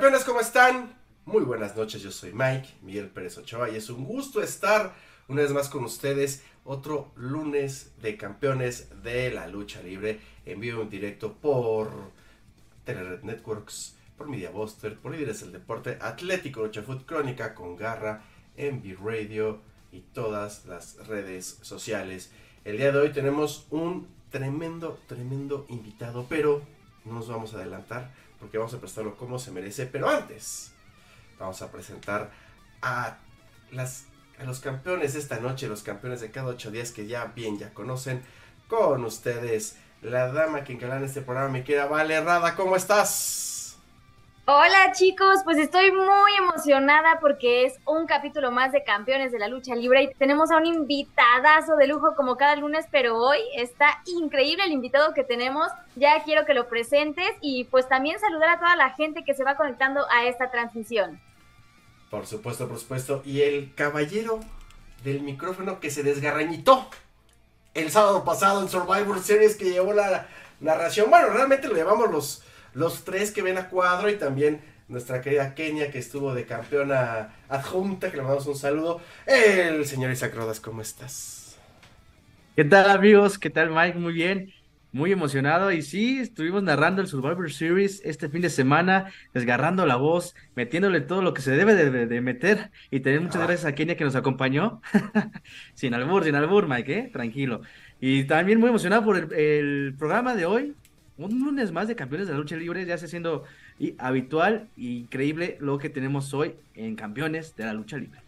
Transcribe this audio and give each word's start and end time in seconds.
Campeones, 0.00 0.24
¿cómo 0.24 0.40
están? 0.40 0.94
Muy 1.26 1.42
buenas 1.42 1.76
noches, 1.76 2.00
yo 2.00 2.10
soy 2.10 2.32
Mike, 2.32 2.70
Miguel 2.80 3.10
Pérez 3.10 3.36
Ochoa 3.36 3.68
y 3.68 3.76
es 3.76 3.90
un 3.90 4.06
gusto 4.06 4.40
estar 4.40 4.94
una 5.28 5.42
vez 5.42 5.52
más 5.52 5.68
con 5.68 5.84
ustedes 5.84 6.42
otro 6.64 7.12
lunes 7.16 7.92
de 8.00 8.16
campeones 8.16 8.88
de 9.02 9.30
la 9.30 9.46
lucha 9.46 9.82
libre 9.82 10.18
en 10.46 10.58
vivo 10.58 10.80
en 10.80 10.88
directo 10.88 11.34
por 11.34 11.90
Telered 12.86 13.24
Networks, 13.24 13.94
por 14.16 14.26
Media 14.26 14.48
Buster, 14.48 14.96
por 14.96 15.12
Líderes 15.12 15.42
del 15.42 15.52
Deporte, 15.52 15.98
Atlético 16.00 16.62
Lucha 16.62 16.80
Food 16.80 17.04
Crónica 17.04 17.54
con 17.54 17.76
Garra, 17.76 18.24
Envy 18.56 18.94
Radio 18.94 19.60
y 19.92 20.00
todas 20.00 20.64
las 20.64 20.96
redes 21.08 21.58
sociales. 21.60 22.32
El 22.64 22.78
día 22.78 22.90
de 22.90 23.00
hoy 23.00 23.12
tenemos 23.12 23.66
un 23.68 24.08
tremendo, 24.30 24.98
tremendo 25.06 25.66
invitado, 25.68 26.24
pero 26.26 26.62
no 27.04 27.12
nos 27.12 27.28
vamos 27.28 27.52
a 27.52 27.58
adelantar 27.58 28.10
porque 28.40 28.58
vamos 28.58 28.74
a 28.74 28.80
prestarlo 28.80 29.16
como 29.16 29.38
se 29.38 29.52
merece. 29.52 29.86
Pero 29.86 30.08
antes, 30.08 30.72
vamos 31.38 31.60
a 31.62 31.70
presentar 31.70 32.30
a, 32.82 33.18
los 34.44 34.60
campeones 34.60 35.12
de 35.12 35.20
esta 35.20 35.38
noche, 35.38 35.68
los 35.68 35.82
campeones 35.82 36.20
de 36.20 36.30
cada 36.30 36.48
ocho 36.48 36.70
días 36.70 36.90
que 36.90 37.06
ya 37.06 37.26
bien 37.26 37.58
ya 37.58 37.72
conocen. 37.72 38.22
Con 38.68 39.04
ustedes, 39.04 39.76
la 40.00 40.32
dama 40.32 40.64
que 40.64 40.72
engalana 40.72 41.04
este 41.06 41.20
programa, 41.20 41.50
mi 41.50 41.62
querida 41.62 41.86
Vale 41.86 42.20
Rada, 42.20 42.56
¿cómo 42.56 42.76
estás? 42.76 43.49
Hola 44.52 44.90
chicos, 44.90 45.42
pues 45.44 45.58
estoy 45.58 45.92
muy 45.92 46.32
emocionada 46.36 47.20
porque 47.20 47.66
es 47.66 47.78
un 47.86 48.08
capítulo 48.08 48.50
más 48.50 48.72
de 48.72 48.82
Campeones 48.82 49.30
de 49.30 49.38
la 49.38 49.46
Lucha 49.46 49.76
Libre 49.76 50.02
y 50.02 50.14
tenemos 50.14 50.50
a 50.50 50.56
un 50.56 50.66
invitadazo 50.66 51.76
de 51.76 51.86
lujo 51.86 52.16
como 52.16 52.36
cada 52.36 52.56
lunes, 52.56 52.84
pero 52.90 53.16
hoy 53.16 53.38
está 53.54 54.02
increíble 54.06 54.64
el 54.64 54.72
invitado 54.72 55.14
que 55.14 55.22
tenemos. 55.22 55.68
Ya 55.94 56.24
quiero 56.24 56.46
que 56.46 56.54
lo 56.54 56.68
presentes 56.68 57.30
y 57.40 57.62
pues 57.70 57.88
también 57.88 58.18
saludar 58.18 58.48
a 58.48 58.58
toda 58.58 58.74
la 58.74 58.90
gente 58.90 59.22
que 59.22 59.34
se 59.34 59.44
va 59.44 59.54
conectando 59.54 60.04
a 60.10 60.24
esta 60.24 60.50
transmisión. 60.50 61.20
Por 62.10 62.26
supuesto, 62.26 62.66
por 62.66 62.80
supuesto. 62.80 63.22
Y 63.24 63.42
el 63.42 63.72
caballero 63.76 64.40
del 65.04 65.20
micrófono 65.20 65.78
que 65.78 65.92
se 65.92 66.02
desgarrañitó 66.02 66.90
el 67.74 67.92
sábado 67.92 68.24
pasado 68.24 68.62
en 68.62 68.68
Survivor 68.68 69.20
Series 69.20 69.54
que 69.54 69.70
llevó 69.70 69.92
la 69.92 70.26
narración. 70.58 71.08
Bueno, 71.08 71.28
realmente 71.28 71.68
lo 71.68 71.76
llevamos 71.76 72.10
los 72.10 72.42
los 72.74 73.04
tres 73.04 73.30
que 73.30 73.42
ven 73.42 73.58
a 73.58 73.68
cuadro 73.68 74.10
y 74.10 74.16
también 74.16 74.60
nuestra 74.88 75.20
querida 75.20 75.54
Kenia 75.54 75.90
que 75.90 75.98
estuvo 75.98 76.34
de 76.34 76.44
campeona 76.44 77.34
adjunta, 77.48 78.10
que 78.10 78.16
le 78.16 78.22
mandamos 78.22 78.46
un 78.46 78.56
saludo. 78.56 79.00
El 79.26 79.86
señor 79.86 80.10
Isaac 80.10 80.34
Rodas, 80.34 80.60
¿cómo 80.60 80.82
estás? 80.82 81.56
¿Qué 82.56 82.64
tal 82.64 82.90
amigos? 82.90 83.38
¿Qué 83.38 83.50
tal 83.50 83.70
Mike? 83.70 83.98
Muy 83.98 84.12
bien, 84.12 84.52
muy 84.92 85.12
emocionado 85.12 85.70
y 85.70 85.82
sí, 85.82 86.18
estuvimos 86.18 86.64
narrando 86.64 87.00
el 87.00 87.06
Survivor 87.06 87.50
Series 87.52 88.02
este 88.04 88.28
fin 88.28 88.42
de 88.42 88.50
semana, 88.50 89.12
desgarrando 89.32 89.86
la 89.86 89.94
voz, 89.94 90.34
metiéndole 90.56 91.00
todo 91.00 91.22
lo 91.22 91.32
que 91.32 91.42
se 91.42 91.52
debe 91.52 91.74
de, 91.74 92.20
meter 92.20 92.70
y 92.90 93.00
también 93.00 93.22
muchas 93.22 93.42
ah. 93.42 93.46
gracias 93.46 93.66
a 93.66 93.74
Kenia 93.74 93.96
que 93.96 94.04
nos 94.04 94.16
acompañó. 94.16 94.82
sin 95.74 95.94
albur, 95.94 96.24
sin 96.24 96.34
albur 96.34 96.68
Mike, 96.68 96.98
¿eh? 96.98 97.10
tranquilo. 97.12 97.62
Y 98.00 98.24
también 98.24 98.58
muy 98.58 98.70
emocionado 98.70 99.04
por 99.04 99.16
el, 99.16 99.32
el 99.32 99.94
programa 99.96 100.34
de 100.34 100.46
hoy, 100.46 100.74
un 101.26 101.44
lunes 101.44 101.72
más 101.72 101.88
de 101.88 101.96
campeones 101.96 102.26
de 102.26 102.34
la 102.34 102.38
lucha 102.38 102.56
libre, 102.56 102.84
ya 102.86 102.98
se 102.98 103.08
siendo 103.08 103.44
habitual 103.98 104.68
e 104.76 104.82
increíble 104.82 105.56
lo 105.60 105.78
que 105.78 105.88
tenemos 105.88 106.32
hoy 106.34 106.54
en 106.74 106.96
campeones 106.96 107.56
de 107.56 107.64
la 107.64 107.72
lucha 107.72 107.96
libre. 107.96 108.20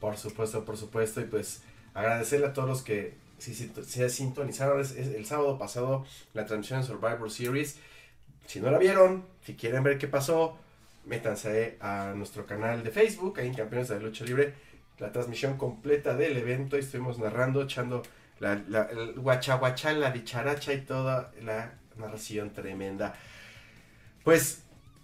Por 0.00 0.16
supuesto, 0.16 0.64
por 0.64 0.76
supuesto, 0.76 1.20
y 1.20 1.24
pues 1.24 1.62
agradecerle 1.94 2.46
a 2.46 2.52
todos 2.52 2.68
los 2.68 2.82
que 2.82 3.14
se 3.38 4.10
sintonizaron 4.10 4.84
el 4.96 5.24
sábado 5.24 5.58
pasado 5.58 6.04
la 6.34 6.44
transmisión 6.44 6.80
de 6.80 6.86
Survivor 6.86 7.30
Series. 7.30 7.78
Si 8.46 8.60
no 8.60 8.70
la 8.70 8.78
vieron, 8.78 9.24
si 9.44 9.54
quieren 9.54 9.82
ver 9.82 9.98
qué 9.98 10.08
pasó, 10.08 10.58
métanse 11.06 11.76
a 11.80 12.12
nuestro 12.16 12.46
canal 12.46 12.82
de 12.82 12.90
Facebook, 12.90 13.38
ahí 13.38 13.48
en 13.48 13.54
Campeones 13.54 13.88
de 13.88 13.96
la 13.96 14.02
Lucha 14.02 14.24
Libre, 14.24 14.54
la 14.98 15.12
transmisión 15.12 15.56
completa 15.56 16.14
del 16.14 16.36
evento. 16.36 16.76
Y 16.76 16.80
estuvimos 16.80 17.18
narrando, 17.18 17.62
echando 17.62 18.02
la, 18.38 18.62
la, 18.68 18.84
el 18.84 19.14
guachaguachá, 19.14 19.92
la 19.92 20.10
dicharacha 20.10 20.72
y 20.72 20.82
toda 20.82 21.32
la 21.42 21.72
narración 21.96 22.52
tremenda. 22.52 23.14
Pues 24.24 24.62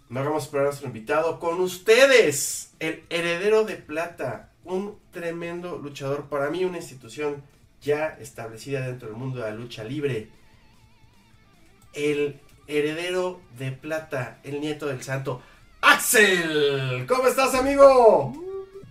no 0.09 0.19
hagamos 0.19 0.43
esperar 0.43 0.65
a 0.65 0.69
nuestro 0.69 0.87
invitado 0.87 1.39
con 1.39 1.59
ustedes, 1.59 2.73
el 2.79 3.03
heredero 3.09 3.65
de 3.65 3.75
plata, 3.75 4.51
un 4.63 4.97
tremendo 5.11 5.77
luchador, 5.77 6.25
para 6.29 6.49
mí 6.49 6.65
una 6.65 6.77
institución 6.77 7.43
ya 7.81 8.17
establecida 8.19 8.87
dentro 8.87 9.09
del 9.09 9.17
mundo 9.17 9.39
de 9.39 9.49
la 9.49 9.55
lucha 9.55 9.83
libre. 9.83 10.29
El 11.93 12.39
heredero 12.67 13.41
de 13.57 13.71
plata, 13.71 14.39
el 14.43 14.61
nieto 14.61 14.87
del 14.87 15.01
santo, 15.03 15.41
Axel. 15.81 17.05
¿Cómo 17.07 17.27
estás, 17.27 17.55
amigo? 17.55 18.33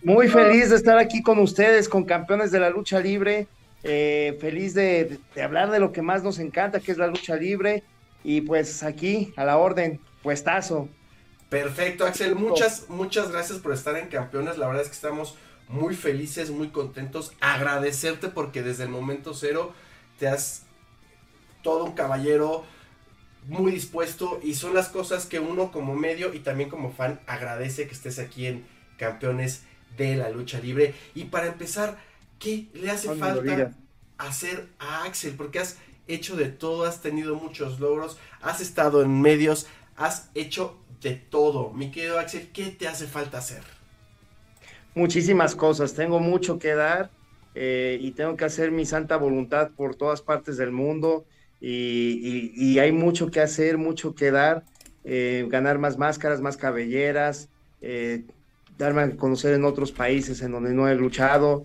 Muy 0.03 0.29
feliz 0.29 0.71
de 0.71 0.77
estar 0.77 0.99
aquí 0.99 1.23
con 1.23 1.39
ustedes, 1.39 1.89
con 1.89 2.05
campeones 2.05 2.53
de 2.53 2.61
la 2.61 2.71
lucha 2.71 3.01
libre. 3.01 3.49
Eh, 3.89 4.37
feliz 4.41 4.75
de, 4.75 5.21
hablar 5.43 5.71
de 5.71 5.79
lo 5.79 5.93
que 5.93 6.03
más 6.03 6.25
nos 6.25 6.41
encanta, 6.41 6.81
que 6.81 6.91
es 6.91 6.99
la 6.99 7.07
lucha 7.07 7.37
libre. 7.37 7.85
Y 8.25 8.41
pues 8.41 8.83
aquí, 8.83 9.33
a 9.37 9.45
la 9.45 9.59
orden, 9.59 10.01
puestazo. 10.23 10.89
Perfecto, 11.49 12.05
Axel. 12.05 12.35
Muchas, 12.35 12.89
muchas 12.89 13.31
gracias 13.31 13.61
por 13.61 13.73
estar 13.73 13.97
en 13.97 14.09
Campeones. 14.09 14.59
La 14.59 14.67
verdad 14.67 14.83
es 14.83 14.89
que 14.89 14.95
estamos 14.95 15.37
muy 15.69 15.95
felices, 15.95 16.51
muy 16.51 16.69
contentos. 16.69 17.33
Agradecerte 17.41 18.29
porque 18.29 18.65
desde 18.65 18.85
el 18.85 18.89
momento 18.89 19.35
cero 19.35 19.73
te 20.19 20.27
has 20.27 20.63
todo 21.63 21.85
un 21.85 21.93
caballero 21.93 22.65
muy 23.47 23.71
dispuesto 23.71 24.41
y 24.43 24.55
son 24.55 24.75
las 24.75 24.89
cosas 24.89 25.27
que 25.27 25.39
uno 25.39 25.71
como 25.71 25.95
medio 25.95 26.35
y 26.35 26.41
también 26.41 26.69
como 26.69 26.93
fan 26.93 27.21
agradece 27.27 27.87
que 27.87 27.95
estés 27.95 28.19
aquí 28.19 28.47
en 28.47 28.67
Campeones 28.97 29.63
de 29.97 30.17
la 30.17 30.31
Lucha 30.31 30.59
Libre. 30.59 30.95
Y 31.15 31.25
para 31.25 31.47
empezar, 31.47 31.97
¿qué 32.39 32.69
le 32.75 32.91
hace 32.91 33.15
falta 33.15 33.73
hacer 34.19 34.69
a 34.79 35.05
Axel? 35.05 35.35
Porque 35.37 35.59
has 35.59 35.79
hecho 36.09 36.37
de 36.37 36.47
todo, 36.47 36.85
has 36.85 37.03
tenido 37.03 37.35
muchos 37.35 37.81
logros, 37.81 38.19
has 38.41 38.61
estado 38.61 39.03
en 39.03 39.21
medios, 39.21 39.67
has 39.97 40.31
hecho 40.35 40.77
de 41.01 41.15
todo. 41.15 41.73
Mi 41.73 41.91
querido 41.91 42.19
Axel, 42.19 42.49
¿qué 42.53 42.67
te 42.67 42.89
hace 42.89 43.07
falta 43.07 43.39
hacer? 43.39 43.63
Muchísimas 44.95 45.55
cosas, 45.55 45.95
tengo 45.95 46.21
mucho 46.21 46.59
que 46.59 46.75
dar 46.75 47.11
eh, 47.55 47.99
y 48.01 48.13
tengo 48.13 48.37
que 48.37 48.45
hacer 48.45 48.71
mi 48.71 48.87
santa 48.87 49.17
voluntad 49.17 49.71
por 49.77 49.95
todas 49.95 50.23
partes 50.23 50.57
del 50.57 50.73
mundo 50.73 51.27
y, 51.61 52.79
hay 52.79 52.93
mucho 52.93 53.31
que 53.31 53.41
hacer, 53.41 53.79
mucho 53.79 54.15
que 54.15 54.31
dar, 54.31 54.65
eh, 55.05 55.47
ganar 55.49 55.79
más 55.79 55.99
máscaras, 55.99 56.41
más 56.41 56.57
cabelleras, 56.57 57.49
eh, 57.81 58.25
darme 58.79 59.03
a 59.03 59.17
conocer 59.17 59.55
en 59.55 59.65
otros 59.65 59.93
países 59.93 60.43
en 60.43 60.53
donde 60.53 60.75
no 60.75 60.89
he 60.89 60.95
luchado, 60.95 61.65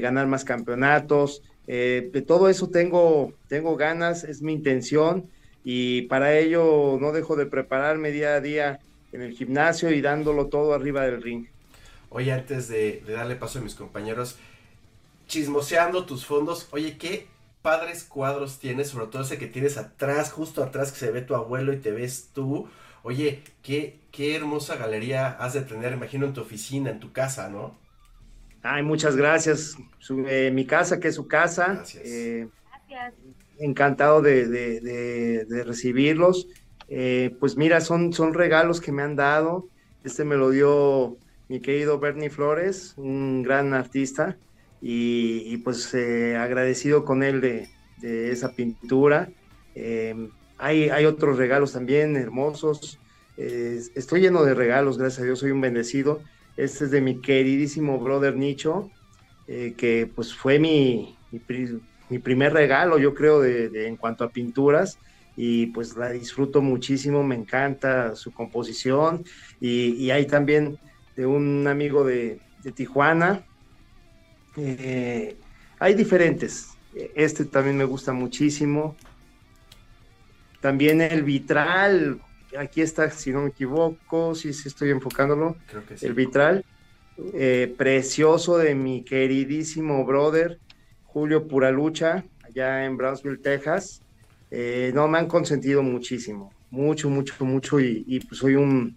ganar 0.00 0.26
más 0.26 0.44
campeonatos, 0.44 1.42
eh, 1.70 2.08
de 2.10 2.22
todo 2.22 2.48
eso 2.48 2.70
tengo, 2.70 3.34
tengo 3.46 3.76
ganas, 3.76 4.24
es 4.24 4.40
mi 4.40 4.54
intención 4.54 5.30
y 5.62 6.02
para 6.02 6.38
ello 6.38 6.96
no 6.98 7.12
dejo 7.12 7.36
de 7.36 7.44
prepararme 7.44 8.10
día 8.10 8.36
a 8.36 8.40
día 8.40 8.80
en 9.12 9.20
el 9.20 9.32
gimnasio 9.32 9.90
y 9.90 10.00
dándolo 10.00 10.46
todo 10.46 10.72
arriba 10.72 11.02
del 11.02 11.20
ring. 11.20 11.46
Oye, 12.08 12.32
antes 12.32 12.68
de, 12.68 13.04
darle 13.06 13.36
paso 13.36 13.58
a 13.58 13.62
mis 13.62 13.74
compañeros, 13.74 14.36
chismoseando 15.26 16.06
tus 16.06 16.24
fondos, 16.24 16.68
oye, 16.70 16.96
qué 16.96 17.26
padres 17.60 18.02
cuadros 18.02 18.58
tienes, 18.58 18.88
sobre 18.88 19.08
todo 19.08 19.20
ese 19.20 19.36
que 19.36 19.46
tienes 19.46 19.76
atrás, 19.76 20.32
justo 20.32 20.62
atrás 20.62 20.90
que 20.90 20.98
se 20.98 21.10
ve 21.10 21.20
tu 21.20 21.34
abuelo 21.34 21.74
y 21.74 21.76
te 21.76 21.90
ves 21.90 22.30
tú. 22.32 22.66
Oye, 23.02 23.42
qué, 23.62 24.00
qué 24.10 24.34
hermosa 24.34 24.76
galería 24.76 25.28
has 25.28 25.52
de 25.52 25.60
tener, 25.60 25.92
imagino, 25.92 26.24
en 26.24 26.32
tu 26.32 26.40
oficina, 26.40 26.88
en 26.88 27.00
tu 27.00 27.12
casa, 27.12 27.50
¿no? 27.50 27.76
Ay, 28.62 28.82
muchas 28.82 29.16
gracias. 29.16 29.76
Eh, 30.26 30.50
mi 30.52 30.66
casa, 30.66 30.98
que 31.00 31.08
es 31.08 31.14
su 31.14 31.28
casa. 31.28 31.74
Gracias. 31.74 32.04
Eh, 32.04 32.48
encantado 33.58 34.22
de, 34.22 35.64
recibirlos. 35.66 36.48
Eh, 36.88 37.36
pues 37.38 37.56
mira, 37.56 37.80
son, 37.80 38.12
son 38.12 38.34
regalos 38.34 38.80
que 38.80 38.92
me 38.92 39.02
han 39.02 39.16
dado. 39.16 39.68
Este 40.04 40.24
me 40.24 40.36
lo 40.36 40.50
dio 40.50 41.16
mi 41.48 41.60
querido 41.60 41.98
Bernie 41.98 42.30
Flores, 42.30 42.94
un 42.96 43.42
gran 43.42 43.74
artista, 43.74 44.36
y, 44.80 45.56
pues 45.58 45.94
agradecido 45.94 47.04
con 47.04 47.22
él 47.22 47.40
de, 47.40 47.68
esa 48.30 48.52
pintura. 48.52 49.28
hay, 50.58 50.88
hay 50.88 51.04
otros 51.04 51.36
regalos 51.36 51.72
también 51.72 52.16
hermosos. 52.16 52.98
estoy 53.36 54.20
lleno 54.20 54.44
de 54.44 54.54
regalos, 54.54 54.98
gracias 54.98 55.20
a 55.20 55.24
Dios, 55.24 55.38
soy 55.40 55.50
un 55.50 55.60
bendecido. 55.60 56.20
Este 56.58 56.86
es 56.86 56.90
de 56.90 57.00
mi 57.00 57.20
queridísimo 57.20 58.00
brother 58.00 58.36
Nicho, 58.36 58.90
eh, 59.46 59.74
que 59.76 60.10
pues 60.12 60.34
fue 60.34 60.58
mi, 60.58 61.16
mi, 61.30 62.18
primer 62.18 62.52
regalo, 62.52 62.98
yo 62.98 63.14
creo, 63.14 63.40
de, 63.40 63.86
en 63.86 63.96
cuanto 63.96 64.24
a 64.24 64.30
pinturas. 64.30 64.98
Y 65.36 65.66
pues 65.66 65.96
la 65.96 66.10
disfruto 66.10 66.60
muchísimo, 66.60 67.22
me 67.22 67.36
encanta 67.36 68.16
su 68.16 68.32
composición. 68.32 69.24
Y, 69.60 70.10
hay 70.10 70.26
también 70.26 70.80
de 71.14 71.26
un 71.26 71.64
amigo 71.68 72.02
de, 72.02 72.40
Tijuana. 72.74 73.46
Eh, 74.56 75.36
hay 75.78 75.94
diferentes. 75.94 76.70
Este 77.14 77.44
también 77.44 77.76
me 77.76 77.84
gusta 77.84 78.12
muchísimo. 78.12 78.96
También 80.60 81.00
el 81.02 81.22
vitral, 81.22 82.20
aquí 82.56 82.80
está, 82.80 83.10
si 83.10 83.32
no 83.32 83.42
me 83.42 83.48
equivoco, 83.48 84.34
si 84.34 84.52
sí, 84.52 84.68
estoy 84.68 84.90
enfocándolo, 84.90 85.56
el 86.00 86.14
vitral, 86.14 86.64
eh, 87.34 87.74
precioso 87.76 88.58
de 88.58 88.74
mi 88.74 89.04
queridísimo 89.04 90.04
brother 90.04 90.60
Julio 91.04 91.48
Puralucha, 91.48 92.24
allá 92.44 92.84
en 92.84 92.96
Brownsville, 92.96 93.38
Texas. 93.38 94.02
Eh, 94.50 94.92
no, 94.94 95.08
me 95.08 95.18
han 95.18 95.26
consentido 95.26 95.82
muchísimo, 95.82 96.52
mucho, 96.70 97.10
mucho, 97.10 97.44
mucho, 97.44 97.80
y, 97.80 98.20
pues 98.28 98.38
soy 98.38 98.54
un, 98.54 98.96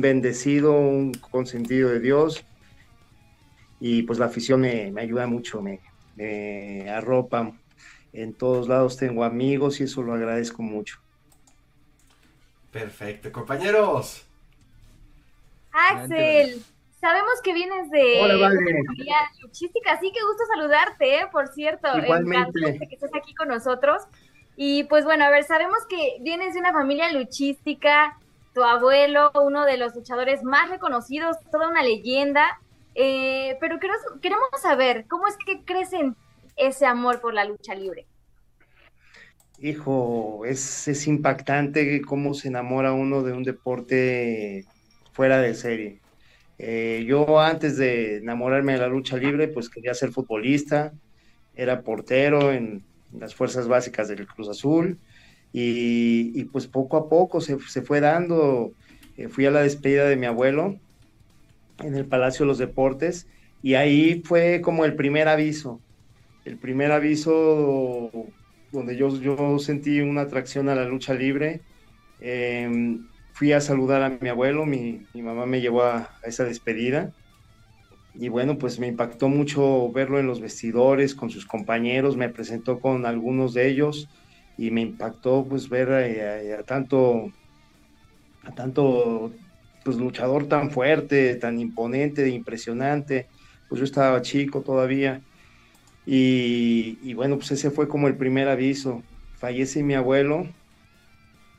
bendecido, 0.00 0.72
un 0.72 1.12
consentido 1.12 1.90
de 1.90 2.00
Dios, 2.00 2.44
y 3.80 4.02
pues 4.02 4.18
la 4.18 4.26
afición 4.26 4.62
me, 4.62 4.92
ayuda 5.00 5.26
mucho, 5.26 5.62
me, 5.62 5.80
me 6.16 6.90
arropa. 6.90 7.52
En 8.12 8.32
todos 8.32 8.66
lados 8.68 8.96
tengo 8.96 9.22
amigos 9.22 9.80
y 9.80 9.84
eso 9.84 10.02
lo 10.02 10.14
agradezco 10.14 10.62
mucho. 10.62 10.98
Perfecto, 12.70 13.32
compañeros. 13.32 14.26
Axel, 15.72 16.62
sabemos 17.00 17.40
que 17.42 17.52
vienes 17.52 17.90
de 17.90 18.20
Hola, 18.22 18.50
luchística, 19.40 19.92
así 19.92 20.10
que 20.12 20.22
gusto 20.22 20.44
saludarte, 20.54 21.20
¿eh? 21.20 21.26
por 21.30 21.48
cierto. 21.48 21.88
Igualmente. 21.96 22.78
que 22.78 22.94
estés 22.94 23.14
aquí 23.14 23.34
con 23.34 23.48
nosotros. 23.48 24.02
Y 24.56 24.84
pues 24.84 25.04
bueno, 25.04 25.24
a 25.24 25.30
ver, 25.30 25.44
sabemos 25.44 25.78
que 25.88 26.18
vienes 26.20 26.54
de 26.54 26.60
una 26.60 26.72
familia 26.72 27.12
luchística, 27.12 28.18
tu 28.54 28.64
abuelo, 28.64 29.30
uno 29.34 29.64
de 29.64 29.76
los 29.76 29.94
luchadores 29.94 30.42
más 30.42 30.68
reconocidos, 30.68 31.36
toda 31.52 31.68
una 31.68 31.82
leyenda. 31.82 32.58
Eh, 32.96 33.56
pero 33.60 33.78
queremos, 33.78 34.02
queremos 34.20 34.48
saber, 34.60 35.06
¿cómo 35.06 35.28
es 35.28 35.36
que 35.36 35.64
crecen 35.64 36.16
ese 36.56 36.86
amor 36.86 37.20
por 37.20 37.34
la 37.34 37.44
lucha 37.44 37.76
libre? 37.76 38.07
Hijo, 39.60 40.44
es, 40.44 40.86
es 40.86 41.06
impactante 41.08 42.00
cómo 42.02 42.34
se 42.34 42.48
enamora 42.48 42.92
uno 42.92 43.22
de 43.22 43.32
un 43.32 43.42
deporte 43.42 44.64
fuera 45.12 45.40
de 45.40 45.54
serie. 45.54 46.00
Eh, 46.58 47.04
yo 47.06 47.40
antes 47.40 47.76
de 47.76 48.18
enamorarme 48.18 48.72
de 48.72 48.78
la 48.78 48.88
lucha 48.88 49.16
libre, 49.16 49.48
pues 49.48 49.68
quería 49.68 49.94
ser 49.94 50.10
futbolista, 50.10 50.92
era 51.54 51.82
portero 51.82 52.52
en, 52.52 52.84
las 53.12 53.34
fuerzas 53.34 53.68
básicas 53.68 54.08
del 54.08 54.26
Cruz 54.26 54.48
Azul. 54.48 54.98
Y, 55.52 56.44
pues 56.44 56.66
poco 56.66 56.96
a 56.96 57.08
poco 57.08 57.40
se, 57.40 57.58
fue 57.58 58.00
dando, 58.00 58.72
eh, 59.16 59.28
fui 59.28 59.46
a 59.46 59.50
la 59.50 59.62
despedida 59.62 60.04
de 60.04 60.16
mi 60.16 60.26
abuelo 60.26 60.78
en 61.82 61.94
el 61.94 62.06
Palacio 62.06 62.44
de 62.44 62.48
los 62.48 62.58
Deportes. 62.58 63.26
Y 63.62 63.74
ahí 63.74 64.22
fue 64.24 64.60
como 64.60 64.84
el 64.84 64.94
primer 64.94 65.26
aviso, 65.26 65.80
el 66.44 66.58
primer 66.58 66.92
aviso 66.92 68.10
donde 68.70 68.96
yo, 68.96 69.08
yo 69.20 69.58
sentí 69.58 70.00
una 70.00 70.22
atracción 70.22 70.68
a 70.68 70.74
la 70.74 70.84
lucha 70.84 71.14
libre. 71.14 71.62
Em, 72.20 73.08
fui 73.32 73.52
a 73.52 73.60
saludar 73.60 74.02
a 74.02 74.18
mi 74.20 74.28
abuelo, 74.28 74.66
mi, 74.66 75.06
mamá 75.14 75.46
me 75.46 75.60
llevó 75.60 75.82
a, 75.84 76.10
esa 76.24 76.44
despedida. 76.44 77.12
Y 78.14 78.28
bueno, 78.28 78.58
pues 78.58 78.80
me 78.80 78.88
impactó 78.88 79.28
mucho 79.28 79.92
verlo 79.92 80.18
en 80.18 80.26
los 80.26 80.40
vestidores 80.40 81.14
con 81.14 81.30
sus 81.30 81.46
compañeros, 81.46 82.16
me 82.16 82.28
presentó 82.30 82.80
con 82.80 83.06
algunos 83.06 83.54
de 83.54 83.68
ellos 83.68 84.08
y 84.56 84.70
me 84.72 84.80
impactó 84.80 85.46
pues 85.48 85.68
ver 85.68 85.92
a, 85.92 86.64
tanto, 86.64 87.30
a 88.42 88.54
tanto 88.54 89.34
pues 89.84 89.96
luchador 89.98 90.48
tan 90.48 90.70
fuerte, 90.70 91.36
tan 91.36 91.60
imponente, 91.60 92.28
impresionante. 92.28 93.28
Pues 93.68 93.78
yo 93.80 93.84
estaba 93.84 94.20
chico 94.22 94.62
todavía 94.62 95.22
y, 96.10 97.12
bueno, 97.12 97.36
pues 97.36 97.50
ese 97.50 97.70
fue 97.70 97.86
como 97.86 98.08
el 98.08 98.16
primer 98.16 98.48
aviso. 98.48 99.02
Fallece 99.34 99.82
mi 99.82 99.92
abuelo 99.94 100.44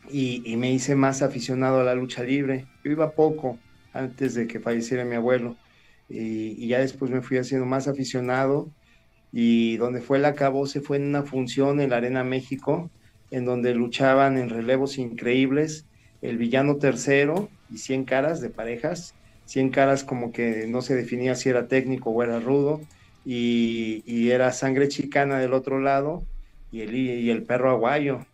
y, 0.10 0.56
me 0.58 0.72
hice 0.74 0.96
más 0.96 1.22
aficionado 1.22 1.80
a 1.82 1.84
la 1.84 1.94
lucha 1.94 2.24
libre. 2.24 2.68
Yo 2.84 2.92
iba 2.92 3.14
poco 3.14 3.60
antes 3.94 4.34
de 4.34 4.48
que 4.48 4.60
falleciera 4.60 5.06
mi 5.06 5.16
abuelo 5.16 5.56
y, 6.08 6.68
ya 6.68 6.80
después 6.80 7.12
me 7.12 7.22
fui 7.22 7.38
haciendo 7.38 7.68
más 7.68 7.88
aficionado 7.88 8.74
y 9.32 9.78
donde 9.78 10.02
fue 10.02 10.18
el 10.18 10.26
acabo 10.26 10.66
se 10.66 10.82
fue 10.82 10.98
en 10.98 11.04
una 11.06 11.24
función 11.24 11.80
en 11.80 11.92
la 11.92 11.98
Arena 11.98 12.24
México 12.24 12.92
en 13.30 13.46
donde 13.46 13.76
luchaban 13.76 14.40
en 14.40 14.50
relevos 14.50 14.98
increíbles 14.98 15.88
el 16.22 16.40
villano 16.40 16.78
tercero 16.80 17.52
y 17.70 17.78
100 17.80 18.06
caras 18.06 18.42
de 18.42 18.50
parejas, 18.50 19.16
100 19.46 19.70
caras 19.70 20.04
como 20.04 20.32
que 20.32 20.66
no 20.68 20.82
se 20.82 20.96
definía 20.96 21.36
si 21.36 21.50
era 21.50 21.68
técnico 21.68 22.10
o 22.10 22.24
era 22.24 22.40
rudo 22.40 22.82
y, 23.26 24.30
era 24.30 24.52
sangre 24.52 24.88
chicana 24.88 25.40
del 25.40 25.54
otro 25.54 25.80
lado 25.80 26.24
y 26.72 26.82
el, 26.82 26.96
y 26.96 27.30
el 27.30 27.44
perro 27.44 27.72
aguayo. 27.72 28.26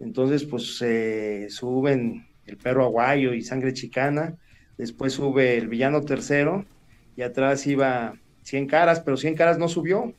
Entonces, 0.00 0.44
pues 0.44 0.82
suben 1.52 2.26
el 2.46 2.56
perro 2.56 2.84
aguayo 2.84 3.32
y 3.32 3.42
sangre 3.42 3.72
chicana, 3.72 4.34
después 4.78 5.14
sube 5.14 5.56
el 5.56 5.68
villano 5.68 6.02
tercero 6.02 6.64
y 7.16 7.22
atrás 7.22 7.66
iba 7.66 8.14
100 8.42 8.66
caras, 8.66 9.00
pero 9.00 9.16
100 9.16 9.34
caras 9.34 9.58
no 9.58 9.68
subió. 9.68 10.12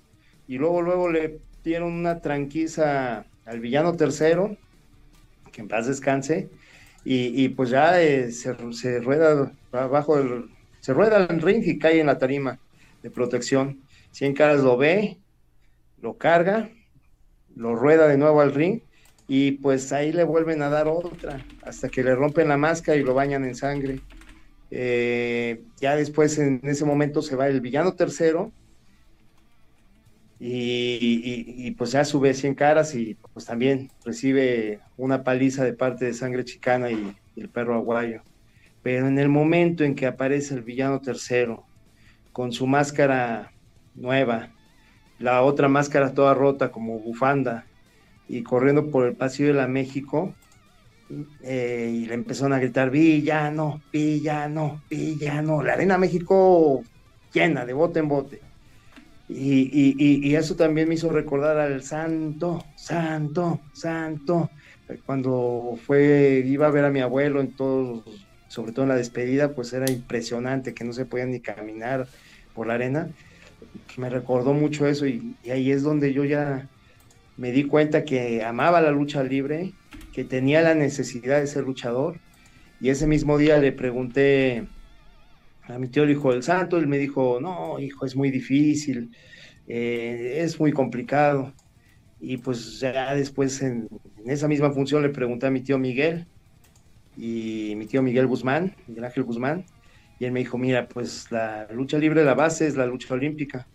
Y 0.47 0.57
luego, 0.57 0.81
luego 0.81 1.09
le 1.09 1.39
dieron 1.63 1.93
una 1.93 2.21
tranquiza 2.21 3.25
al 3.45 3.59
villano 3.59 3.95
tercero, 3.95 4.57
que 5.51 5.61
en 5.61 5.67
paz 5.67 5.87
descanse, 5.87 6.49
y, 7.09 7.47
pues 7.49 7.69
ya 7.69 8.01
eh, 8.01 8.33
se, 8.33 8.53
rueda 8.99 9.53
abajo 9.71 10.17
se 10.81 10.93
rueda 10.93 11.25
el 11.29 11.41
ring 11.41 11.63
y 11.65 11.79
cae 11.79 12.01
en 12.01 12.07
la 12.07 12.17
tarima 12.17 12.59
de 13.01 13.09
protección. 13.09 13.79
Cien 14.17 14.33
caras 14.33 14.61
lo 14.61 14.77
ve, 14.77 15.19
lo 16.01 16.17
carga, 16.17 16.71
lo 17.55 17.75
rueda 17.75 18.07
de 18.07 18.17
nuevo 18.17 18.41
al 18.41 18.51
ring 18.51 18.81
y 19.27 19.51
pues 19.51 19.93
ahí 19.93 20.11
le 20.11 20.23
vuelven 20.23 20.63
a 20.63 20.69
dar 20.69 20.87
otra 20.87 21.45
hasta 21.61 21.87
que 21.87 22.03
le 22.03 22.15
rompen 22.15 22.47
la 22.47 22.57
máscara 22.57 22.97
y 22.97 23.03
lo 23.03 23.13
bañan 23.13 23.45
en 23.45 23.53
sangre. 23.53 23.99
Eh, 24.71 25.61
ya 25.79 25.95
después 25.95 26.39
en 26.39 26.61
ese 26.63 26.83
momento 26.83 27.21
se 27.21 27.35
va 27.35 27.47
el 27.47 27.61
villano 27.61 27.93
tercero 27.93 28.51
y, 30.39 31.69
pues 31.77 31.91
ya 31.91 32.03
sube 32.03 32.33
100 32.33 32.55
caras 32.55 32.95
y 32.95 33.19
pues 33.33 33.45
también 33.45 33.91
recibe 34.03 34.79
una 34.97 35.23
paliza 35.23 35.63
de 35.63 35.73
parte 35.73 36.05
de 36.05 36.15
sangre 36.15 36.43
chicana 36.43 36.89
y 36.89 37.15
el 37.35 37.49
perro 37.49 37.75
aguayo. 37.75 38.23
Pero 38.81 39.07
en 39.07 39.19
el 39.19 39.29
momento 39.29 39.83
en 39.83 39.93
que 39.93 40.07
aparece 40.07 40.55
el 40.55 40.63
villano 40.63 41.01
tercero 41.01 41.67
con 42.31 42.51
su 42.51 42.65
máscara 42.65 43.51
nueva, 43.97 44.49
la 45.19 45.41
otra 45.41 45.67
máscara 45.67 46.13
toda 46.13 46.33
rota 46.33 46.71
como 46.71 46.99
bufanda. 46.99 47.65
Y 48.29 48.43
corriendo 48.43 48.91
por 48.91 49.07
el 49.07 49.15
pasillo 49.15 49.49
de 49.49 49.55
la 49.55 49.67
México 49.67 50.33
eh, 51.43 51.89
y 51.93 52.05
le 52.05 52.13
empezaron 52.13 52.53
a 52.53 52.59
gritar 52.59 52.89
villano, 52.89 53.81
villano, 53.91 54.81
villano, 54.89 55.63
la 55.63 55.73
arena 55.73 55.97
México 55.97 56.83
llena 57.33 57.65
de 57.65 57.73
bote 57.73 57.99
en 57.99 58.07
bote. 58.09 58.41
Y, 59.29 59.95
y, 59.97 60.35
eso 60.35 60.55
también 60.55 60.87
me 60.87 60.95
hizo 60.95 61.09
recordar 61.09 61.57
al 61.57 61.83
santo, 61.83 62.63
santo, 62.77 63.59
santo, 63.73 64.49
cuando 65.05 65.77
fue, 65.85 66.43
iba 66.45 66.67
a 66.67 66.71
ver 66.71 66.85
a 66.85 66.89
mi 66.89 67.01
abuelo 67.01 67.41
en 67.41 67.51
todos, 67.51 68.05
sobre 68.47 68.71
todo 68.71 68.83
en 68.83 68.89
la 68.89 68.95
despedida, 68.95 69.53
pues 69.53 69.73
era 69.73 69.91
impresionante 69.91 70.73
que 70.73 70.85
no 70.85 70.93
se 70.93 71.05
podía 71.05 71.25
ni 71.25 71.41
caminar 71.41 72.07
por 72.53 72.67
la 72.67 72.75
arena 72.75 73.09
me 73.97 74.09
recordó 74.09 74.53
mucho 74.53 74.87
eso 74.87 75.07
y, 75.07 75.35
ahí 75.51 75.71
es 75.71 75.83
donde 75.83 76.13
yo 76.13 76.23
ya 76.23 76.69
me 77.37 77.51
di 77.51 77.63
cuenta 77.63 78.03
que 78.03 78.43
amaba 78.43 78.81
la 78.81 78.91
lucha 78.91 79.23
libre, 79.23 79.73
que 80.13 80.23
tenía 80.23 80.61
la 80.61 80.75
necesidad 80.75 81.39
de 81.39 81.47
ser 81.47 81.63
luchador 81.63 82.19
y 82.79 82.89
ese 82.89 83.07
mismo 83.07 83.37
día 83.37 83.57
le 83.57 83.71
pregunté 83.71 84.67
a 85.63 85.77
mi 85.77 85.87
tío 85.87 86.03
el 86.03 86.11
hijo 86.11 86.31
del 86.31 86.43
santo, 86.43 86.77
él 86.77 86.87
me 86.87 86.97
dijo, 86.97 87.39
no, 87.41 87.79
hijo, 87.79 88.05
es 88.05 88.15
muy 88.15 88.31
difícil, 88.31 89.11
eh, 89.67 90.37
es 90.37 90.59
muy 90.59 90.71
complicado. 90.71 91.53
Y 92.19 92.37
pues 92.37 92.79
ya 92.79 93.13
después 93.13 93.61
en, 93.61 93.87
esa 94.25 94.47
misma 94.47 94.71
función 94.71 95.03
le 95.03 95.09
pregunté 95.09 95.47
a 95.47 95.51
mi 95.51 95.61
tío 95.61 95.77
Miguel 95.77 96.25
y 97.15 97.73
mi 97.75 97.85
tío 97.85 98.01
Miguel 98.01 98.27
Guzmán, 98.27 98.75
Miguel 98.87 99.05
Ángel 99.05 99.23
Guzmán, 99.23 99.65
y 100.19 100.25
él 100.25 100.31
me 100.31 100.39
dijo, 100.39 100.57
mira, 100.57 100.87
pues 100.87 101.31
la 101.31 101.67
lucha 101.71 101.97
libre, 101.97 102.23
la 102.23 102.33
base 102.33 102.67
es 102.67 102.75
la 102.75 102.85
lucha 102.85 103.13
olímpica. 103.13 103.67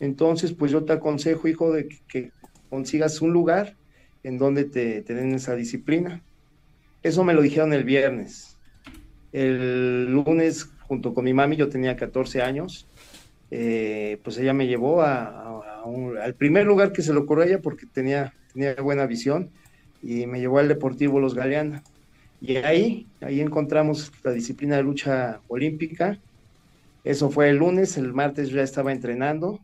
Entonces, 0.00 0.52
pues 0.52 0.72
yo 0.72 0.84
te 0.84 0.92
aconsejo, 0.92 1.48
hijo, 1.48 1.72
de 1.72 1.88
que, 2.08 2.30
consigas 2.68 3.22
un 3.22 3.32
lugar 3.32 3.74
en 4.24 4.38
donde 4.38 4.64
te, 4.64 5.02
den 5.02 5.34
esa 5.34 5.54
disciplina. 5.54 6.20
Eso 7.02 7.22
me 7.22 7.34
lo 7.34 7.42
dijeron 7.42 7.72
el 7.72 7.84
viernes. 7.84 8.56
El 9.32 10.06
lunes, 10.10 10.68
junto 10.80 11.14
con 11.14 11.24
mi 11.24 11.32
mami, 11.32 11.56
yo 11.56 11.68
tenía 11.68 11.96
14 11.96 12.42
años, 12.42 12.88
eh, 13.50 14.18
pues 14.24 14.38
ella 14.38 14.52
me 14.52 14.66
llevó 14.66 15.02
al 15.02 16.34
primer 16.36 16.66
lugar 16.66 16.92
que 16.92 17.02
se 17.02 17.12
le 17.12 17.20
ocurrió 17.20 17.44
a 17.44 17.46
ella 17.46 17.60
porque 17.62 17.86
tenía, 17.86 18.34
tenía 18.52 18.74
buena 18.74 19.06
visión 19.06 19.50
y 20.02 20.26
me 20.26 20.40
llevó 20.40 20.58
al 20.58 20.68
Deportivo 20.68 21.20
Los 21.20 21.34
Galeana. 21.34 21.84
Y 22.40 22.56
ahí, 22.56 23.06
ahí 23.20 23.40
encontramos 23.40 24.12
la 24.22 24.32
disciplina 24.32 24.76
de 24.76 24.82
lucha 24.82 25.40
olímpica. 25.48 26.18
Eso 27.04 27.30
fue 27.30 27.50
el 27.50 27.56
lunes, 27.56 27.96
el 27.96 28.12
martes 28.12 28.50
ya 28.50 28.62
estaba 28.62 28.92
entrenando 28.92 29.60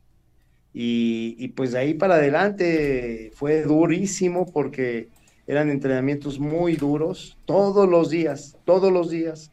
y, 0.75 1.49
pues 1.49 1.73
de 1.73 1.79
ahí 1.79 1.95
para 1.95 2.14
adelante 2.14 3.31
fue 3.35 3.62
durísimo 3.62 4.50
porque 4.50 5.09
eran 5.47 5.71
entrenamientos 5.71 6.38
muy 6.38 6.76
duros, 6.76 7.37
todos 7.45 7.88
los 7.88 8.11
días, 8.11 8.57
todos 8.64 8.93
los 8.93 9.11
días. 9.11 9.50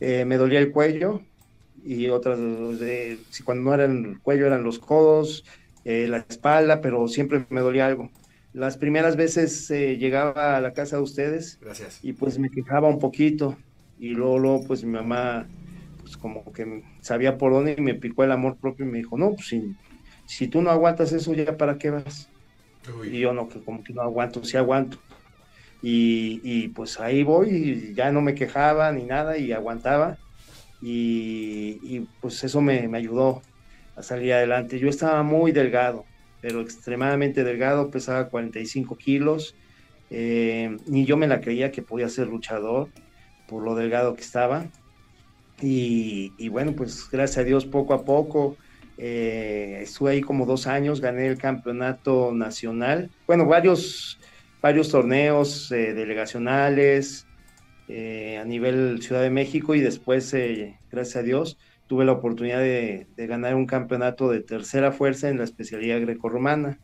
Eh, 0.00 0.24
me 0.24 0.36
dolía 0.36 0.60
el 0.60 0.72
cuello 0.72 1.20
y 1.84 2.08
otras, 2.08 2.38
si 3.30 3.42
cuando 3.42 3.64
no 3.64 3.74
era 3.74 3.84
el 3.84 4.18
cuello 4.20 4.46
eran 4.46 4.64
los 4.64 4.78
codos, 4.78 5.44
eh, 5.84 6.06
la 6.08 6.18
espalda, 6.18 6.80
pero 6.80 7.06
siempre 7.06 7.44
me 7.50 7.60
dolía 7.60 7.86
algo. 7.86 8.10
Las 8.52 8.76
primeras 8.76 9.16
veces 9.16 9.70
eh, 9.70 9.96
llegaba 9.96 10.56
a 10.56 10.60
la 10.60 10.72
casa 10.72 10.96
de 10.96 11.02
ustedes 11.02 11.58
Gracias. 11.60 12.00
y 12.02 12.12
pues 12.12 12.38
me 12.38 12.50
quejaba 12.50 12.88
un 12.88 12.98
poquito 12.98 13.56
y 13.98 14.10
luego, 14.10 14.38
luego 14.38 14.64
pues 14.66 14.84
mi 14.84 14.92
mamá 14.92 15.46
pues 16.02 16.16
como 16.16 16.44
que 16.52 16.82
sabía 17.00 17.38
por 17.38 17.52
dónde 17.52 17.76
y 17.78 17.80
me 17.80 17.94
picó 17.94 18.24
el 18.24 18.32
amor 18.32 18.58
propio 18.58 18.84
y 18.84 18.88
me 18.88 18.98
dijo, 18.98 19.16
no, 19.16 19.34
pues 19.34 19.48
si, 19.48 19.62
si 20.26 20.48
tú 20.48 20.60
no 20.60 20.70
aguantas 20.70 21.12
eso, 21.12 21.32
¿ya 21.32 21.56
para 21.56 21.78
qué 21.78 21.90
vas? 21.90 22.28
Y 23.04 23.20
yo 23.20 23.32
no, 23.32 23.48
que 23.48 23.62
como 23.62 23.82
que 23.82 23.92
no 23.92 24.02
aguanto, 24.02 24.44
sí 24.44 24.56
aguanto. 24.56 24.98
Y, 25.80 26.40
y, 26.44 26.68
pues 26.68 27.00
ahí 27.00 27.22
voy, 27.22 27.48
y 27.50 27.94
ya 27.94 28.12
no 28.12 28.20
me 28.20 28.34
quejaba 28.34 28.90
ni 28.92 29.04
nada 29.04 29.36
y 29.38 29.52
aguantaba. 29.52 30.16
Y, 30.80 31.78
y 31.82 32.00
pues 32.20 32.42
eso 32.44 32.60
me, 32.60 32.88
me, 32.88 32.98
ayudó 32.98 33.42
a 33.96 34.02
salir 34.02 34.32
adelante. 34.32 34.78
Yo 34.78 34.88
estaba 34.88 35.22
muy 35.22 35.52
delgado, 35.52 36.04
pero 36.42 36.60
extremadamente 36.60 37.44
delgado, 37.44 37.90
pesaba 37.90 38.28
45 38.28 38.96
kilos. 38.98 39.56
Eh, 40.10 40.76
ni 40.86 41.06
yo 41.06 41.16
me 41.16 41.26
la 41.26 41.40
creía 41.40 41.72
que 41.72 41.80
podía 41.80 42.10
ser 42.10 42.26
luchador 42.26 42.90
por 43.48 43.62
lo 43.62 43.74
delgado 43.74 44.14
que 44.14 44.20
estaba. 44.20 44.66
Y, 45.62 46.34
y 46.36 46.48
bueno, 46.50 46.72
pues 46.72 47.08
gracias 47.10 47.38
a 47.38 47.44
Dios 47.44 47.64
poco 47.64 47.94
a 47.94 48.04
poco 48.04 48.58
eh, 48.98 49.80
estuve 49.82 50.12
ahí 50.12 50.20
como 50.20 50.46
dos 50.46 50.66
años, 50.66 51.00
gané 51.00 51.26
el 51.26 51.38
campeonato 51.38 52.32
nacional, 52.32 53.10
bueno, 53.26 53.46
varios, 53.46 54.18
varios 54.60 54.90
torneos 54.90 55.72
eh, 55.72 55.94
delegacionales 55.94 57.26
eh, 57.88 58.38
a 58.38 58.44
nivel 58.44 59.02
Ciudad 59.02 59.22
de 59.22 59.30
México 59.30 59.74
y 59.74 59.80
después, 59.80 60.32
eh, 60.34 60.78
gracias 60.90 61.16
a 61.16 61.22
Dios, 61.22 61.58
tuve 61.92 62.06
la 62.06 62.12
oportunidad 62.12 62.60
de, 62.60 63.06
ganar 63.18 63.54
un 63.54 63.66
campeonato 63.66 64.30
de 64.30 64.40
tercera 64.40 64.92
fuerza 64.92 65.28
en 65.28 65.36
la 65.36 65.44
especialidad 65.44 66.00
grecorromana, 66.00 66.78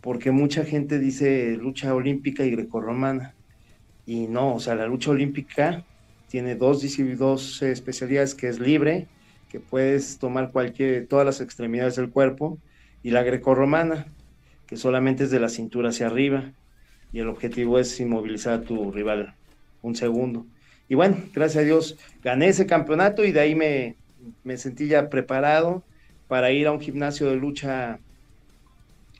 porque 0.00 0.30
mucha 0.30 0.64
gente 0.64 1.00
dice 1.00 1.56
lucha 1.56 1.92
olímpica 1.92 2.44
y 2.44 2.52
grecorromana, 2.52 3.34
y 4.06 4.28
no, 4.28 4.54
o 4.54 4.60
sea, 4.60 4.76
la 4.76 4.86
lucha 4.86 5.10
olímpica 5.10 5.84
tiene 6.28 6.54
dos, 6.54 6.84
dos 7.18 7.62
especialidades 7.62 8.36
que 8.36 8.46
es 8.46 8.60
libre, 8.60 9.08
que 9.48 9.58
puedes 9.58 10.18
tomar 10.18 10.52
cualquier, 10.52 11.08
todas 11.08 11.26
las 11.26 11.40
extremidades 11.40 11.96
del 11.96 12.10
cuerpo, 12.10 12.58
y 13.02 13.10
la 13.10 13.24
grecorromana, 13.24 14.06
que 14.68 14.76
solamente 14.76 15.24
es 15.24 15.32
de 15.32 15.40
la 15.40 15.48
cintura 15.48 15.88
hacia 15.88 16.06
arriba, 16.06 16.52
y 17.12 17.18
el 17.18 17.26
objetivo 17.26 17.76
es 17.80 17.98
inmovilizar 17.98 18.52
a 18.52 18.62
tu 18.62 18.92
rival 18.92 19.34
un 19.82 19.96
segundo. 19.96 20.46
Y 20.88 20.94
bueno, 20.94 21.16
gracias 21.34 21.64
a 21.64 21.66
Dios 21.66 21.98
gané 22.22 22.48
ese 22.48 22.66
campeonato 22.66 23.24
y 23.24 23.32
de 23.32 23.40
ahí 23.40 23.54
me, 23.56 23.96
me 24.44 24.56
sentí 24.56 24.88
ya 24.88 25.08
preparado 25.08 25.82
para 26.28 26.50
ir 26.50 26.66
a 26.66 26.72
un 26.72 26.80
gimnasio 26.80 27.28
de 27.28 27.36
lucha, 27.36 27.98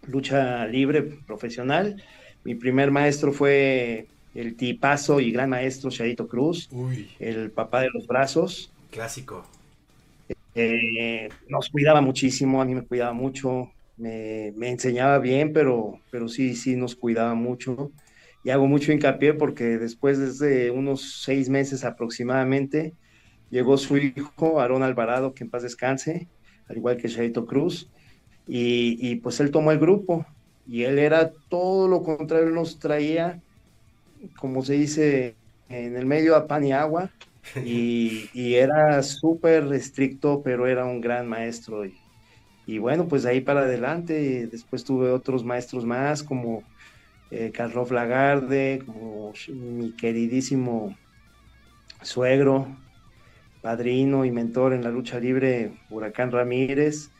lucha 0.06 0.66
libre 0.66 1.02
profesional. 1.26 2.02
Mi 2.44 2.54
primer 2.54 2.90
maestro 2.90 3.32
fue 3.32 4.06
el 4.34 4.56
tipazo 4.56 5.20
y 5.20 5.30
gran 5.30 5.50
maestro 5.50 5.90
Chadito 5.90 6.26
Cruz, 6.26 6.68
Uy. 6.72 7.10
el 7.18 7.50
papá 7.50 7.82
de 7.82 7.90
los 7.92 8.06
brazos. 8.06 8.72
Clásico. 8.90 9.44
Eh, 10.54 11.28
nos 11.48 11.68
cuidaba 11.70 12.00
muchísimo, 12.00 12.60
a 12.60 12.64
mí 12.64 12.74
me 12.74 12.82
cuidaba 12.82 13.12
mucho, 13.12 13.70
me, 13.96 14.52
me, 14.56 14.68
enseñaba 14.68 15.18
bien, 15.18 15.52
pero, 15.52 15.98
pero 16.10 16.28
sí, 16.28 16.54
sí 16.54 16.76
nos 16.76 16.94
cuidaba 16.94 17.34
mucho. 17.34 17.90
Y 18.44 18.50
hago 18.50 18.66
mucho 18.66 18.92
hincapié 18.92 19.34
porque 19.34 19.78
después 19.78 20.38
de 20.38 20.70
unos 20.70 21.22
seis 21.22 21.48
meses 21.48 21.84
aproximadamente, 21.84 22.94
llegó 23.52 23.76
su 23.76 23.98
hijo, 23.98 24.60
Aarón 24.60 24.82
Alvarado, 24.82 25.34
que 25.34 25.44
en 25.44 25.50
paz 25.50 25.62
descanse, 25.62 26.26
al 26.68 26.78
igual 26.78 26.96
que 26.96 27.08
Chaito 27.08 27.46
Cruz, 27.46 27.88
y, 28.48 28.96
y, 28.98 29.16
pues 29.16 29.38
él 29.40 29.52
tomó 29.52 29.70
el 29.70 29.78
grupo, 29.78 30.26
y 30.66 30.82
él 30.82 30.98
era 30.98 31.30
todo 31.48 31.86
lo 31.86 32.02
contrario, 32.02 32.48
él 32.48 32.54
nos 32.54 32.78
traía, 32.78 33.40
como 34.36 34.62
se 34.64 34.72
dice, 34.72 35.36
en 35.68 35.96
el 35.96 36.06
medio 36.06 36.34
a 36.34 36.46
pan 36.48 36.64
y 36.64 36.72
agua, 36.72 37.10
y, 37.62 38.30
y 38.32 38.54
era 38.54 39.02
súper 39.02 39.70
estricto, 39.74 40.42
pero 40.42 40.66
era 40.66 40.86
un 40.86 41.00
gran 41.00 41.28
maestro. 41.28 41.84
Y, 41.84 41.94
y, 42.66 42.78
bueno, 42.78 43.06
pues 43.06 43.26
ahí 43.26 43.42
para 43.42 43.60
adelante, 43.60 44.46
después 44.46 44.82
tuve 44.82 45.10
otros 45.10 45.44
maestros 45.44 45.84
más, 45.84 46.22
como 46.22 46.62
eh, 47.30 47.52
Carlos 47.52 47.90
Lagarde, 47.90 48.82
como 48.86 49.32
mi 49.48 49.92
queridísimo 49.92 50.96
suegro, 52.00 52.66
padrino 53.62 54.24
y 54.24 54.30
mentor 54.30 54.74
en 54.74 54.82
la 54.82 54.90
lucha 54.90 55.18
libre, 55.18 55.72
Huracán 55.88 56.30
Ramírez, 56.30 57.10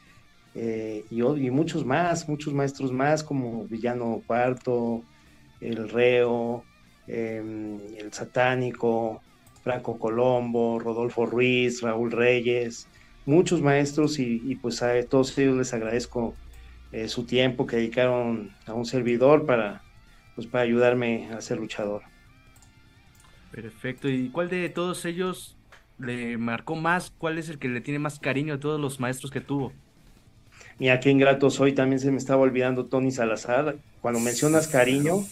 eh, 0.54 1.04
y, 1.11 1.22
muchos 1.50 1.87
más, 1.87 2.28
muchos 2.28 2.52
maestros 2.52 2.92
más, 2.92 3.25
como 3.25 3.66
Villano 3.68 4.22
Cuarto, 4.26 5.02
El 5.61 5.88
Reo, 5.88 6.64
eh, 7.06 7.42
El 7.96 8.12
Satánico, 8.12 9.22
Franco 9.62 9.99
Colombo, 9.99 10.78
Rodolfo 10.78 11.25
Ruiz, 11.25 11.80
Raúl 11.80 12.11
Reyes, 12.11 12.88
muchos 13.25 13.62
maestros 13.62 14.18
y, 14.18 14.42
y 14.44 14.56
pues 14.56 14.82
a 14.82 15.00
todos 15.04 15.38
ellos 15.38 15.56
les 15.56 15.72
agradezco 15.72 16.34
eh, 16.92 17.08
su 17.08 17.25
tiempo 17.25 17.66
que 17.66 17.76
dedicaron 17.76 18.54
a 18.66 18.75
un 18.75 18.84
servidor 18.84 19.46
para, 19.46 19.82
pues, 20.34 20.46
para 20.46 20.64
ayudarme 20.64 21.30
a 21.32 21.40
ser 21.40 21.58
luchador. 21.58 22.02
Perfecto. 23.50 24.11
¿Y 24.11 24.28
cuál 24.28 24.50
de 24.50 24.68
todos 24.68 25.04
ellos 25.06 25.56
le 26.02 26.37
marcó 26.38 26.76
más? 26.76 27.12
¿Cuál 27.16 27.38
es 27.38 27.49
el 27.49 27.59
que 27.59 27.68
le 27.68 27.80
tiene 27.80 27.99
más 27.99 28.18
cariño 28.18 28.54
a 28.54 28.61
todos 28.61 28.80
los 28.80 29.00
maestros 29.00 29.30
que 29.30 29.40
tuvo? 29.40 29.73
Mira, 30.78 31.00
qué 31.00 31.11
ingrato 31.11 31.50
soy. 31.50 31.73
También 31.73 32.00
se 32.00 32.11
me 32.11 32.18
estaba 32.18 32.42
olvidando 32.42 32.87
Tony 32.87 33.11
Salazar. 33.11 33.76
Cuando 34.00 34.21
mencionas 34.21 34.68
cariño, 34.68 35.25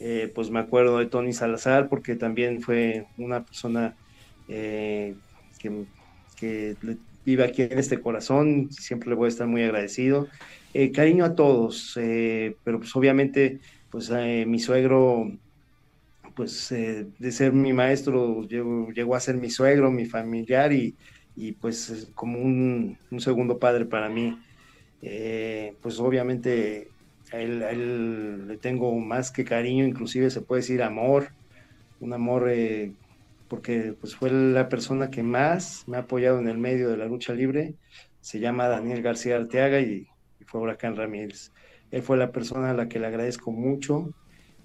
eh, 0.00 0.30
pues 0.34 0.50
me 0.50 0.58
acuerdo 0.58 0.98
de 0.98 1.06
Tony 1.06 1.32
Salazar 1.32 1.88
porque 1.88 2.16
también 2.16 2.60
fue 2.60 3.06
una 3.16 3.44
persona 3.44 3.94
eh, 4.48 5.14
que, 5.58 5.84
que, 6.36 6.76
vive 7.24 7.44
aquí 7.44 7.62
en 7.62 7.78
este 7.78 8.00
corazón, 8.00 8.70
siempre 8.70 9.08
le 9.08 9.16
voy 9.16 9.26
a 9.26 9.28
estar 9.28 9.46
muy 9.48 9.62
agradecido. 9.62 10.28
Eh, 10.74 10.92
cariño 10.92 11.24
a 11.24 11.34
todos, 11.34 11.92
pero 11.94 12.78
pues 12.78 12.94
obviamente 12.94 13.58
pues 13.90 14.10
mi 14.46 14.60
suegro, 14.60 15.32
pues 16.36 16.68
de 16.70 17.32
ser 17.32 17.52
mi 17.52 17.72
maestro, 17.72 18.42
llegó, 18.46 18.90
llegó, 18.92 19.16
a 19.16 19.20
ser 19.20 19.36
mi 19.36 19.50
suegro, 19.50 19.90
mi 19.90 20.06
familiar 20.06 20.72
y, 20.72 20.94
y 21.34 21.52
pues 21.52 22.10
como 22.14 22.38
un, 22.38 22.98
un, 23.10 23.20
segundo 23.20 23.58
padre 23.58 23.86
para 23.86 24.08
mí. 24.08 24.38
pues 25.80 25.98
obviamente 25.98 26.90
a 27.32 27.38
él, 27.40 28.46
le 28.48 28.56
tengo 28.58 28.94
más 28.98 29.30
que 29.30 29.44
cariño, 29.44 29.84
inclusive 29.84 30.30
se 30.30 30.42
puede 30.42 30.62
decir 30.62 30.82
amor, 30.82 31.32
un 32.00 32.12
amor 32.12 32.48
eh, 32.50 32.92
porque 33.48 33.94
pues 34.00 34.14
fue 34.14 34.30
la 34.30 34.68
persona 34.68 35.10
que 35.10 35.22
más 35.22 35.84
me 35.86 35.96
ha 35.96 36.00
apoyado 36.00 36.38
en 36.38 36.48
el 36.48 36.58
medio 36.58 36.88
de 36.88 36.96
la 36.96 37.06
lucha 37.06 37.32
libre, 37.32 37.74
se 38.20 38.40
llama 38.40 38.68
Daniel 38.68 39.02
García 39.02 39.36
Arteaga 39.36 39.80
y, 39.80 40.08
y 40.40 40.44
fue 40.44 40.60
Huracán 40.60 40.96
Ramírez. 40.96 41.52
Él 41.90 42.02
fue 42.02 42.16
la 42.16 42.32
persona 42.32 42.70
a 42.70 42.74
la 42.74 42.88
que 42.88 42.98
le 42.98 43.06
agradezco 43.06 43.52
mucho 43.52 44.12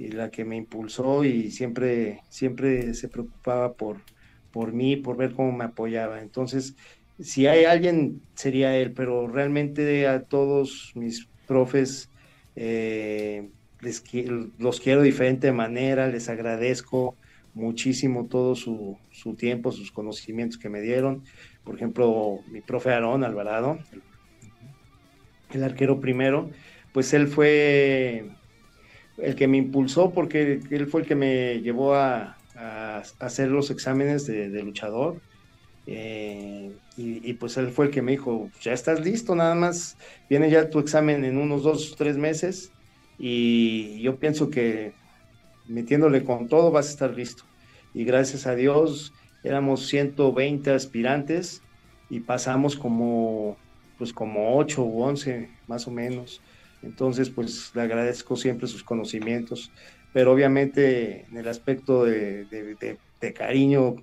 y 0.02 0.08
la 0.10 0.32
que 0.32 0.46
me 0.46 0.58
impulsó 0.58 1.24
y 1.24 1.52
siempre, 1.52 2.22
siempre 2.30 2.96
se 2.96 3.08
preocupaba 3.08 3.74
por, 3.74 3.98
por 4.52 4.74
mí, 4.74 4.96
por 4.96 5.16
ver 5.16 5.34
cómo 5.34 5.52
me 5.52 5.66
apoyaba. 5.66 6.22
Entonces, 6.22 6.76
si 7.20 7.46
hay 7.46 7.66
alguien, 7.66 8.20
sería 8.34 8.76
él, 8.76 8.94
pero 8.94 9.28
realmente 9.28 10.08
a 10.08 10.24
todos 10.24 10.92
mis 10.96 11.28
profes, 11.48 12.10
eh, 12.56 13.50
los 14.58 14.80
quiero 14.80 15.02
de 15.02 15.06
diferente 15.06 15.52
manera, 15.52 16.08
les 16.08 16.30
agradezco 16.30 17.16
muchísimo 17.54 18.26
todo 18.26 18.56
su, 18.56 18.98
su, 19.12 19.36
tiempo, 19.36 19.72
sus 19.72 19.92
conocimientos 19.92 20.58
que 20.58 20.70
me 20.70 20.82
dieron. 20.82 21.24
Por 21.64 21.76
ejemplo, 21.76 22.40
mi 22.52 22.62
profe 22.62 22.92
Aarón 22.92 23.24
Alvarado, 23.24 23.78
el 25.52 25.64
arquero 25.64 26.02
primero, 26.02 26.50
pues 26.92 27.14
él 27.14 27.28
fue 27.28 28.32
el 29.22 29.36
que 29.36 29.48
me 29.48 29.58
impulsó 29.58 30.12
porque 30.12 30.60
él 30.70 30.88
fue 30.88 31.02
el 31.02 31.08
que 31.08 31.16
me 31.16 31.62
llevó 31.62 31.96
a, 31.96 32.38
hacer 33.20 33.50
los 33.50 33.72
exámenes 33.72 34.28
de, 34.28 34.64
luchador. 34.64 35.20
Eh, 35.88 36.72
y, 36.96 37.28
y, 37.28 37.34
pues 37.34 37.58
él 37.58 37.70
fue 37.70 37.86
el 37.86 37.92
que 37.92 38.04
me 38.04 38.12
dijo, 38.12 38.52
ya 38.62 38.72
estás 38.72 39.00
listo, 39.00 39.34
nada 39.34 39.56
más 39.56 39.98
viene 40.30 40.50
ya 40.52 40.70
tu 40.70 40.78
examen 40.78 41.26
en 41.26 41.38
unos 41.38 41.64
dos, 41.64 41.96
tres 41.98 42.18
meses 42.18 42.72
y 43.18 44.00
yo 44.02 44.18
pienso 44.18 44.50
que 44.50 44.94
metiéndole 45.68 46.24
con 46.24 46.48
todo 46.48 46.72
vas 46.72 46.88
a 46.88 46.92
estar 46.92 47.16
listo. 47.16 47.44
Y 47.94 48.04
gracias 48.04 48.48
a 48.48 48.56
Dios 48.56 49.14
éramos 49.44 49.88
120 49.88 50.72
aspirantes 50.72 51.62
y 52.10 52.22
pasamos 52.22 52.76
como, 52.76 53.58
pues 53.98 54.14
como 54.14 54.58
8 54.58 54.84
u 54.84 55.04
11 55.04 55.50
más 55.68 55.88
o 55.88 55.92
menos. 55.92 56.42
Entonces, 56.84 57.30
pues 57.30 57.72
le 57.76 57.82
agradezco 57.82 58.36
siempre 58.36 58.68
sus 58.68 58.84
conocimientos. 58.84 59.72
pero 60.14 60.34
obviamente 60.34 61.26
en 61.30 61.38
el 61.38 61.48
aspecto 61.48 62.04
de, 62.04 62.98
cariño 63.34 63.96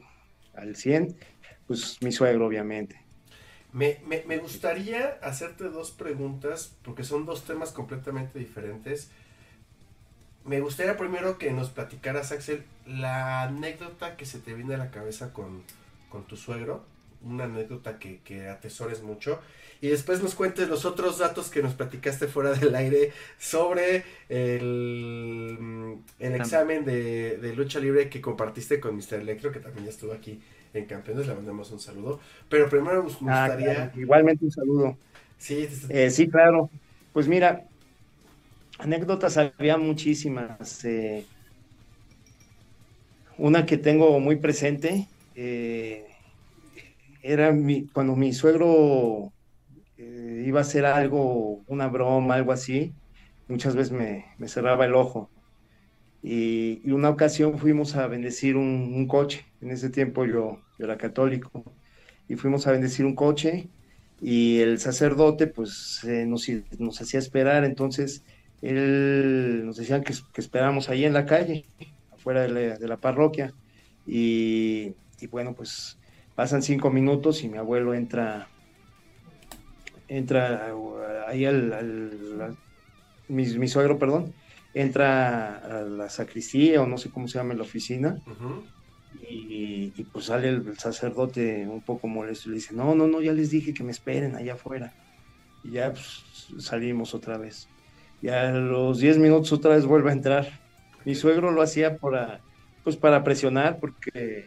al 0.55 0.75
100, 0.75 1.17
pues 1.67 1.99
mi 2.03 2.13
suegro, 2.13 2.47
obviamente. 2.47 3.03
Me, 3.73 4.39
gustaría 4.39 5.19
hacerte 5.23 5.65
dos 5.65 5.91
preguntas, 5.91 6.75
porque 6.83 7.05
son 7.05 7.27
dos 7.27 7.45
temas 7.45 7.73
completamente 7.73 8.39
diferentes. 8.39 9.11
Me 10.47 10.61
gustaría 10.61 10.97
primero 10.97 11.37
que 11.37 11.51
nos 11.51 11.69
platicaras, 11.69 12.33
Axel, 12.33 12.65
la 12.87 13.43
anécdota 13.43 14.17
que 14.17 14.25
se 14.25 14.39
te 14.39 14.55
viene 14.55 14.77
a 14.77 14.79
la 14.79 14.91
cabeza 14.91 15.35
con 15.35 15.65
tu 16.27 16.37
suegro, 16.39 16.87
una 17.23 17.45
anécdota 17.45 17.99
que, 17.99 18.21
que, 18.21 18.49
atesores 18.49 19.03
mucho, 19.03 19.41
y 19.81 19.89
después 19.89 20.23
nos 20.23 20.35
cuentes 20.35 20.69
los 20.69 20.85
otros 20.85 21.19
datos 21.19 21.51
que 21.51 21.63
nos 21.63 21.75
platicaste 21.75 22.27
fuera 22.27 22.53
del 22.53 22.75
aire 22.75 23.13
sobre 23.39 24.05
el, 24.29 25.99
el 26.19 26.35
examen 26.35 26.85
de, 26.85 27.39
de 27.39 27.55
lucha 27.55 27.79
libre 27.79 28.09
que 28.09 28.21
compartiste 28.21 28.81
con 28.81 28.97
Mr. 28.97 29.21
Electro, 29.21 29.53
que 29.53 29.61
también 29.61 29.85
ya 29.85 29.91
estuvo 29.91 30.13
aquí 30.13 30.41
en 30.75 30.87
Campeones, 30.87 31.27
le 31.27 31.35
mandamos 31.35 31.71
un 31.71 31.81
saludo. 31.81 32.21
Pero 32.49 32.69
primero 32.69 33.03
nos 33.03 33.19
ah, 33.27 33.47
gustaría... 33.47 33.93
Igualmente 33.97 34.45
un 34.45 34.51
saludo. 34.51 34.97
Sí, 35.39 35.69
eh, 35.89 36.11
sí, 36.11 36.29
claro. 36.29 36.71
Pues 37.13 37.29
mira, 37.29 37.65
anécdotas 38.79 39.37
había 39.37 39.77
muchísimas. 39.77 40.85
Eh, 40.85 41.25
una 43.39 43.65
que 43.65 43.79
tengo 43.79 44.19
muy 44.19 44.37
presente 44.37 45.07
eh, 45.37 46.07
era 47.23 47.53
mi, 47.53 47.87
cuando 47.89 48.17
mi 48.17 48.33
suegro 48.33 49.33
iba 49.97 50.61
a 50.61 50.63
hacer 50.63 50.87
algo, 50.87 51.63
una 51.67 51.89
broma, 51.89 52.35
algo 52.35 52.53
así, 52.53 52.93
muchas 53.49 53.75
veces 53.75 53.93
me, 53.93 54.27
me 54.39 54.49
cerraba 54.49 54.85
el 54.85 54.95
ojo. 54.95 55.31
Y, 56.23 56.91
una 56.91 57.11
ocasión 57.11 57.59
fuimos 57.59 57.97
a 57.97 58.07
bendecir 58.07 58.57
un, 58.57 59.07
coche. 59.07 59.47
En 59.61 59.71
ese 59.71 59.91
tiempo 59.91 60.25
yo, 60.25 60.61
yo, 60.79 60.85
era 60.85 60.99
católico. 60.99 61.65
Y 62.29 62.37
fuimos 62.37 62.67
a 62.67 62.73
bendecir 62.73 63.07
un 63.07 63.15
coche 63.15 63.69
y 64.21 64.59
el 64.59 64.81
sacerdote 64.81 65.47
pues 65.47 66.01
nos, 66.05 66.49
nos, 66.79 67.01
hacía 67.01 67.21
esperar. 67.21 67.65
Entonces 67.65 68.25
él 68.63 69.63
nos 69.65 69.77
decían 69.77 70.03
que, 70.03 70.15
que 70.33 70.41
esperáramos 70.41 70.89
ahí 70.89 71.05
en 71.05 71.13
la 71.13 71.27
calle, 71.27 71.65
afuera 72.13 72.43
de 72.43 72.89
la, 72.89 72.97
parroquia. 72.99 73.55
Y, 74.07 74.95
bueno, 75.31 75.55
pues 75.55 75.98
pasan 76.39 76.63
cinco 76.63 76.89
minutos 76.89 77.43
y 77.43 77.49
mi 77.49 77.59
abuelo 77.59 77.95
entra 77.95 78.47
entra 80.07 80.73
ahí 81.27 81.45
al, 81.45 82.57
mi, 83.27 83.67
suegro, 83.67 83.99
perdón, 83.99 84.33
entra 84.73 85.57
a 85.57 85.83
la 85.83 86.09
sacristía 86.09 86.81
o 86.81 86.87
no 86.87 86.97
sé 86.97 87.11
cómo 87.11 87.27
se 87.27 87.39
llama 87.39 87.55
la 87.55 87.63
oficina. 87.63 88.23
y, 89.29 89.91
pues 90.13 90.27
sale 90.27 90.51
el, 90.51 90.79
sacerdote 90.79 91.67
un 91.67 91.81
poco 91.81 92.07
molesto 92.07 92.49
y 92.49 92.53
le 92.53 92.59
dice, 92.59 92.73
no, 92.73 92.95
no, 92.95 93.09
no, 93.09 93.21
ya 93.21 93.33
les 93.33 93.51
dije 93.51 93.75
que 93.75 93.83
me 93.83 93.91
esperen 93.91 94.37
allá 94.37 94.55
afuera. 94.55 94.93
Y 95.65 95.73
ya 95.73 95.91
pues, 95.91 96.23
salimos 96.59 97.15
otra 97.17 97.37
vez. 97.37 97.69
Y 98.23 98.29
a 98.29 98.53
los 98.53 99.01
10 99.01 99.19
minutos 99.19 99.53
otra 99.53 99.75
vez 99.75 99.85
vuelve 99.87 100.11
a 100.11 100.13
entrar. 100.13 100.61
Mi 101.05 101.17
suegro 101.17 101.51
lo 101.51 101.63
hacía 101.63 101.97
para, 101.99 102.43
pues 102.85 102.95
para 102.95 103.25
presionar 103.25 103.81
porque 103.81 104.47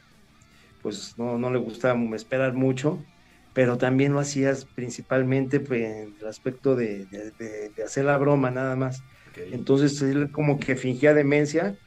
pues 0.82 1.14
no, 1.18 1.38
no 1.38 1.52
le 1.52 1.60
gustaba 1.60 2.00
esperar 2.16 2.54
mucho, 2.54 3.08
pero 3.54 3.78
también 3.78 4.14
lo 4.14 4.20
hacías 4.20 4.66
principalmente 4.66 5.60
pues, 5.60 5.82
en 5.84 6.16
el 6.20 6.28
aspecto 6.28 6.76
de, 6.76 7.08
de 7.08 7.84
hacer 7.84 8.06
la 8.06 8.18
broma 8.18 8.52
nada 8.52 8.76
más 8.76 9.04
entonces 9.50 10.02
él 10.02 10.32
como 10.32 10.60
que 10.60 10.76
fingía 10.78 11.14
demencia 11.14 11.78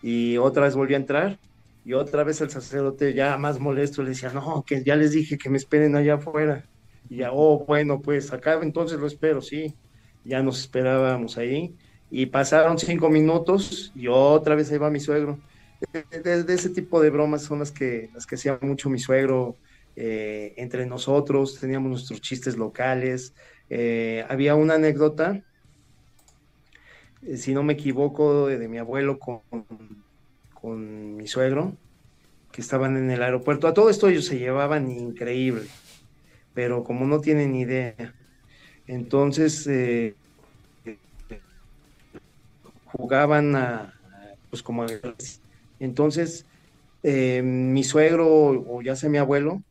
y 0.00 0.36
otra 0.38 0.64
vez 0.64 0.74
volvió 0.76 0.96
a 0.96 1.00
entrar 1.00 1.40
y 1.82 1.94
otra 1.94 2.24
vez 2.24 2.40
el 2.40 2.50
sacerdote 2.50 3.14
ya 3.14 3.36
más 3.38 3.58
molesto 3.60 4.02
le 4.02 4.10
decía, 4.10 4.30
no, 4.32 4.64
que 4.66 4.82
ya 4.84 4.96
les 4.96 5.12
dije 5.12 5.36
que 5.38 5.50
me 5.50 5.56
esperen 5.58 5.96
allá 5.96 6.14
afuera. 6.14 6.66
Y 7.08 7.18
ya, 7.18 7.30
oh, 7.32 7.64
bueno, 7.66 8.00
pues 8.00 8.32
acá 8.32 8.58
entonces 8.62 8.98
lo 8.98 9.06
espero, 9.06 9.42
sí. 9.42 9.78
Ya 10.22 10.42
nos 10.42 10.60
esperábamos 10.60 11.36
ahí. 11.36 11.76
Y 12.08 12.26
pasaron 12.26 12.78
cinco 12.78 13.10
minutos 13.10 13.90
y 13.94 14.06
otra 14.08 14.54
vez 14.54 14.70
ahí 14.72 14.78
va 14.78 14.90
mi 14.90 15.00
suegro. 15.00 15.42
De, 15.92 16.54
ese 16.54 16.70
tipo 16.70 17.00
de 17.00 17.10
bromas 17.10 17.42
son 17.42 17.60
las 17.60 17.70
que, 17.70 18.10
las 18.14 18.26
que 18.26 18.34
hacía 18.36 18.58
mucho 18.62 18.90
mi 18.90 18.98
suegro 18.98 19.56
eh, 19.96 20.54
entre 20.56 20.86
nosotros. 20.86 21.58
Teníamos 21.60 21.90
nuestros 21.90 22.20
chistes 22.20 22.56
locales. 22.56 23.34
Eh, 23.70 24.24
había 24.28 24.54
una 24.54 24.74
anécdota 24.74 25.42
eh, 27.26 27.36
si 27.36 27.54
no 27.54 27.62
me 27.62 27.72
equivoco, 27.72 28.48
de, 28.48 28.68
mi 28.68 28.78
abuelo 28.78 29.18
con, 29.18 29.40
con, 30.52 31.16
mi 31.16 31.26
suegro, 31.26 31.74
que 32.52 32.60
estaban 32.60 32.96
en 32.96 33.10
el 33.10 33.22
aeropuerto. 33.22 33.66
A 33.66 33.74
todo 33.74 33.88
esto 33.88 34.08
ellos 34.08 34.26
se 34.26 34.38
llevaban 34.38 34.90
increíble, 34.90 35.66
pero 36.52 36.84
como 36.84 37.06
no 37.06 37.20
tienen 37.20 37.54
idea, 37.54 38.14
entonces 38.86 39.68
jugaban 42.84 43.56
a, 43.56 43.94
pues 44.50 44.62
como 44.62 44.84
entonces 45.80 46.46
eh, 47.02 47.42
mi 47.42 47.84
suegro 47.84 48.28
o 48.28 48.82
ya 48.82 48.96
sea 48.96 49.10
mi 49.10 49.18
abuelo, 49.18 49.62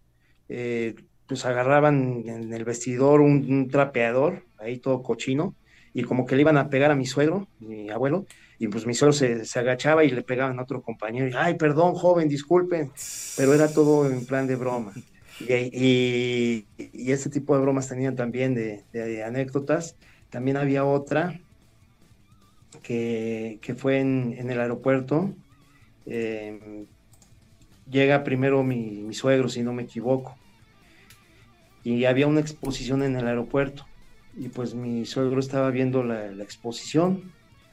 pues 0.48 1.46
agarraban 1.46 2.24
en 2.28 2.54
el 2.54 2.64
vestidor 2.64 3.22
un 3.22 3.70
trapeador, 3.70 4.44
ahí 4.60 4.78
todo 4.78 5.02
cochino, 5.02 5.56
y 5.94 6.04
como 6.04 6.26
que 6.26 6.36
le 6.36 6.42
iban 6.42 6.58
a 6.58 6.70
pegar 6.70 6.92
a 6.92 6.96
mi 6.96 7.06
suegro, 7.06 7.48
mi 7.60 7.90
abuelo, 7.90 8.26
y 8.60 8.68
pues 8.68 8.86
mi 8.86 8.94
suegro 8.94 9.14
se, 9.14 9.46
se 9.46 9.60
agachaba 9.60 10.04
y 10.04 10.12
le 10.12 10.22
pegaban 10.22 10.60
a 10.60 10.64
otro 10.64 10.82
compañero, 10.82 11.28
y, 11.28 11.34
ay, 11.36 11.56
perdón, 11.56 11.94
joven, 11.94 12.30
disculpen, 12.30 12.92
pero 13.38 13.54
era 13.54 13.72
todo 13.72 14.10
en 14.10 14.26
plan 14.26 14.48
de 14.48 14.56
broma. 14.56 14.94
Y, 15.40 16.66
y, 16.78 17.12
este 17.12 17.30
tipo 17.30 17.56
de 17.56 17.62
bromas 17.62 17.90
tenían 17.90 18.16
también 18.16 18.54
de, 18.54 19.24
anécdotas. 19.24 19.96
También 20.30 20.58
había 20.58 20.86
otra 20.86 21.40
que, 22.82 23.60
que 23.62 23.76
fue 23.76 24.00
en, 24.00 24.36
en, 24.38 24.52
el 24.52 24.60
aeropuerto. 24.60 25.34
Em, 26.06 26.86
llega 27.90 28.24
primero 28.24 28.64
mi, 28.64 29.14
suegro, 29.14 29.50
si 29.50 29.64
no 29.64 29.74
me 29.74 29.84
equivoco, 29.84 30.36
y 31.84 32.06
había 32.06 32.28
una 32.28 32.40
exposición 32.40 33.04
en 33.04 33.16
el 33.16 33.28
aeropuerto 33.28 33.86
y 34.36 34.48
pues 34.48 34.74
mi 34.74 35.06
suegro 35.06 35.40
estaba 35.40 35.70
viendo 35.70 36.04
la, 36.04 36.32
exposición 36.42 37.32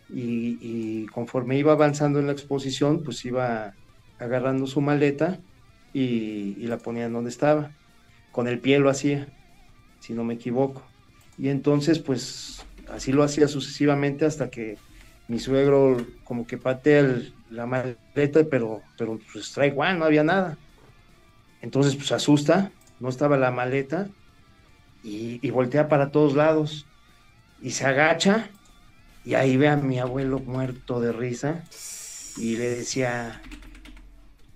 y, 0.08 1.06
conforme 1.06 1.56
iba 1.56 1.72
avanzando 1.72 2.18
en 2.18 2.26
la 2.26 2.32
exposición, 2.32 3.02
pues 3.04 3.24
iba 3.24 3.74
agarrando 4.18 4.66
su 4.66 4.80
maleta 4.80 5.38
y, 5.94 6.66
la 6.66 6.78
ponía 6.78 7.08
donde 7.08 7.30
estaba. 7.30 7.70
Con 8.32 8.48
el 8.48 8.58
pie 8.58 8.78
lo 8.78 8.90
hacía, 8.90 9.28
si 10.00 10.12
no 10.12 10.24
me 10.24 10.34
equivoco. 10.34 10.82
Y 11.38 11.48
entonces, 11.48 12.00
pues 12.00 12.66
así 12.90 13.12
lo 13.12 13.22
hacía 13.22 13.48
sucesivamente 13.48 14.24
hasta 14.26 14.50
que 14.50 14.76
mi 15.28 15.38
suegro 15.38 16.04
como 16.24 16.46
que 16.46 16.58
patea 16.58 17.22
la 17.50 17.66
maleta, 17.66 18.44
pero, 18.50 18.82
pero 18.96 19.18
pues 19.32 19.52
trae 19.52 19.68
igual, 19.68 19.98
no 19.98 20.04
había 20.04 20.24
nada. 20.24 20.56
Entonces, 21.60 21.96
pues 21.96 22.12
asusta, 22.12 22.72
no 23.00 23.08
estaba 23.08 23.36
la 23.36 23.50
maleta 23.50 24.08
y, 25.02 25.50
voltea 25.50 25.88
para 25.88 26.10
todos 26.10 26.34
lados 26.34 26.86
y 27.60 27.70
se 27.70 27.86
agacha 27.86 28.50
y 29.24 29.34
ahí 29.34 29.56
ve 29.56 29.68
a 29.68 29.76
mi 29.76 29.98
abuelo 29.98 30.38
muerto 30.38 31.00
de 31.00 31.12
risa 31.12 31.64
y 32.36 32.56
le 32.56 32.70
decía, 32.70 33.42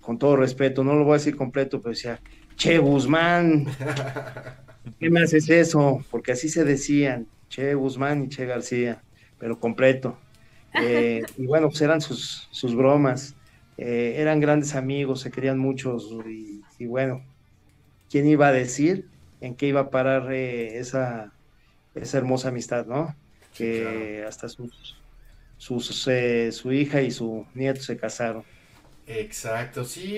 con 0.00 0.18
todo 0.18 0.36
respeto, 0.36 0.84
no 0.84 0.94
lo 0.94 1.04
voy 1.04 1.14
a 1.14 1.18
decir 1.18 1.36
completo, 1.36 1.80
pero 1.82 1.94
decía, 1.94 2.20
Che 2.56 2.78
Guzmán, 2.78 3.66
¿qué 5.00 5.10
me 5.10 5.22
haces 5.22 5.50
eso? 5.50 6.04
Porque 6.10 6.32
así 6.32 6.48
se 6.48 6.64
decían, 6.64 7.26
Che 7.48 7.74
Guzmán 7.74 8.24
y 8.24 8.28
Che 8.28 8.46
García, 8.46 9.02
pero 9.38 9.58
completo. 9.58 10.16
Eh, 10.82 11.22
y 11.36 11.46
bueno, 11.46 11.68
pues 11.68 11.80
eran 11.82 12.00
sus, 12.00 12.48
sus 12.50 12.74
bromas, 12.74 13.34
eh, 13.78 14.14
eran 14.18 14.40
grandes 14.40 14.74
amigos, 14.74 15.20
se 15.20 15.30
querían 15.30 15.58
muchos 15.58 16.10
y, 16.26 16.62
y 16.78 16.86
bueno, 16.86 17.22
¿quién 18.10 18.26
iba 18.26 18.48
a 18.48 18.52
decir 18.52 19.06
en 19.40 19.54
qué 19.54 19.66
iba 19.66 19.80
a 19.80 19.90
parar 19.90 20.32
eh, 20.32 20.78
esa, 20.78 21.32
esa 21.94 22.18
hermosa 22.18 22.48
amistad, 22.48 22.86
¿no? 22.86 23.14
Que 23.56 24.24
hasta 24.26 24.48
sus, 24.48 24.96
sus 25.58 25.86
su 25.86 26.72
hija 26.72 27.02
y 27.02 27.10
su 27.10 27.46
nieto 27.54 27.80
se 27.82 27.96
casaron. 27.96 28.42
Exacto, 29.06 29.84
sí, 29.84 30.16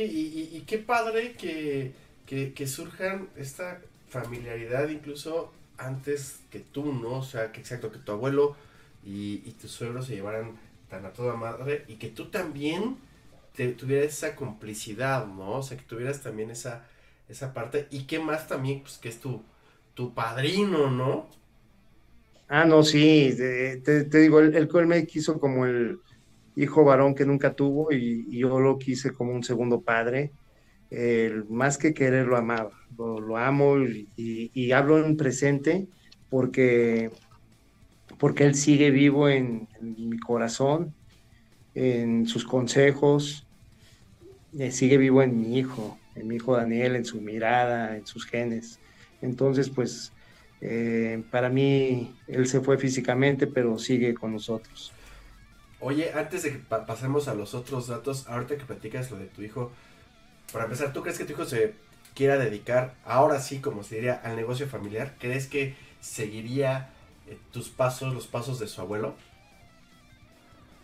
y, 0.52 0.60
qué 0.60 0.78
padre 0.78 1.32
que, 1.32 1.92
que, 2.26 2.66
surjan 2.66 3.28
esta 3.36 3.80
familiaridad 4.08 4.88
incluso 4.88 5.52
antes 5.76 6.38
que 6.50 6.60
tú, 6.60 6.92
¿no? 6.92 7.18
O 7.18 7.22
sea, 7.24 7.50
que 7.50 7.60
exacto, 7.60 7.90
que 7.90 7.98
tu 7.98 8.12
abuelo 8.12 8.56
y, 9.06 9.42
y 9.46 9.56
tu 9.60 9.68
suegro 9.68 10.02
se 10.02 10.16
llevaran 10.16 10.58
tan 10.90 11.06
a 11.06 11.12
toda 11.12 11.36
madre 11.36 11.84
y 11.88 11.94
que 11.94 12.08
tú 12.08 12.26
también 12.26 12.96
tuvieras 13.78 14.12
esa 14.12 14.36
complicidad, 14.36 15.26
¿no? 15.26 15.52
O 15.52 15.62
sea, 15.62 15.78
que 15.78 15.84
tuvieras 15.84 16.22
también 16.22 16.50
esa, 16.50 16.86
esa 17.28 17.54
parte. 17.54 17.86
Y 17.90 18.02
qué 18.02 18.18
más 18.18 18.46
también, 18.46 18.82
pues 18.82 18.98
que 18.98 19.08
es 19.08 19.18
tu, 19.18 19.42
tu 19.94 20.12
padrino, 20.12 20.90
¿no? 20.90 21.26
Ah, 22.48 22.66
no, 22.66 22.82
sí, 22.82 23.34
te, 23.36 24.04
digo, 24.20 24.40
el, 24.40 24.54
el 24.54 24.86
me 24.86 25.06
quiso 25.06 25.40
como 25.40 25.64
el, 25.64 25.98
hijo 26.56 26.84
varón 26.84 27.14
que 27.14 27.26
nunca 27.26 27.52
tuvo 27.54 27.92
y, 27.92 28.38
yo 28.38 28.58
lo 28.58 28.78
quise 28.78 29.12
como 29.12 29.32
un 29.32 29.44
segundo 29.44 29.82
padre. 29.82 30.32
más 31.48 31.78
que 31.78 31.94
querer 31.94 32.26
lo 32.26 32.36
amaba, 32.36 32.72
lo, 32.96 33.36
amo 33.36 33.76
y, 34.16 34.72
hablo 34.72 35.04
en 35.04 35.16
presente 35.16 35.86
porque, 36.30 37.10
porque 38.18 38.44
él 38.44 38.54
sigue 38.54 38.90
vivo 38.90 39.28
en, 39.28 39.68
mi 39.80 40.18
corazón, 40.18 40.94
en 41.74 42.26
sus 42.26 42.44
consejos, 42.44 43.46
eh, 44.58 44.70
sigue 44.70 44.96
vivo 44.96 45.22
en 45.22 45.40
mi 45.40 45.58
hijo, 45.58 45.98
en 46.14 46.28
mi 46.28 46.36
hijo 46.36 46.56
Daniel, 46.56 46.96
en 46.96 47.04
su 47.04 47.20
mirada, 47.20 47.96
en 47.96 48.06
sus 48.06 48.24
genes. 48.24 48.78
Entonces, 49.20 49.68
pues, 49.68 50.12
eh, 50.60 51.22
para 51.30 51.48
mí, 51.48 52.14
él 52.26 52.46
se 52.46 52.60
fue 52.60 52.78
físicamente, 52.78 53.46
pero 53.46 53.78
sigue 53.78 54.14
con 54.14 54.32
nosotros. 54.32 54.92
Oye, 55.80 56.12
antes 56.14 56.42
de 56.42 56.52
que 56.52 56.58
pasemos 56.58 57.28
a 57.28 57.34
los 57.34 57.54
otros 57.54 57.86
datos, 57.88 58.26
ahorita 58.28 58.56
que 58.56 58.64
platicas 58.64 59.10
lo 59.10 59.18
de 59.18 59.26
tu 59.26 59.42
hijo, 59.42 59.72
para 60.52 60.64
empezar, 60.64 60.92
¿tú 60.92 61.02
crees 61.02 61.18
que 61.18 61.24
tu 61.24 61.32
hijo 61.32 61.44
se 61.44 61.74
quiera 62.14 62.38
dedicar, 62.38 62.94
ahora 63.04 63.40
sí, 63.40 63.58
como 63.58 63.82
se 63.82 63.96
diría, 63.96 64.14
al 64.24 64.36
negocio 64.36 64.66
familiar? 64.66 65.14
¿Crees 65.18 65.46
que 65.48 65.74
seguiría 66.00 66.90
tus 67.52 67.68
pasos, 67.68 68.12
los 68.14 68.26
pasos 68.26 68.58
de 68.58 68.66
su 68.66 68.80
abuelo? 68.80 69.14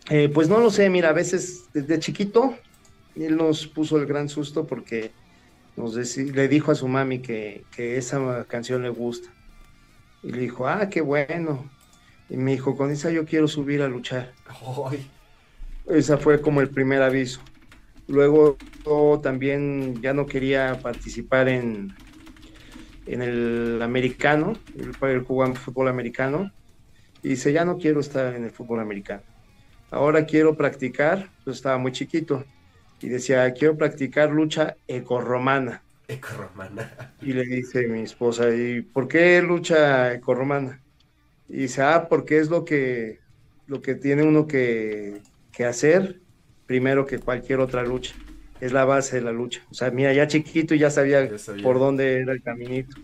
Eh, 0.09 0.29
pues 0.33 0.49
no 0.49 0.59
lo 0.59 0.69
sé, 0.69 0.89
mira, 0.89 1.09
a 1.09 1.13
veces 1.13 1.65
desde 1.73 1.99
chiquito 1.99 2.55
él 3.15 3.37
nos 3.37 3.67
puso 3.67 3.97
el 3.97 4.05
gran 4.05 4.27
susto 4.27 4.65
porque 4.65 5.11
nos 5.75 5.95
le 5.95 6.47
dijo 6.47 6.71
a 6.71 6.75
su 6.75 6.87
mami 6.87 7.19
que, 7.19 7.63
que 7.75 7.97
esa 7.97 8.45
canción 8.45 8.83
le 8.83 8.89
gusta. 8.89 9.29
Y 10.21 10.31
le 10.31 10.41
dijo, 10.41 10.67
ah, 10.67 10.89
qué 10.89 11.01
bueno. 11.01 11.69
Y 12.29 12.37
me 12.37 12.51
dijo, 12.51 12.75
con 12.75 12.91
esa 12.91 13.11
yo 13.11 13.25
quiero 13.25 13.47
subir 13.47 13.81
a 13.81 13.87
luchar. 13.87 14.33
Ay. 14.89 15.09
Esa 15.87 16.17
fue 16.17 16.41
como 16.41 16.61
el 16.61 16.69
primer 16.69 17.01
aviso. 17.01 17.41
Luego 18.07 18.57
también 19.21 20.01
ya 20.01 20.13
no 20.13 20.25
quería 20.25 20.79
participar 20.81 21.49
en, 21.49 21.93
en 23.05 23.21
el 23.21 23.81
americano, 23.81 24.53
el, 24.77 24.93
el 25.09 25.21
jugando 25.21 25.59
fútbol 25.59 25.87
americano. 25.87 26.51
Y 27.21 27.29
dice, 27.29 27.53
ya 27.53 27.65
no 27.65 27.77
quiero 27.77 27.99
estar 27.99 28.35
en 28.35 28.43
el 28.43 28.51
fútbol 28.51 28.79
americano. 28.79 29.23
Ahora 29.91 30.25
quiero 30.25 30.55
practicar, 30.55 31.29
pues 31.43 31.57
estaba 31.57 31.77
muy 31.77 31.91
chiquito. 31.91 32.43
Y 32.99 33.09
decía, 33.09 33.51
quiero 33.53 33.77
practicar 33.77 34.31
lucha 34.31 34.75
ecorromana. 34.87 35.83
Ecorromana. 36.07 37.13
Y 37.21 37.33
le 37.33 37.43
dice 37.43 37.87
mi 37.87 38.01
esposa, 38.01 38.53
¿y 38.53 38.81
por 38.81 39.07
qué 39.07 39.41
lucha 39.41 40.13
ecorromana? 40.13 40.81
Y 41.47 41.57
dice, 41.57 41.81
ah, 41.81 42.07
porque 42.09 42.39
es 42.39 42.49
lo 42.49 42.65
que, 42.65 43.19
lo 43.67 43.81
que 43.81 43.95
tiene 43.95 44.23
uno 44.23 44.47
que, 44.47 45.21
hacer 45.67 46.19
primero 46.65 47.05
que 47.05 47.19
cualquier 47.19 47.59
otra 47.59 47.83
lucha. 47.83 48.15
Es 48.63 48.71
la 48.71 48.85
base 48.85 49.17
de 49.17 49.23
la 49.23 49.33
lucha. 49.33 49.61
O 49.69 49.73
sea, 49.73 49.91
mira, 49.91 50.13
ya 50.13 50.25
chiquito 50.25 50.73
ya 50.73 50.89
sabía, 50.89 51.29
por 51.61 51.79
dónde 51.79 52.21
era 52.21 52.31
el 52.31 52.41
caminito. 52.41 52.95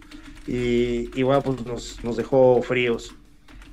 Y, 0.48 1.22
bueno, 1.22 1.42
pues 1.42 2.02
nos, 2.02 2.16
dejó 2.16 2.62
fríos. 2.62 3.14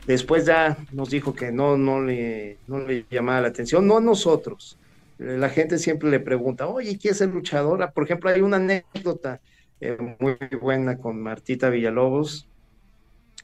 Después 0.04 0.46
ya 0.46 0.76
nos 0.90 1.10
dijo 1.10 1.32
que 1.32 1.52
no, 1.52 1.76
no, 1.76 2.02
le, 2.02 2.58
no 2.66 2.80
le 2.80 3.04
llamaba 3.08 3.42
la 3.42 3.48
atención, 3.48 3.86
no 3.86 4.00
nosotros. 4.00 4.76
La 5.18 5.48
gente 5.48 5.78
siempre 5.78 6.10
le 6.10 6.18
pregunta, 6.18 6.66
oye, 6.66 6.98
¿quién 6.98 7.14
es 7.14 7.20
el 7.20 7.30
luchadora? 7.30 7.92
Por 7.92 8.02
ejemplo, 8.02 8.30
hay 8.30 8.40
una 8.40 8.56
anécdota 8.56 9.40
eh, 9.80 9.96
muy 10.18 10.36
buena 10.60 10.98
con 10.98 11.22
Martita 11.22 11.70
Villalobos, 11.70 12.48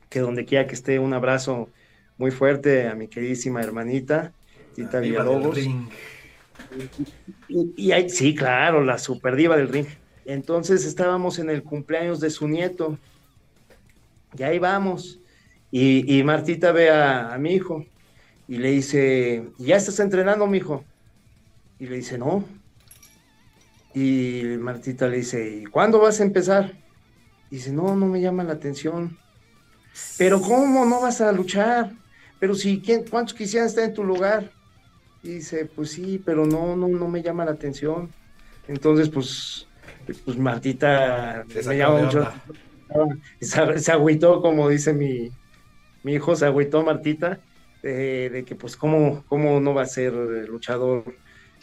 que 0.09 0.19
donde 0.19 0.47
quiera 0.47 0.67
que 0.67 0.75
esté, 0.75 0.99
un 0.99 1.15
abrazo 1.15 1.69
muy 2.19 2.33
fuerte 2.33 2.89
a 2.89 2.97
mi 2.97 3.07
queridísima 3.07 3.63
hermanita, 3.63 4.33
Tita 4.75 4.99
Villalobos. 4.99 5.59
Y, 7.49 7.73
y, 7.77 8.09
sí, 8.09 8.35
claro, 8.35 8.83
la 8.83 8.99
super 8.99 9.37
diva 9.37 9.57
del 9.57 9.69
ring. 9.69 9.87
Entonces 10.25 10.85
estábamos 10.85 11.39
en 11.39 11.51
el 11.51 11.63
cumpleaños 11.63 12.21
de 12.21 12.31
su 12.31 12.49
nieto. 12.49 12.99
Y 14.37 14.43
ahí 14.43 14.59
vamos. 14.59 15.21
Y, 15.71 16.23
Martita 16.23 16.71
ve 16.71 16.91
a, 16.91 17.37
mi 17.39 17.55
hijo 17.55 17.87
y 18.47 18.59
le 18.59 18.73
dice, 18.73 19.49
¿ya 19.59 19.77
estás 19.77 20.01
entrenando, 20.01 20.47
mi 20.47 20.59
hijo? 20.59 20.85
Y 21.79 21.87
le 21.87 21.97
dice, 21.97 22.19
no. 22.19 22.45
Y 23.95 24.43
Martita 24.59 25.09
le 25.09 25.19
dice, 25.19 25.63
¿y 25.63 25.65
cuándo 25.65 25.99
vas 25.99 26.21
a 26.21 26.25
empezar? 26.25 26.73
Y 27.51 27.57
dice, 27.57 27.73
no, 27.73 27.97
no 27.97 28.07
me 28.07 28.21
llama 28.21 28.45
la 28.45 28.53
atención. 28.53 29.19
Pero 30.19 30.41
¿cómo 30.43 30.85
no 30.85 31.01
vas 31.01 31.23
a 31.23 31.33
luchar? 31.33 31.93
Pero 32.39 32.55
si, 32.55 32.81
¿quién, 32.81 33.05
¿cuántos 33.09 33.35
quisieran 33.35 33.69
estar 33.69 33.85
en 33.85 33.95
tu 33.95 34.05
lugar? 34.05 34.51
Y 35.23 35.35
dice, 35.35 35.67
pues 35.67 35.91
sí, 35.91 36.21
pero 36.25 36.47
no, 36.47 36.77
no, 36.77 36.89
no 36.89 37.09
me 37.09 37.23
llama 37.23 37.45
la 37.45 37.53
atención. 37.53 38.11
Entonces, 38.69 39.09
pues, 39.09 39.69
pues 40.25 40.37
Martita 40.37 41.45
me 41.67 41.77
llama 41.77 42.03
mucho. 42.03 42.29
Se, 43.41 43.79
se, 43.79 43.93
agüitó, 43.93 44.43
como 44.43 44.69
dice 44.69 44.93
mi, 44.93 45.31
mi 46.03 46.15
hijo, 46.15 46.37
se 46.37 46.47
agüitó 46.47 46.83
Martita, 46.83 47.41
de 47.83 48.45
que 48.47 48.55
pues 48.55 48.77
cómo, 48.77 49.25
cómo 49.29 49.61
no 49.61 49.75
va 49.75 49.83
a 49.83 49.87
ser 49.87 50.13
luchador, 50.13 51.05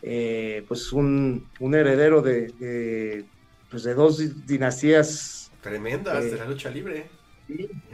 eh, 0.02 0.64
pues 0.68 0.92
un, 0.92 1.48
un 1.60 1.76
heredero 1.76 2.22
de, 2.22 2.48
de, 2.60 3.26
pues 3.70 3.84
de 3.84 3.94
dos 3.94 4.46
dinastías. 4.48 5.52
Tremendas 5.62 6.24
de 6.24 6.38
la 6.38 6.46
lucha 6.46 6.70
libre. 6.70 7.08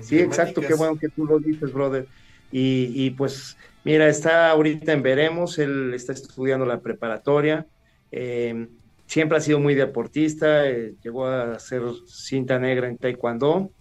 Sí, 0.02 0.20
exacto, 0.20 0.62
qué 0.62 0.74
bueno 0.74 0.98
que 0.98 1.10
tú 1.10 1.26
lo 1.26 1.40
dices, 1.40 1.72
brother. 1.72 2.08
Y, 2.52 3.10
pues, 3.12 3.58
mira, 3.86 4.10
está 4.10 4.50
ahorita 4.50 4.92
en 4.92 5.02
Veremos, 5.02 5.58
él 5.60 5.94
está 5.94 6.12
estudiando 6.12 6.66
la 6.66 6.82
preparatoria. 6.82 7.66
Eh, 8.12 8.68
siempre 9.06 9.38
ha 9.38 9.42
sido 9.42 9.60
muy 9.60 9.76
deportista, 9.76 10.68
eh, 10.68 10.96
llegó 11.02 11.28
a 11.28 11.58
ser 11.60 11.84
cinta 12.08 12.60
negra 12.60 12.90
en 12.90 12.98
Taekwondo. 12.98 13.72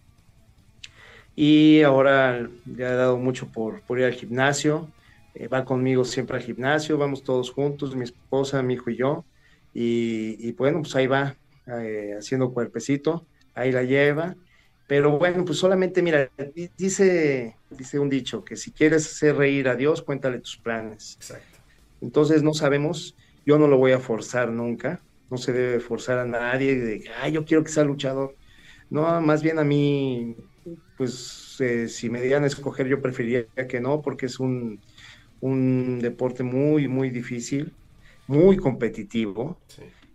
Y 1.34 1.82
ahora 1.82 2.48
le 2.64 2.84
ha 2.84 2.94
dado 2.94 3.16
mucho 3.18 3.50
por, 3.50 3.82
ir 3.98 4.04
al 4.04 4.12
gimnasio. 4.12 4.92
Eh, 5.34 5.48
va 5.48 5.64
conmigo 5.64 6.04
siempre 6.04 6.36
al 6.36 6.42
gimnasio, 6.44 6.96
vamos 6.96 7.24
todos 7.24 7.50
juntos, 7.50 7.96
mi 7.96 8.04
esposa, 8.04 8.62
mi 8.62 8.74
hijo 8.74 8.90
y 8.90 8.96
yo. 8.96 9.24
Y, 9.72 10.52
bueno, 10.52 10.82
pues 10.82 10.94
ahí 10.94 11.08
va, 11.08 11.34
haciendo 12.16 12.52
cuerpecito, 12.52 13.26
ahí 13.54 13.72
la 13.72 13.82
lleva. 13.82 14.36
Pero 14.86 15.18
bueno, 15.18 15.44
pues 15.44 15.58
solamente 15.58 16.02
mira, 16.02 16.30
dice, 16.76 17.56
dice 17.70 17.98
un 17.98 18.10
dicho, 18.10 18.44
que 18.44 18.56
si 18.56 18.70
quieres 18.70 19.06
hacer 19.06 19.36
reír 19.36 19.68
a 19.68 19.76
Dios, 19.76 20.02
cuéntale 20.02 20.40
tus 20.40 20.58
planes. 20.58 21.14
Exacto. 21.16 21.58
Entonces 22.02 22.42
no 22.42 22.52
sabemos, 22.52 23.16
yo 23.46 23.58
no 23.58 23.66
lo 23.66 23.78
voy 23.78 23.92
a 23.92 23.98
forzar 23.98 24.50
nunca, 24.50 25.00
no 25.30 25.38
se 25.38 25.52
debe 25.52 25.80
forzar 25.80 26.18
a 26.18 26.26
nadie 26.26 26.76
de, 26.76 27.10
ay, 27.20 27.32
yo 27.32 27.44
quiero 27.46 27.64
que 27.64 27.70
sea 27.70 27.84
luchador. 27.84 28.36
No, 28.90 29.20
más 29.22 29.42
bien 29.42 29.58
a 29.58 29.64
mí, 29.64 30.36
pues 30.98 31.56
eh, 31.60 31.88
si 31.88 32.10
me 32.10 32.20
dieran 32.20 32.44
a 32.44 32.48
escoger, 32.48 32.86
yo 32.86 33.00
preferiría 33.00 33.46
que 33.68 33.80
no, 33.80 34.02
porque 34.02 34.26
es 34.26 34.38
un, 34.38 34.80
un 35.40 35.98
deporte 36.00 36.42
muy, 36.42 36.88
muy 36.88 37.08
difícil, 37.08 37.72
muy 38.26 38.58
competitivo 38.58 39.58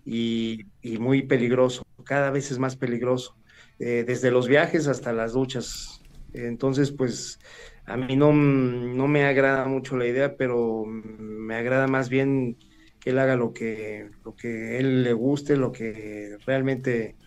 y, 0.05 0.67
y 0.83 0.99
muy 0.99 1.23
peligroso, 1.23 1.83
cada 2.03 2.29
vez 2.29 2.51
es 2.51 2.59
más 2.59 2.75
peligroso 2.75 3.38
eh, 3.79 4.03
desde 4.05 4.31
los 4.31 4.47
viajes 4.47 4.87
hasta 4.87 5.13
las 5.13 5.33
duchas. 5.33 6.05
Entonces, 6.33 6.91
pues 6.91 7.39
a 7.85 7.97
mí 7.97 8.15
no, 8.15 8.33
no 8.33 9.07
me 9.07 9.25
agrada 9.25 9.65
mucho 9.65 9.97
la 9.97 10.05
idea, 10.07 10.35
pero 10.37 10.83
me 10.85 11.55
agrada 11.55 11.87
más 11.87 12.09
bien 12.09 12.57
que 12.99 13.11
él 13.11 13.19
haga 13.19 13.35
lo 13.35 13.53
que, 13.53 14.09
lo 14.23 14.35
que 14.35 14.77
él 14.79 15.03
le 15.03 15.13
guste, 15.13 15.57
lo 15.57 15.71
que 15.71 16.37
realmente 16.45 17.17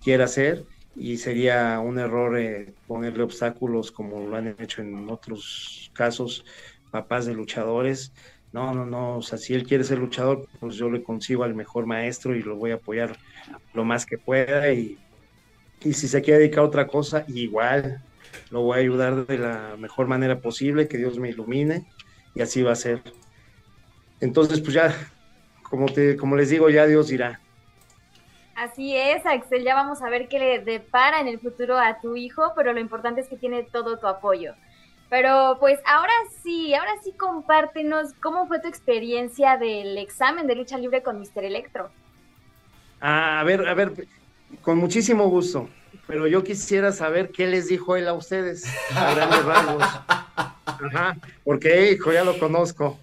quiera 0.00 0.24
hacer 0.24 0.66
y 0.94 1.18
sería 1.18 1.78
un 1.80 1.98
error 1.98 2.38
eh, 2.38 2.74
ponerle 2.86 3.22
obstáculos 3.24 3.92
como 3.92 4.26
lo 4.28 4.36
han 4.36 4.56
hecho 4.60 4.82
en 4.82 5.08
otros 5.10 5.90
casos 5.94 6.44
papás 6.90 7.26
de 7.26 7.34
luchadores. 7.34 8.12
No, 8.52 8.72
no, 8.74 8.86
no, 8.86 9.18
o 9.18 9.22
sea, 9.22 9.38
si 9.38 9.54
él 9.54 9.66
quiere 9.66 9.84
ser 9.84 9.98
luchador, 9.98 10.48
pues 10.60 10.76
yo 10.76 10.88
le 10.90 11.02
consigo 11.02 11.44
al 11.44 11.54
mejor 11.54 11.86
maestro 11.86 12.34
y 12.34 12.42
lo 12.42 12.56
voy 12.56 12.70
a 12.70 12.76
apoyar 12.76 13.16
lo 13.72 13.84
más 13.84 14.06
que 14.06 14.18
pueda 14.18 14.72
y 14.72 15.00
y 15.86 15.92
si 15.92 16.08
se 16.08 16.20
quiere 16.22 16.40
dedicar 16.40 16.60
a 16.60 16.66
otra 16.66 16.86
cosa, 16.86 17.24
igual 17.28 18.02
lo 18.50 18.62
voy 18.62 18.78
a 18.78 18.80
ayudar 18.80 19.26
de 19.26 19.38
la 19.38 19.76
mejor 19.78 20.06
manera 20.06 20.40
posible, 20.40 20.88
que 20.88 20.98
Dios 20.98 21.18
me 21.18 21.30
ilumine 21.30 21.86
y 22.34 22.42
así 22.42 22.62
va 22.62 22.72
a 22.72 22.76
ser. 22.76 23.02
Entonces, 24.20 24.60
pues 24.60 24.74
ya, 24.74 24.94
como, 25.62 25.86
te, 25.86 26.16
como 26.16 26.36
les 26.36 26.50
digo, 26.50 26.68
ya 26.68 26.86
Dios 26.86 27.08
dirá. 27.08 27.40
Así 28.54 28.96
es, 28.96 29.24
Axel, 29.26 29.64
ya 29.64 29.74
vamos 29.74 30.02
a 30.02 30.08
ver 30.08 30.28
qué 30.28 30.38
le 30.38 30.58
depara 30.60 31.20
en 31.20 31.28
el 31.28 31.38
futuro 31.38 31.78
a 31.78 32.00
tu 32.00 32.16
hijo, 32.16 32.52
pero 32.56 32.72
lo 32.72 32.80
importante 32.80 33.20
es 33.20 33.28
que 33.28 33.36
tiene 33.36 33.62
todo 33.64 33.98
tu 33.98 34.06
apoyo. 34.06 34.54
Pero 35.08 35.58
pues 35.60 35.78
ahora 35.86 36.12
sí, 36.42 36.74
ahora 36.74 36.92
sí 37.04 37.12
compártenos 37.12 38.12
cómo 38.14 38.48
fue 38.48 38.60
tu 38.60 38.66
experiencia 38.66 39.56
del 39.56 39.98
examen 39.98 40.46
de 40.46 40.56
lucha 40.56 40.78
libre 40.78 41.02
con 41.02 41.20
Mr. 41.20 41.44
Electro. 41.44 41.90
a 43.00 43.44
ver, 43.44 43.68
a 43.68 43.74
ver, 43.74 43.92
con 44.62 44.78
muchísimo 44.78 45.28
gusto, 45.28 45.68
pero 46.06 46.26
yo 46.26 46.44
quisiera 46.44 46.92
saber 46.92 47.30
qué 47.30 47.46
les 47.46 47.68
dijo 47.68 47.96
él 47.96 48.08
a 48.08 48.12
ustedes, 48.12 48.64
a 48.94 49.14
grandes 49.14 49.44
rasgos. 49.44 49.82
Ajá, 50.66 51.16
porque 51.44 51.92
hijo, 51.92 52.12
ya 52.12 52.24
lo 52.24 52.38
conozco. 52.38 52.98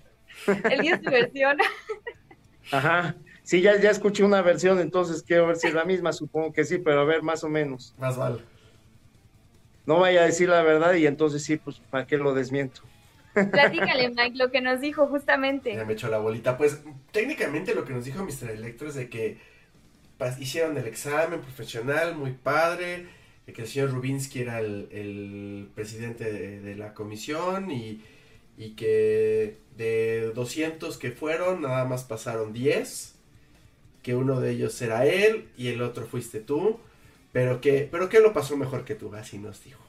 El 0.48 0.82
día 0.82 0.96
es 0.96 1.02
tu 1.02 1.10
versión. 1.10 1.58
Ajá. 2.72 3.16
Sí, 3.44 3.62
ya, 3.62 3.80
ya 3.80 3.92
escuché 3.92 4.24
una 4.24 4.42
versión, 4.42 4.80
entonces 4.80 5.22
quiero 5.22 5.48
ver 5.48 5.58
si 5.58 5.68
es 5.68 5.74
la 5.74 5.84
misma, 5.84 6.14
supongo 6.14 6.54
que 6.54 6.64
sí, 6.64 6.78
pero 6.78 7.02
a 7.02 7.06
ver, 7.06 7.24
más 7.24 7.44
o 7.44 7.50
menos. 7.50 7.94
Más 7.98 8.16
vale. 8.16 8.40
No 9.86 10.00
vaya 10.00 10.22
a 10.22 10.26
decir 10.26 10.48
la 10.48 10.62
verdad 10.64 10.94
y 10.94 11.06
entonces 11.06 11.44
sí, 11.44 11.58
pues, 11.58 11.82
¿para 11.90 12.08
qué 12.08 12.18
lo 12.18 12.34
desmiento? 12.34 12.82
Platícale, 13.34 14.10
Mike, 14.10 14.38
lo 14.38 14.52
que 14.52 14.62
nos 14.62 14.80
dijo 14.80 15.08
justamente. 15.08 15.76
Ya 15.76 15.84
me 15.86 15.94
echó 15.94 16.08
la 16.08 16.20
bolita. 16.20 16.58
Pues 16.58 16.84
técnicamente 17.12 17.74
lo 17.74 17.84
que 17.84 17.94
nos 17.94 18.06
dijo 18.06 18.24
Mr. 18.24 18.52
Electro 18.52 18.88
es 18.88 18.96
de 18.96 19.10
que 19.10 19.40
hicieron 20.40 20.78
el 20.78 20.88
examen 20.88 21.42
profesional, 21.42 22.16
muy 22.16 22.32
padre, 22.32 23.08
que 23.52 23.62
el 23.62 23.68
señor 23.68 23.92
Rubinsky 23.92 24.42
era 24.42 24.60
el, 24.60 25.70
presidente 25.76 26.32
de, 26.32 26.76
la 26.76 26.94
comisión 26.94 27.72
y, 27.72 28.02
y, 28.58 28.72
que 28.72 29.58
de 29.78 30.32
200 30.34 30.98
que 30.98 31.12
fueron, 31.12 31.62
nada 31.62 31.86
más 31.86 32.04
pasaron 32.04 32.54
10, 32.54 33.16
que 34.02 34.16
uno 34.16 34.40
de 34.40 34.52
ellos 34.52 34.82
era 34.82 35.06
él 35.06 35.50
y 35.58 35.70
el 35.70 35.82
otro 35.82 36.06
fuiste 36.06 36.40
tú, 36.40 36.80
pero 37.32 37.62
que, 37.62 37.88
pero 37.92 38.10
que 38.10 38.20
lo 38.20 38.34
pasó 38.34 38.56
mejor 38.56 38.86
que 38.86 38.96
tú, 38.96 39.14
así 39.16 39.40
nos 39.40 39.64
dijo. 39.64 39.82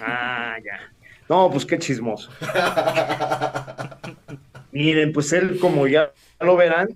Ah, 0.00 0.56
ya. 0.62 0.92
No, 1.28 1.50
pues 1.50 1.64
qué 1.64 1.78
chismoso. 1.78 2.30
Miren, 4.72 5.12
pues 5.12 5.32
él, 5.32 5.58
como 5.58 5.86
ya 5.86 6.12
lo 6.40 6.56
verán, 6.56 6.88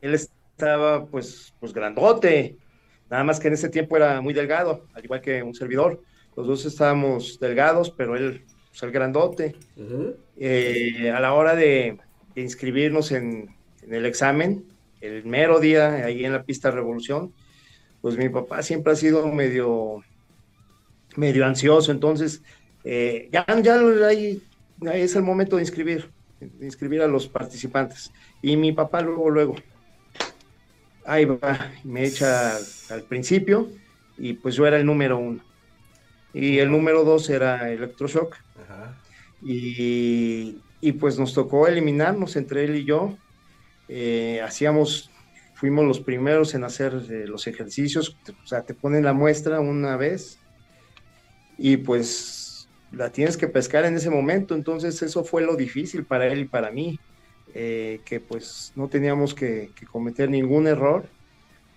él 0.00 0.14
estaba 0.60 1.06
pues, 1.06 1.54
pues 1.58 1.72
grandote, 1.72 2.56
nada 3.08 3.24
más 3.24 3.40
que 3.40 3.48
en 3.48 3.54
ese 3.54 3.70
tiempo 3.70 3.96
era 3.96 4.20
muy 4.20 4.34
delgado, 4.34 4.86
al 4.92 5.04
igual 5.04 5.22
que 5.22 5.42
un 5.42 5.54
servidor. 5.54 6.02
Los 6.36 6.46
dos 6.46 6.66
estábamos 6.66 7.40
delgados, 7.40 7.90
pero 7.90 8.14
él, 8.14 8.44
pues 8.68 8.82
el 8.82 8.90
grandote. 8.90 9.56
Eh, 10.36 11.10
a 11.14 11.18
la 11.20 11.32
hora 11.32 11.56
de, 11.56 11.98
inscribirnos 12.36 13.10
en, 13.12 13.56
el 13.88 14.06
examen, 14.06 14.64
el 15.00 15.24
mero 15.24 15.58
día, 15.60 16.04
ahí 16.04 16.24
en 16.24 16.32
la 16.32 16.44
pista 16.44 16.70
Revolución, 16.70 17.32
pues 18.02 18.16
mi 18.16 18.28
papá 18.28 18.62
siempre 18.62 18.92
ha 18.92 18.96
sido 18.96 19.26
medio, 19.28 20.04
medio 21.16 21.46
ansioso, 21.46 21.90
entonces 21.90 22.42
eh, 22.84 23.28
ya, 23.32 23.44
ya 23.62 23.80
ahí, 24.06 24.42
es 24.92 25.16
el 25.16 25.22
momento 25.22 25.56
de 25.56 25.62
inscribir, 25.62 26.10
de 26.38 26.66
inscribir 26.66 27.02
a 27.02 27.08
los 27.08 27.26
participantes. 27.28 28.12
Y 28.42 28.56
mi 28.56 28.72
papá 28.72 29.02
luego, 29.02 29.28
luego, 29.28 29.56
ahí 31.10 31.24
va, 31.24 31.72
me 31.82 32.04
echa 32.04 32.56
al 32.88 33.02
principio 33.02 33.68
y 34.16 34.34
pues 34.34 34.54
yo 34.54 34.66
era 34.66 34.78
el 34.78 34.86
número 34.86 35.18
uno. 35.18 35.42
Y 36.32 36.58
el 36.58 36.70
número 36.70 37.02
dos 37.04 37.28
era 37.28 37.70
Electroshock. 37.72 38.36
Y, 39.42 40.58
y, 40.80 40.92
pues 40.92 41.18
nos 41.18 41.32
tocó 41.32 41.66
eliminarnos 41.66 42.36
entre 42.36 42.64
él 42.64 42.76
y 42.76 42.84
yo. 42.84 43.16
Eh, 43.88 44.40
hacíamos, 44.44 45.10
fuimos 45.54 45.84
los 45.84 45.98
primeros 45.98 46.54
en 46.54 46.62
hacer 46.62 46.92
eh, 47.10 47.26
los 47.26 47.46
ejercicios, 47.46 48.16
o 48.44 48.46
sea, 48.46 48.62
te 48.62 48.74
ponen 48.74 49.02
la 49.02 49.14
muestra 49.14 49.60
una 49.60 49.96
vez 49.96 50.38
y 51.56 51.78
pues 51.78 52.68
la 52.92 53.10
tienes 53.10 53.36
que 53.36 53.48
pescar 53.48 53.86
en 53.86 53.96
ese 53.96 54.10
momento. 54.10 54.54
Entonces 54.54 55.02
eso 55.02 55.24
fue 55.24 55.42
lo 55.42 55.56
difícil 55.56 56.04
para 56.04 56.26
él 56.26 56.40
y 56.40 56.44
para 56.44 56.70
mí. 56.70 57.00
Eh, 57.54 58.00
que 58.04 58.20
pues 58.20 58.72
no 58.76 58.88
teníamos 58.88 59.34
que, 59.34 59.70
cometer 59.90 60.30
ningún 60.30 60.66
error 60.66 61.06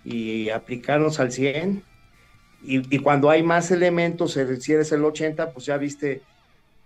y 0.04 0.50
aplicarnos 0.50 1.18
al 1.20 1.32
100. 1.32 1.82
Y, 2.66 2.98
cuando 2.98 3.28
hay 3.28 3.42
más 3.42 3.70
elementos, 3.70 4.38
si 4.60 4.72
eres 4.72 4.92
el 4.92 5.04
80, 5.04 5.52
pues 5.52 5.66
ya 5.66 5.76
viste 5.76 6.22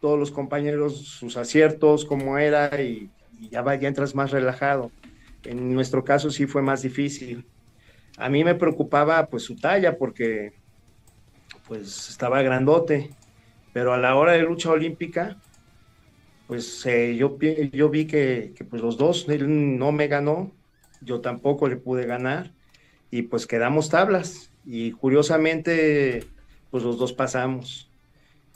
todos 0.01 0.19
los 0.19 0.31
compañeros 0.31 0.97
sus 0.99 1.37
aciertos, 1.37 2.05
cómo 2.05 2.39
era, 2.39 2.81
y, 2.83 3.11
ya, 3.51 3.63
va, 3.63 3.77
ya 3.77 3.89
entras 3.89 4.15
más 4.15 4.31
relajado. 4.33 4.91
En 5.45 5.73
nuestro 5.75 6.03
caso 6.03 6.31
sí 6.31 6.47
fue 6.47 6.63
más 6.63 6.83
difícil. 6.83 7.45
A 8.17 8.29
mí 8.29 8.43
me 8.43 8.57
preocupaba 8.57 9.27
pues 9.27 9.45
su 9.45 9.55
talla 9.55 9.97
porque 9.97 10.53
pues 11.69 12.09
estaba 12.09 12.43
grandote, 12.43 13.11
pero 13.73 13.93
a 13.93 13.99
la 13.99 14.17
hora 14.17 14.33
de 14.33 14.43
lucha 14.43 14.71
olímpica 14.71 15.37
pues 16.49 16.85
eh, 16.87 17.15
yo, 17.15 17.39
yo 17.73 17.91
vi 17.91 18.07
que, 18.07 18.55
pues 18.71 18.81
los 18.81 18.97
dos, 18.97 19.29
él 19.29 19.79
no 19.79 19.93
me 19.93 20.09
ganó, 20.09 20.51
yo 21.03 21.21
tampoco 21.21 21.69
le 21.69 21.77
pude 21.77 22.07
ganar 22.07 22.53
y 23.11 23.23
pues 23.23 23.47
quedamos 23.47 23.91
tablas. 23.91 24.51
Y 24.65 24.93
curiosamente 24.93 26.25
pues 26.71 26.83
los 26.83 26.99
dos 26.99 27.13
pasamos. 27.13 27.91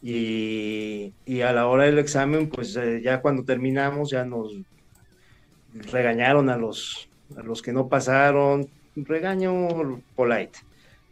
Y, 0.00 1.12
a 1.44 1.52
la 1.52 1.66
hora 1.66 1.85
del 1.85 1.98
examen 1.98 2.48
pues 2.48 2.74
eh, 2.76 3.02
ya 3.05 3.20
cuando 3.20 3.44
terminamos 3.44 4.11
ya 4.11 4.24
nos 4.24 4.55
regañaron 5.74 6.48
a 6.48 6.57
los, 6.57 7.09
a 7.37 7.42
los 7.42 7.61
que 7.61 7.74
no 7.74 7.88
pasaron, 7.88 8.68
regaño 8.96 10.00
polite, 10.16 10.59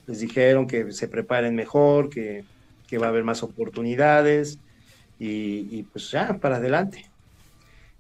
les 0.07 0.21
dijeron 0.21 0.67
que 0.67 0.93
se 0.93 1.09
preparen 1.09 1.55
mejor, 1.55 2.09
que, 2.09 2.45
que 2.89 2.97
va 2.97 3.07
a 3.07 3.09
haber 3.11 3.25
más 3.25 3.43
oportunidades 3.43 4.59
y, 5.23 5.83
pues 5.83 6.11
ya, 6.11 6.39
para 6.39 6.57
adelante. 6.57 7.05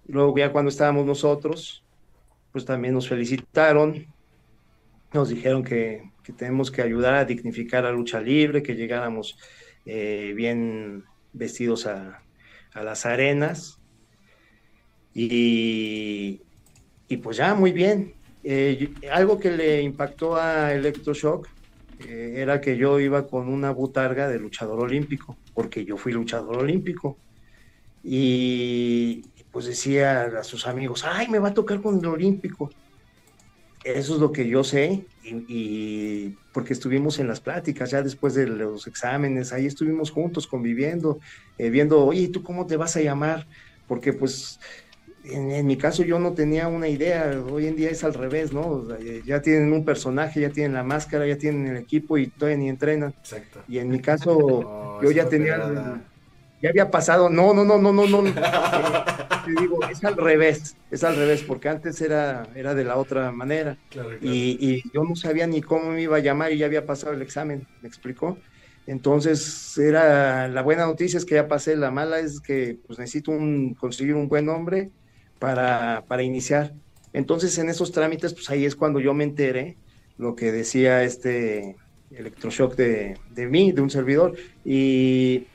Luego 0.06 0.37
ya 0.38 0.50
cuando 0.50 0.70
estábamos 0.70 1.04
nosotros, 1.04 1.85
pues 2.50 2.64
también 2.64 2.94
nos 2.94 3.09
felicitaron, 3.09 4.06
nos 5.12 5.28
dijeron 5.28 5.62
que, 5.62 6.09
tenemos 6.37 6.70
que 6.70 6.80
ayudar 6.80 7.14
a 7.14 7.24
dignificar 7.24 7.83
la 7.83 7.90
lucha 7.90 8.20
libre, 8.20 8.62
que 8.62 8.76
llegáramos 8.76 9.37
eh, 9.85 10.33
bien 10.35 11.04
vestidos 11.33 11.87
a, 11.87 12.22
las 12.74 13.04
arenas. 13.04 13.78
Y, 15.12 16.40
y, 17.09 17.16
pues 17.18 17.37
ya, 17.37 17.54
muy 17.54 17.72
bien. 17.72 18.14
Eh, 18.44 18.94
algo 19.12 19.38
que 19.38 19.50
le 19.50 19.83
impactó 19.83 20.37
a 20.37 20.72
Electroshock 20.72 21.48
eh, 22.07 22.35
era 22.37 22.61
que 22.61 22.77
yo 22.77 22.99
iba 23.01 23.27
con 23.27 23.49
una 23.49 23.71
butarga 23.71 24.29
de 24.29 24.39
luchador 24.39 24.81
olímpico, 24.81 25.37
porque 25.55 25.85
yo 25.85 25.97
fui 25.97 26.13
luchador 26.13 26.59
olímpico. 26.59 27.19
Y 28.03 29.23
pues 29.51 29.67
decía 29.67 30.23
a 30.23 30.45
sus 30.45 30.67
amigos, 30.67 31.05
ay, 31.05 31.29
me 31.29 31.39
va 31.39 31.49
a 31.49 31.55
tocar 31.55 31.83
con 31.83 31.99
el 31.99 32.07
olímpico. 32.07 32.71
Eso 33.85 34.15
es 34.15 34.21
lo 34.21 34.31
que 34.31 34.47
yo 34.47 34.63
sé, 34.63 35.07
y, 35.23 36.29
porque 36.53 36.75
estuvimos 36.75 37.19
en 37.19 37.29
las 37.29 37.41
pláticas 37.41 37.91
ya 37.91 38.03
después 38.03 38.35
de 38.35 38.47
los 38.47 38.87
exámenes, 38.87 39.55
ahí 39.55 39.65
estuvimos 39.65 40.11
juntos 40.11 40.47
conviviendo, 40.47 41.19
eh, 41.57 41.71
viendo, 41.71 42.05
oye, 42.05 42.29
¿tú 42.29 42.43
cómo 42.43 42.67
te 42.67 42.77
vas 42.77 42.97
a 42.97 43.01
llamar? 43.01 43.47
Porque 43.87 44.13
pues 44.13 44.59
en, 45.33 45.66
mi 45.66 45.77
caso 45.77 46.03
yo 46.03 46.19
no 46.19 46.33
tenía 46.33 46.69
una 46.69 46.88
idea, 46.88 47.43
hoy 47.51 47.66
en 47.66 47.77
día 47.77 47.90
es 47.90 48.05
al 48.05 48.14
revés, 48.14 48.53
¿no? 48.53 48.87
ya 49.25 49.40
tienen 49.40 49.73
un 49.73 49.85
personaje, 49.85 50.40
ya 50.40 50.51
tienen 50.51 50.75
la 50.75 50.83
máscara, 50.83 51.27
ya 51.27 51.37
tienen 51.37 51.66
el 51.66 51.77
equipo 51.77 52.19
y 52.19 52.29
todavía 52.29 52.59
ni 52.59 52.69
entrenan. 52.69 53.14
Exacto. 53.19 53.62
Y 53.69 53.79
en 53.79 53.88
mi 53.88 54.01
caso 54.01 54.99
yo 55.03 55.11
ya 55.11 55.29
tenía, 55.29 56.03
ya 56.62 56.69
había 56.69 56.90
pasado, 56.90 57.31
no, 57.31 57.55
no, 57.55 57.64
no, 57.64 57.79
no, 57.79 57.93
no, 57.93 58.07
no. 58.07 58.23
te 59.45 59.61
digo, 59.61 59.79
es 59.90 60.05
al 60.05 60.16
revés, 60.16 60.77
es 60.90 61.05
al 61.05 61.16
revés, 61.16 61.43
porque 61.43 61.69
antes 61.69 62.01
era, 62.01 62.47
era 62.55 62.75
de 62.75 62.85
la 62.85 62.97
otra 62.97 63.33
manera. 63.33 63.79
Y, 64.21 64.59
y, 64.61 64.83
yo 64.93 65.05
no 65.05 65.16
sabía 65.16 65.47
ni 65.47 65.62
cómo 65.62 65.93
me 65.93 66.03
iba 66.03 66.16
a 66.16 66.21
llamar 66.21 66.53
y 66.53 66.59
ya 66.59 66.66
había 66.66 66.85
pasado 66.85 67.12
el 67.12 67.23
examen, 67.23 67.66
¿me 67.81 67.88
explicó? 67.88 68.37
Entonces, 68.87 69.79
era 69.79 70.49
la 70.49 70.62
buena 70.62 70.87
noticia 70.87 71.19
es 71.19 71.25
que 71.25 71.37
ya 71.37 71.49
pasé, 71.49 71.77
la 71.77 71.90
mala 71.90 72.19
es 72.19 72.40
que 72.40 72.79
pues 72.87 72.99
necesito 72.99 73.31
un, 73.31 73.75
conseguir 73.75 74.14
un 74.14 74.29
buen 74.29 74.47
nombre 74.47 74.90
para, 75.40 76.05
para 76.07 76.22
iniciar. 76.22 76.72
Entonces, 77.12 77.59
en 77.59 77.68
esos 77.68 77.90
trámites, 77.90 78.33
pues 78.33 78.48
ahí 78.50 78.64
es 78.64 78.76
cuando 78.76 79.00
yo 79.00 79.12
me 79.14 79.24
enteré 79.24 79.76
lo 80.16 80.37
que 80.37 80.53
decía 80.53 81.03
este 81.03 81.74
electroshock 82.12 82.76
de, 82.76 83.18
de 83.31 83.46
mí, 83.48 83.72
de 83.72 83.81
un 83.81 83.90
servidor. 83.90 84.37
Y, 84.64 85.46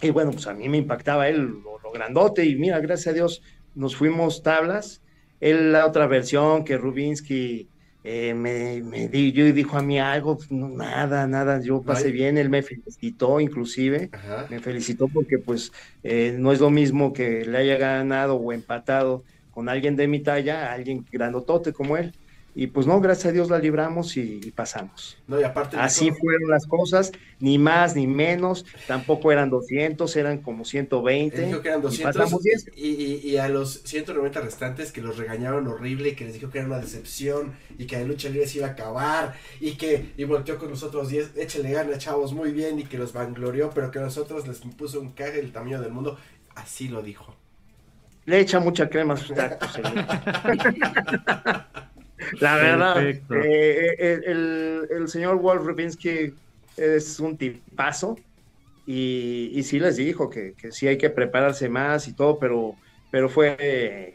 y, 0.00 0.10
bueno, 0.10 0.32
pues 0.32 0.48
a 0.48 0.54
mí 0.54 0.68
me 0.68 0.78
impactaba 0.78 1.28
él 1.28 1.62
lo, 1.62 1.92
grandote. 1.92 2.44
Y 2.44 2.56
mira, 2.56 2.80
gracias 2.80 3.08
a 3.08 3.14
Dios 3.14 3.42
nos 3.76 3.94
fuimos 3.94 4.42
tablas. 4.42 5.02
Él, 5.40 5.72
la 5.72 5.86
otra 5.86 6.06
versión 6.06 6.64
que 6.64 6.78
Rubinsky 6.78 7.68
eh, 8.02 8.34
me, 8.34 8.82
me 8.82 9.08
dijo 9.08 9.76
a 9.78 9.82
mí 9.82 9.98
algo, 10.00 10.36
pues, 10.38 10.50
nada, 10.50 11.26
nada, 11.26 11.60
yo 11.62 11.84
pasé 11.84 12.10
bien, 12.10 12.38
él 12.38 12.50
me 12.50 12.62
felicitó 12.62 13.40
inclusive, 13.40 14.12
me 14.48 14.60
felicitó 14.60 15.08
porque 15.08 15.38
pues 15.38 15.70
eh, 16.02 16.36
no 16.38 16.52
es 16.52 16.60
lo 16.60 16.70
mismo 16.70 17.12
que 17.12 17.44
le 17.44 17.58
haya 17.58 17.76
ganado 17.78 18.36
o 18.36 18.52
empatado 18.52 19.24
con 19.50 19.68
alguien 19.68 19.96
de 19.96 20.08
mi 20.08 20.22
talla, 20.22 20.72
alguien 20.72 21.06
grandotote 21.10 21.72
como 21.72 21.96
él. 21.96 22.14
Y 22.54 22.66
pues 22.66 22.86
no, 22.86 23.00
gracias 23.00 23.26
a 23.26 23.32
Dios 23.32 23.48
la 23.48 23.58
libramos 23.58 24.14
y, 24.18 24.52
pasamos. 24.54 25.16
No, 25.26 25.40
y 25.40 25.42
aparte 25.42 25.78
Así 25.78 26.10
fueron 26.10 26.50
las 26.50 26.66
cosas, 26.66 27.10
ni 27.40 27.56
más 27.56 27.96
ni 27.96 28.06
menos, 28.06 28.66
tampoco 28.86 29.32
eran 29.32 29.48
200, 29.48 30.14
eran 30.16 30.38
como 30.38 30.66
120. 30.66 31.46
dijo 31.46 31.62
que 31.62 31.68
eran 31.68 31.80
200 31.80 32.68
y, 32.76 33.26
y, 33.26 33.36
a 33.38 33.48
los 33.48 33.80
190 33.84 34.40
restantes 34.42 34.92
que 34.92 35.00
los 35.00 35.16
regañaron 35.16 35.66
horrible 35.66 36.10
y 36.10 36.14
que 36.14 36.26
les 36.26 36.34
dijo 36.34 36.50
que 36.50 36.58
era 36.58 36.66
una 36.66 36.78
decepción 36.78 37.54
y 37.78 37.86
que 37.86 37.96
la 37.96 38.04
lucha 38.04 38.28
libre 38.28 38.46
se 38.46 38.58
iba 38.58 38.66
a 38.66 38.72
acabar 38.72 39.34
y 39.58 39.72
que 39.72 40.12
y 40.18 40.24
volteó 40.24 40.58
con 40.58 40.68
nosotros 40.68 41.08
10, 41.08 41.38
échale 41.38 41.72
ganas 41.72 41.98
chavos, 41.98 42.34
muy 42.34 42.52
bien 42.52 42.78
y 42.78 42.84
que 42.84 42.98
los 42.98 43.14
vanglorió, 43.14 43.70
pero 43.70 43.90
que 43.90 43.98
a 43.98 44.02
nosotros 44.02 44.46
les 44.46 44.58
puso 44.58 45.00
un 45.00 45.12
caje 45.12 45.38
del 45.38 45.52
tamaño 45.52 45.80
del 45.80 45.92
mundo. 45.92 46.18
Así 46.54 46.88
lo 46.88 47.02
dijo. 47.02 47.34
le 48.26 48.40
echa 48.40 48.60
mucha 48.60 48.90
crema 48.90 49.14
a 49.14 49.16
sus 49.16 49.34
tacos. 49.34 49.80
La 52.40 52.56
verdad, 52.56 53.06
eh, 53.06 53.22
eh, 53.30 54.20
el, 54.26 55.08
señor 55.08 55.36
Wolf 55.36 55.64
Rubinsky 55.64 56.34
es 56.76 57.20
un 57.20 57.36
tipazo 57.36 58.16
y, 58.86 59.50
y 59.54 59.62
sí 59.62 59.78
les 59.78 59.96
dijo 59.96 60.30
que, 60.30 60.54
que, 60.54 60.72
sí 60.72 60.88
hay 60.88 60.98
que 60.98 61.10
prepararse 61.10 61.68
más 61.68 62.08
y 62.08 62.14
todo, 62.14 62.38
pero, 62.38 62.74
pero 63.10 63.28
fue, 63.28 64.14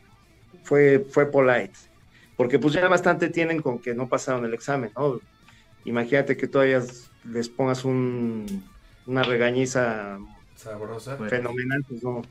fue, 0.63 1.05
fue 1.09 1.31
polite. 1.31 1.77
Porque 2.35 2.59
pues 2.59 2.73
ya 2.73 2.87
bastante 2.87 3.29
tienen 3.29 3.61
con 3.61 3.79
que 3.79 3.95
no 3.95 4.07
pasaron 4.07 4.45
el 4.45 4.53
examen, 4.53 4.91
¿no? 4.95 5.19
Imagínate 5.85 6.37
que 6.37 6.47
todavía 6.47 6.83
les 7.23 7.49
pongas 7.49 7.83
un, 7.85 8.63
una 9.05 9.23
regañiza 9.23 10.19
sabrosa, 10.55 11.17
fenomenal, 11.17 11.83
pues 11.87 12.03
no. 12.03 12.21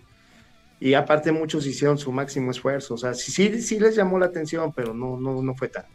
Y 0.78 0.94
aparte 0.94 1.32
muchos 1.32 1.66
hicieron 1.66 1.96
su 1.98 2.12
máximo 2.12 2.50
esfuerzo, 2.50 2.94
o 2.94 2.98
sea, 2.98 3.14
sí, 3.14 3.32
sí, 3.32 3.62
sí 3.62 3.80
les 3.80 3.96
llamó 3.96 4.18
la 4.18 4.26
atención, 4.26 4.72
pero 4.74 4.92
no, 4.92 5.18
no, 5.18 5.42
no 5.42 5.54
fue 5.54 5.68
tanto. 5.68 5.90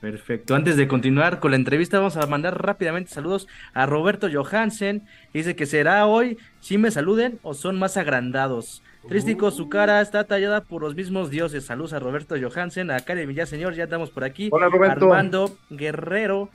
Perfecto. 0.00 0.54
Antes 0.54 0.76
de 0.76 0.86
continuar 0.86 1.40
con 1.40 1.50
la 1.50 1.56
entrevista, 1.56 1.98
vamos 1.98 2.16
a 2.16 2.26
mandar 2.26 2.64
rápidamente 2.64 3.10
saludos 3.10 3.48
a 3.74 3.84
Roberto 3.84 4.28
Johansen. 4.32 5.02
Dice 5.34 5.56
que 5.56 5.66
será 5.66 6.06
hoy, 6.06 6.38
si 6.60 6.78
me 6.78 6.92
saluden 6.92 7.40
o 7.42 7.52
son 7.52 7.78
más 7.78 7.96
agrandados. 7.96 8.82
Trístico, 9.08 9.50
su 9.50 9.68
cara 9.68 10.00
está 10.00 10.24
tallada 10.24 10.62
por 10.62 10.82
los 10.82 10.94
mismos 10.94 11.30
dioses. 11.30 11.64
Saludos 11.64 11.94
a 11.94 11.98
Roberto 11.98 12.36
Johansen, 12.40 12.90
a 12.90 13.00
Karen 13.00 13.28
Villaseñor, 13.28 13.74
ya 13.74 13.84
estamos 13.84 14.10
por 14.10 14.22
aquí. 14.22 14.50
Hola, 14.52 14.68
Roberto. 14.68 15.06
Armando 15.06 15.56
Guerrero, 15.70 16.50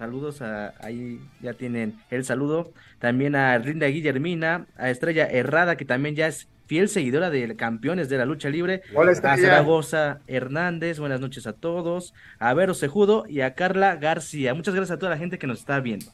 saludos 0.00 0.40
a, 0.40 0.72
ahí 0.80 1.20
ya 1.42 1.52
tienen 1.52 2.00
el 2.08 2.24
saludo. 2.24 2.72
También 2.98 3.36
a 3.36 3.58
Linda 3.58 3.86
Guillermina, 3.86 4.66
a 4.78 4.88
Estrella 4.88 5.26
Errada, 5.26 5.76
que 5.76 5.84
también 5.84 6.16
ya 6.16 6.26
es 6.26 6.48
fiel 6.64 6.88
seguidora 6.88 7.28
de 7.28 7.54
campeones 7.54 8.08
de 8.08 8.16
la 8.16 8.24
lucha 8.24 8.48
libre. 8.48 8.80
Hola, 8.94 9.12
a 9.12 9.36
Zaragoza 9.36 10.20
Hernández, 10.26 10.98
buenas 11.00 11.20
noches 11.20 11.46
a 11.46 11.52
todos. 11.52 12.14
A 12.38 12.54
Vero 12.54 12.72
Cejudo 12.72 13.26
y 13.28 13.42
a 13.42 13.54
Carla 13.54 13.96
García. 13.96 14.54
Muchas 14.54 14.74
gracias 14.74 14.96
a 14.96 14.98
toda 14.98 15.10
la 15.10 15.18
gente 15.18 15.38
que 15.38 15.46
nos 15.46 15.58
está 15.58 15.80
viendo. 15.80 16.06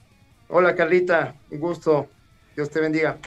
Hola, 0.49 0.75
Carlita, 0.75 1.37
un 1.53 1.61
gusto. 1.61 2.09
Dios 2.57 2.69
te 2.71 2.81
bendiga. 2.81 3.19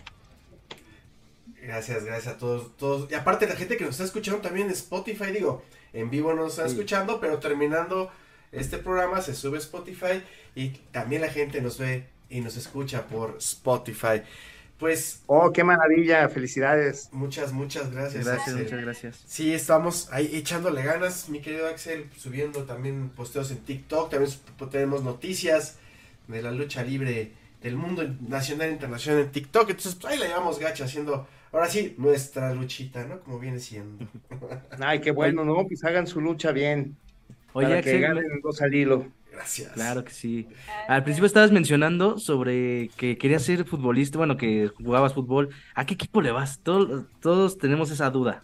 Gracias, 1.61 2.03
gracias 2.03 2.35
a 2.35 2.37
todos, 2.37 2.75
todos. 2.75 3.09
Y 3.09 3.13
aparte 3.13 3.47
la 3.47 3.55
gente 3.55 3.77
que 3.77 3.85
nos 3.85 3.91
está 3.91 4.03
escuchando 4.03 4.41
también 4.41 4.67
en 4.67 4.73
Spotify, 4.73 5.31
digo, 5.31 5.63
en 5.93 6.09
vivo 6.09 6.33
nos 6.33 6.51
está 6.57 6.65
escuchando, 6.65 7.21
pero 7.21 7.39
terminando 7.39 8.11
este 8.51 8.77
programa 8.77 9.21
se 9.21 9.35
sube 9.35 9.57
a 9.57 9.59
Spotify 9.59 10.23
y 10.55 10.69
también 10.91 11.21
la 11.21 11.29
gente 11.29 11.61
nos 11.61 11.77
ve 11.77 12.07
y 12.29 12.41
nos 12.41 12.57
escucha 12.57 13.07
por 13.07 13.37
Spotify. 13.37 14.21
Pues. 14.77 15.23
Oh, 15.27 15.51
qué 15.51 15.63
maravilla, 15.63 16.29
felicidades. 16.29 17.09
Muchas, 17.11 17.51
muchas 17.51 17.91
gracias. 17.91 18.25
Gracias, 18.25 18.55
muchas 18.55 18.81
gracias. 18.81 19.23
Sí, 19.27 19.53
estamos 19.53 20.07
ahí 20.11 20.29
echándole 20.33 20.83
ganas, 20.83 21.27
mi 21.27 21.41
querido 21.41 21.67
Axel, 21.67 22.09
subiendo 22.17 22.63
también 22.63 23.09
posteos 23.09 23.51
en 23.51 23.57
TikTok, 23.57 24.09
también 24.09 24.31
tenemos 24.71 25.03
noticias 25.03 25.77
de 26.27 26.41
la 26.41 26.51
lucha 26.51 26.83
libre 26.83 27.33
del 27.61 27.75
mundo 27.75 28.07
nacional 28.27 28.69
e 28.69 28.71
internacional 28.71 29.23
en 29.23 29.31
TikTok, 29.31 29.69
entonces 29.69 29.95
pues, 29.95 30.13
ahí 30.13 30.19
la 30.19 30.27
llevamos 30.27 30.59
gacha 30.59 30.85
haciendo, 30.85 31.27
ahora 31.51 31.67
sí, 31.69 31.95
nuestra 31.97 32.53
luchita, 32.53 33.03
¿no? 33.03 33.19
Como 33.19 33.37
viene 33.37 33.59
siendo. 33.59 34.07
Ay, 34.79 35.01
qué 35.01 35.11
bueno, 35.11 35.43
¿no? 35.43 35.67
Pues 35.67 35.83
hagan 35.83 36.07
su 36.07 36.21
lucha 36.21 36.53
bien. 36.53 36.95
Oye, 37.53 37.67
para 37.67 37.81
que 37.81 37.99
ganen 37.99 38.41
dos 38.41 38.61
al 38.61 38.73
hilo. 38.73 39.07
Gracias. 39.31 39.71
Claro 39.71 40.03
que 40.03 40.11
sí. 40.11 40.47
Al 40.87 41.03
principio 41.03 41.25
estabas 41.25 41.51
mencionando 41.51 42.19
sobre 42.19 42.89
que 42.97 43.17
querías 43.17 43.43
ser 43.43 43.63
futbolista, 43.63 44.17
bueno, 44.17 44.35
que 44.37 44.67
jugabas 44.67 45.13
fútbol. 45.13 45.49
¿A 45.75 45.85
qué 45.85 45.93
equipo 45.93 46.21
le 46.21 46.31
vas? 46.31 46.59
Todos, 46.59 47.05
todos 47.21 47.57
tenemos 47.57 47.89
esa 47.91 48.09
duda. 48.09 48.43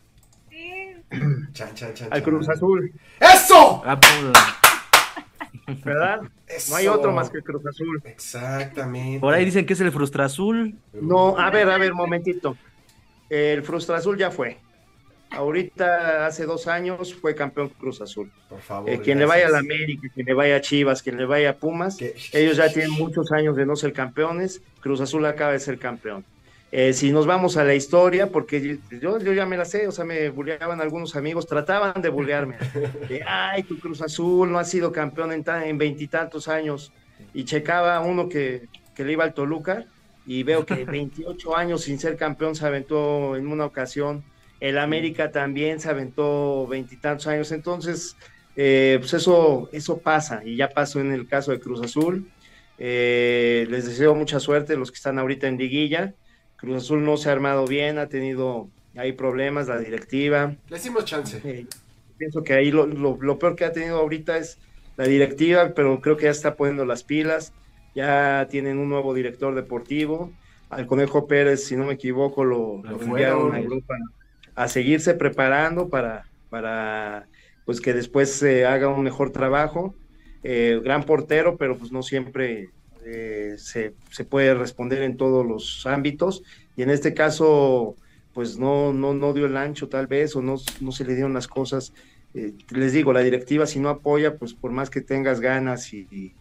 Sí. 0.49 0.95
Chan, 1.51 1.73
chan, 1.73 1.93
chan, 1.93 2.07
Al 2.11 2.23
Cruz 2.23 2.47
Azul. 2.47 2.93
¡Eso! 3.19 3.83
Ah, 3.85 3.99
¿Verdad? 5.83 6.21
No 6.69 6.75
hay 6.75 6.87
otro 6.87 7.11
más 7.11 7.29
que 7.29 7.37
el 7.37 7.43
Cruz 7.43 7.65
Azul. 7.65 8.01
Exactamente. 8.05 9.19
Por 9.19 9.33
ahí 9.33 9.45
dicen 9.45 9.65
que 9.65 9.73
es 9.73 9.81
el 9.81 9.91
Frustra 9.91 10.25
Azul. 10.25 10.75
No, 10.93 11.37
a 11.37 11.49
ver, 11.49 11.69
a 11.69 11.77
ver, 11.77 11.93
momentito. 11.93 12.55
El 13.29 13.63
Frustra 13.63 13.97
Azul 13.97 14.17
ya 14.17 14.31
fue. 14.31 14.59
Ahorita, 15.31 16.25
hace 16.25 16.45
dos 16.45 16.67
años, 16.67 17.13
fue 17.13 17.35
campeón 17.35 17.69
Cruz 17.69 18.01
Azul. 18.01 18.31
Por 18.47 18.61
favor. 18.61 18.89
Eh, 18.89 18.99
quien 18.99 19.19
le 19.19 19.25
vaya 19.25 19.47
a 19.47 19.49
la 19.49 19.59
América, 19.59 20.07
quien 20.13 20.25
le 20.25 20.33
vaya 20.33 20.57
a 20.57 20.61
Chivas, 20.61 21.03
quien 21.03 21.17
le 21.17 21.25
vaya 21.25 21.51
a 21.51 21.55
Pumas, 21.55 21.97
ellos 22.31 22.57
ya 22.57 22.71
tienen 22.71 22.91
muchos 22.91 23.31
años 23.31 23.55
de 23.55 23.65
no 23.65 23.75
ser 23.75 23.91
campeones. 23.91 24.61
Cruz 24.79 25.01
Azul 25.01 25.25
acaba 25.25 25.51
de 25.51 25.59
ser 25.59 25.77
campeón. 25.77 26.25
Eh, 26.71 26.93
si 26.93 27.11
nos 27.11 27.25
vamos 27.25 27.57
a 27.57 27.63
la 27.63 27.73
historia, 27.73 28.31
porque 28.31 28.79
yo, 29.01 29.19
yo 29.19 29.33
ya 29.33 29.45
me 29.45 29.55
la 29.55 29.65
sé, 29.65 29.87
o 29.87 29.91
sea, 29.91 30.03
me 30.03 30.29
bulleaban 30.29 30.81
algunos 30.81 31.15
amigos, 31.15 31.47
trataban 31.47 32.01
de 32.01 32.09
bullearme. 32.09 32.57
Ay, 33.27 33.63
tu 33.63 33.79
Cruz 33.79 34.01
Azul 34.01 34.51
no 34.51 34.59
ha 34.59 34.63
sido 34.63 34.91
campeón 34.91 35.31
en 35.31 35.77
veintitantos 35.77 36.47
años. 36.47 36.91
Y 37.33 37.45
checaba 37.45 37.99
uno 38.01 38.27
que, 38.27 38.67
que 38.93 39.03
le 39.03 39.13
iba 39.13 39.23
al 39.23 39.33
Toluca 39.33 39.85
y 40.25 40.43
veo 40.43 40.65
que 40.65 40.85
28 40.85 41.55
años 41.57 41.83
sin 41.83 41.99
ser 41.99 42.17
campeón 42.17 42.55
se 42.55 42.65
aventó 42.65 43.35
en 43.35 43.47
una 43.47 43.65
ocasión 43.65 44.23
el 44.69 44.79
América 44.79 45.31
también 45.31 45.79
se 45.79 45.89
aventó 45.89 46.65
veintitantos 46.65 47.27
años, 47.27 47.51
entonces, 47.51 48.17
eh, 48.55 48.97
pues 48.99 49.13
eso, 49.13 49.69
eso 49.71 49.99
pasa 49.99 50.41
y 50.43 50.55
ya 50.55 50.69
pasó 50.69 50.99
en 50.99 51.11
el 51.11 51.27
caso 51.27 51.51
de 51.51 51.59
Cruz 51.59 51.81
Azul. 51.83 52.27
Eh, 52.79 53.67
les 53.69 53.85
deseo 53.85 54.15
mucha 54.15 54.39
suerte 54.39 54.75
los 54.75 54.91
que 54.91 54.95
están 54.95 55.19
ahorita 55.19 55.47
en 55.47 55.57
liguilla. 55.57 56.15
Cruz 56.55 56.77
Azul 56.77 57.05
no 57.05 57.15
se 57.15 57.29
ha 57.29 57.33
armado 57.33 57.67
bien, 57.67 57.99
ha 57.99 58.09
tenido 58.09 58.67
hay 58.97 59.11
problemas, 59.11 59.67
la 59.67 59.77
directiva. 59.77 60.55
Le 60.67 60.77
hicimos 60.77 61.05
chance. 61.05 61.39
Eh, 61.43 61.67
pienso 62.17 62.41
que 62.41 62.53
ahí 62.53 62.71
lo, 62.71 62.87
lo, 62.87 63.37
peor 63.37 63.55
que 63.55 63.65
ha 63.65 63.71
tenido 63.71 63.97
ahorita 63.99 64.37
es 64.37 64.57
la 64.97 65.05
directiva, 65.05 65.73
pero 65.75 66.01
creo 66.01 66.17
que 66.17 66.25
ya 66.25 66.31
está 66.31 66.55
poniendo 66.55 66.85
las 66.85 67.03
pilas. 67.03 67.53
Ya 67.93 68.47
tienen 68.49 68.79
un 68.79 68.89
nuevo 68.89 69.13
director 69.13 69.53
deportivo. 69.53 70.31
Al 70.69 70.87
Conejo 70.87 71.27
Pérez, 71.27 71.65
si 71.65 71.75
no 71.75 71.85
me 71.85 71.93
equivoco, 71.93 72.43
lo, 72.43 72.81
lo 72.83 72.99
enviaron 72.99 73.53
a 73.53 73.59
Europa 73.59 73.95
a 74.55 74.67
seguirse 74.67 75.13
preparando 75.13 75.89
para, 75.89 76.25
para 76.49 77.27
pues 77.65 77.81
que 77.81 77.93
después 77.93 78.31
se 78.31 78.65
haga 78.65 78.87
un 78.87 79.03
mejor 79.03 79.31
trabajo. 79.31 79.93
Eh, 80.43 80.79
gran 80.83 81.03
portero, 81.03 81.57
pero 81.57 81.77
pues 81.77 81.91
no 81.91 82.03
siempre 82.03 82.69
eh, 83.03 83.55
se, 83.57 83.93
puede 84.29 84.53
responder 84.53 85.01
en 85.01 85.17
todos 85.17 85.45
los 85.45 85.85
ámbitos. 85.85 86.43
Y 86.77 86.83
en 86.83 86.91
este 86.91 87.13
caso, 87.13 87.95
pues 88.33 88.57
no, 88.57 88.93
no, 88.93 89.13
no 89.13 89.33
dio 89.33 89.47
el 89.47 89.57
ancho 89.57 89.89
tal 89.89 90.07
vez 90.07 90.35
o 90.35 90.41
no, 90.41 90.55
no 90.79 90.91
se 90.91 91.03
le 91.03 91.15
dieron 91.15 91.33
las 91.33 91.47
cosas. 91.47 91.93
Eh, 92.35 92.53
les 92.69 92.93
digo, 92.93 93.11
la 93.11 93.21
directiva 93.21 93.65
si 93.65 93.79
no 93.79 93.89
apoya, 93.89 94.37
pues 94.37 94.53
por 94.53 94.71
más 94.71 94.89
que 94.89 95.01
tengas 95.01 95.39
ganas 95.39 95.91
y, 95.93 96.33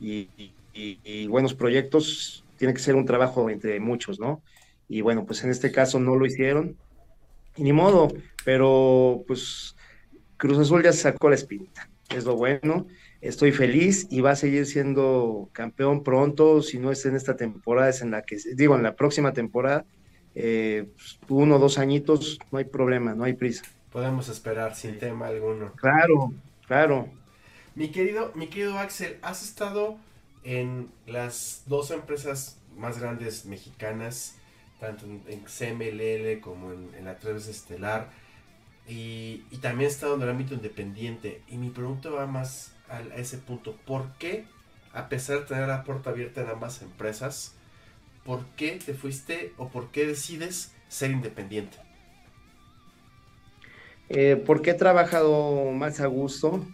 y 0.00 1.26
buenos 1.28 1.54
proyectos, 1.54 2.44
tiene 2.58 2.74
que 2.74 2.80
ser 2.80 2.96
un 2.96 3.06
trabajo 3.06 3.48
entre 3.48 3.78
muchos, 3.78 4.18
¿no? 4.18 4.42
Y 4.88 5.02
bueno, 5.02 5.24
pues 5.24 5.44
en 5.44 5.50
este 5.50 5.70
caso 5.70 6.00
no 6.00 6.16
lo 6.16 6.26
hicieron 6.26 6.76
y 7.56 7.62
ni 7.62 7.72
modo, 7.72 8.08
pero 8.44 9.24
pues 9.26 9.76
Cruz 10.36 10.58
Azul 10.58 10.82
ya 10.82 10.92
se 10.92 11.02
sacó 11.02 11.28
la 11.28 11.36
espinita, 11.36 11.88
es 12.14 12.24
lo 12.24 12.36
bueno. 12.36 12.86
Estoy 13.20 13.50
feliz 13.50 14.06
y 14.10 14.20
va 14.20 14.32
a 14.32 14.36
seguir 14.36 14.66
siendo 14.66 15.48
campeón 15.52 16.04
pronto, 16.04 16.62
si 16.62 16.78
no 16.78 16.92
es 16.92 17.04
en 17.06 17.16
esta 17.16 17.36
temporada, 17.36 17.88
es 17.88 18.02
en 18.02 18.10
la 18.10 18.22
que, 18.22 18.36
digo, 18.54 18.76
en 18.76 18.82
la 18.82 18.94
próxima 18.94 19.32
temporada, 19.32 19.84
eh, 20.34 20.86
pues, 20.94 21.18
uno 21.28 21.56
o 21.56 21.58
dos 21.58 21.78
añitos, 21.78 22.38
no 22.52 22.58
hay 22.58 22.66
problema, 22.66 23.14
no 23.14 23.24
hay 23.24 23.32
prisa. 23.32 23.64
Podemos 23.90 24.28
esperar 24.28 24.74
sin 24.74 24.98
tema 24.98 25.28
alguno. 25.28 25.72
Claro, 25.76 26.32
claro. 26.66 27.08
Mi 27.74 27.88
querido, 27.88 28.32
mi 28.34 28.48
querido 28.48 28.78
Axel, 28.78 29.16
has 29.22 29.42
estado 29.42 29.96
en 30.44 30.90
las 31.06 31.62
dos 31.66 31.90
empresas 31.90 32.58
más 32.76 33.00
grandes 33.00 33.46
mexicanas 33.46 34.36
tanto 34.80 35.06
en, 35.06 35.40
CMLL 35.44 36.40
como 36.40 36.72
en, 36.72 37.04
la 37.04 37.18
3 37.18 37.48
Estelar. 37.48 38.10
Y, 38.88 39.38
también 39.60 39.88
he 39.88 39.92
estado 39.92 40.14
en 40.14 40.22
el 40.22 40.30
ámbito 40.30 40.54
independiente. 40.54 41.42
Y 41.48 41.56
mi 41.56 41.70
pregunta 41.70 42.10
va 42.10 42.26
más 42.26 42.72
a, 42.88 43.00
ese 43.16 43.38
punto. 43.38 43.76
¿Por 43.86 44.12
qué, 44.18 44.44
a 44.92 45.08
pesar 45.08 45.40
de 45.40 45.46
tener 45.46 45.68
la 45.68 45.84
puerta 45.84 46.10
abierta 46.10 46.42
en 46.42 46.50
ambas 46.50 46.82
empresas, 46.82 47.54
por 48.24 48.44
qué 48.56 48.78
te 48.84 48.94
fuiste 48.94 49.52
o 49.56 49.68
por 49.68 49.90
qué 49.90 50.06
decides 50.06 50.72
ser 50.88 51.10
independiente? 51.10 51.78
Eh, 54.08 54.40
porque 54.46 54.70
he 54.70 54.74
trabajado 54.74 55.72
más 55.72 56.00
a 56.00 56.06
gusto, 56.06 56.64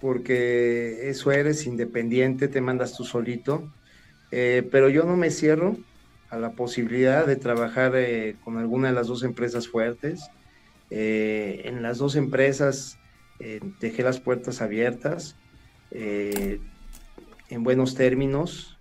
porque 0.00 1.08
eso 1.08 1.30
eres 1.30 1.66
independiente, 1.66 2.48
te 2.48 2.60
mandas 2.60 2.96
tú 2.96 3.04
solito, 3.04 3.72
eh, 4.32 4.66
pero 4.72 4.88
yo 4.88 5.04
no 5.04 5.16
me 5.16 5.30
cierro 5.30 5.76
a 6.34 6.38
la 6.38 6.52
posibilidad 6.52 7.26
de 7.26 7.36
trabajar 7.36 7.92
eh, 7.94 8.36
con 8.42 8.58
alguna 8.58 8.88
de 8.88 8.94
las 8.94 9.06
dos 9.06 9.22
empresas 9.22 9.68
fuertes. 9.68 10.30
Eh, 10.90 11.62
en 11.64 11.82
las 11.82 11.98
dos 11.98 12.16
empresas 12.16 12.98
eh, 13.38 13.60
dejé 13.80 14.02
las 14.02 14.20
puertas 14.20 14.60
abiertas 14.60 15.36
en 15.90 17.62
buenos 17.62 17.94
términos 17.94 18.76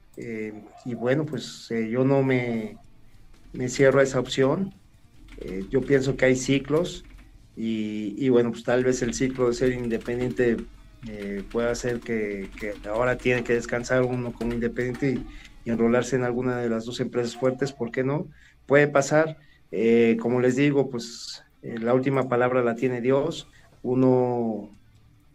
y 0.84 0.96
bueno, 0.96 1.28
pues 1.28 1.70
yo 1.70 2.04
no 2.04 2.24
me, 2.24 2.78
me, 3.52 3.70
cierro 3.70 4.00
a 4.00 4.04
esa 4.04 4.20
opción. 4.20 4.74
Eh, 5.38 5.66
yo 5.70 5.82
pienso 5.82 6.18
que 6.18 6.26
hay 6.26 6.36
ciclos 6.36 7.06
y, 7.56 8.30
bueno, 8.30 8.52
pues 8.52 8.64
tal 8.64 8.84
vez 8.84 9.04
el 9.04 9.14
ciclo 9.14 9.50
de 9.50 9.54
ser 9.54 9.74
independiente 9.74 10.58
eh, 11.08 11.44
pueda 11.52 11.70
hacer 11.70 12.00
que, 12.00 12.50
ahora 12.90 13.16
tiene 13.18 13.44
que 13.44 13.54
descansar 13.54 14.02
uno 14.02 14.34
como 14.34 14.54
independiente 14.54 15.12
y, 15.12 15.26
enrolarse 15.72 16.16
en 16.16 16.24
alguna 16.24 16.58
de 16.58 16.70
las 16.70 16.86
dos 16.86 17.00
empresas 17.00 17.36
fuertes, 17.36 17.72
¿por 17.72 17.92
qué 17.92 18.04
no? 18.04 18.28
Puede 18.66 18.88
pasar, 18.88 19.38
eh, 19.72 20.18
como 20.20 20.40
les 20.42 20.56
digo, 20.56 20.90
pues 20.90 21.44
la 21.62 21.94
última 21.94 22.28
palabra 22.28 22.62
la 22.62 22.76
tiene 22.76 23.02
Dios, 23.02 23.48
uno, 23.82 24.70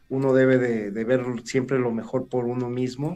uno 0.09 0.35
debe 0.35 0.59
de, 0.59 1.05
ver 1.05 1.25
siempre 1.45 1.79
lo 1.79 1.91
mejor 1.91 2.29
por 2.29 2.45
uno 2.45 2.69
mismo, 2.69 3.15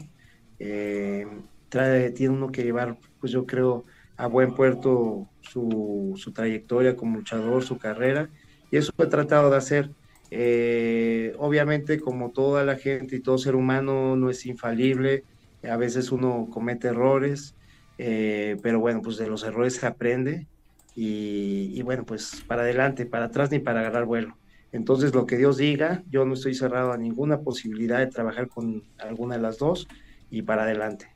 trae, 1.69 2.11
tiene 2.11 2.33
uno 2.33 2.51
que 2.51 2.63
llevar, 2.63 2.97
pues 3.19 3.31
yo 3.31 3.45
creo, 3.45 3.85
a 4.17 4.27
buen 4.27 4.53
puerto 4.53 5.27
su, 5.41 6.13
su, 6.17 6.31
trayectoria 6.31 6.95
como 6.95 7.17
luchador, 7.17 7.63
su 7.63 7.77
carrera, 7.77 8.29
y 8.71 8.77
eso 8.77 8.93
he 8.97 9.05
tratado 9.07 9.49
de 9.49 9.57
hacer. 9.57 9.89
Eh, 10.31 11.35
obviamente, 11.37 11.99
como 11.99 12.31
toda 12.31 12.63
la 12.63 12.75
gente 12.75 13.15
y 13.15 13.19
todo 13.19 13.37
ser 13.37 13.55
humano 13.55 14.15
no 14.15 14.29
es 14.29 14.45
infalible, 14.45 15.23
a 15.69 15.77
veces 15.77 16.11
uno 16.11 16.47
comete 16.51 16.89
errores, 16.89 17.55
eh, 17.97 18.57
pero 18.61 18.79
bueno, 18.79 19.01
pues 19.01 19.17
de 19.17 19.27
los 19.27 19.43
errores 19.43 19.75
se 19.75 19.85
aprende 19.85 20.47
y, 20.95 21.71
y, 21.73 21.81
bueno, 21.81 22.05
pues 22.05 22.43
para 22.47 22.63
adelante, 22.63 23.05
para 23.05 23.25
atrás 23.25 23.51
ni 23.51 23.59
para 23.59 23.79
agarrar 23.79 24.05
vuelo. 24.05 24.37
Entonces, 24.71 25.13
lo 25.13 25.25
que 25.25 25.37
Dios 25.37 25.57
diga, 25.57 26.03
yo 26.09 26.25
no 26.25 26.33
estoy 26.33 26.55
cerrado 26.55 26.91
a 26.91 26.97
ninguna 26.97 27.41
posibilidad 27.41 27.99
de 27.99 28.07
trabajar 28.07 28.47
con 28.47 28.83
alguna 28.97 29.35
de 29.35 29.41
las 29.41 29.59
dos 29.59 29.87
y 30.31 30.41
para 30.41 30.63
adelante. 30.63 31.13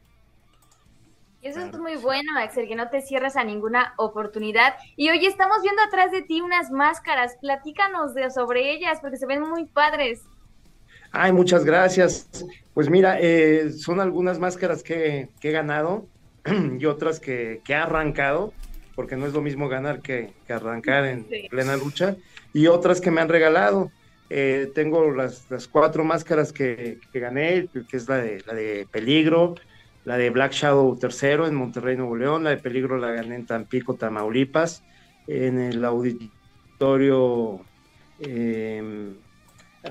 Eso 1.41 1.61
es 1.61 1.77
muy 1.77 1.95
bueno, 1.95 2.37
Axel, 2.37 2.67
que 2.67 2.75
no 2.75 2.89
te 2.89 3.01
cierras 3.01 3.37
a 3.37 3.43
ninguna 3.43 3.93
oportunidad. 3.97 4.75
Y 4.95 5.09
hoy 5.09 5.25
estamos 5.25 5.61
viendo 5.61 5.81
atrás 5.81 6.11
de 6.11 6.21
ti 6.21 6.41
unas 6.41 6.71
máscaras. 6.71 7.37
Platícanos 7.39 8.13
de, 8.13 8.29
sobre 8.31 8.71
ellas, 8.71 8.99
porque 9.01 9.17
se 9.17 9.25
ven 9.25 9.41
muy 9.41 9.65
padres. 9.65 10.23
Ay, 11.11 11.31
muchas 11.31 11.65
gracias. 11.65 12.29
Pues 12.73 12.89
mira, 12.89 13.17
eh, 13.19 13.71
son 13.71 13.99
algunas 13.99 14.39
máscaras 14.39 14.83
que, 14.83 15.29
he 15.41 15.51
ganado 15.51 16.07
y 16.79 16.85
otras 16.85 17.19
que, 17.19 17.61
he 17.67 17.73
arrancado, 17.73 18.53
porque 18.95 19.15
no 19.15 19.25
es 19.25 19.33
lo 19.33 19.41
mismo 19.41 19.69
ganar 19.69 20.01
que, 20.01 20.33
arrancar 20.49 21.05
en 21.05 21.25
plena 21.49 21.75
lucha, 21.75 22.17
y 22.53 22.67
otras 22.67 23.01
que 23.01 23.11
me 23.11 23.21
han 23.21 23.29
regalado. 23.29 23.91
Eh, 24.29 24.71
tengo 24.75 25.11
las, 25.11 25.45
cuatro 25.71 26.03
máscaras 26.03 26.51
que, 26.51 26.99
gané, 27.13 27.69
que 27.89 27.97
es 27.97 28.09
la 28.09 28.17
de, 28.17 28.43
la 28.45 28.53
de 28.53 28.87
Peligro, 28.91 29.55
la 30.07 30.17
de 30.17 30.29
Black 30.29 30.53
Shadow 30.53 30.97
tercero 30.97 31.47
en 31.47 31.55
Monterrey, 31.55 31.97
Nuevo 31.97 32.15
León, 32.15 32.43
la 32.43 32.51
de 32.51 32.57
Peligro 32.57 32.97
la 32.97 33.11
gané 33.11 33.35
en 33.35 33.45
Tampico, 33.45 33.95
Tamaulipas, 33.95 34.83
en 35.27 35.59
el 35.59 35.83
auditorio, 35.83 37.59
em, 38.19 39.15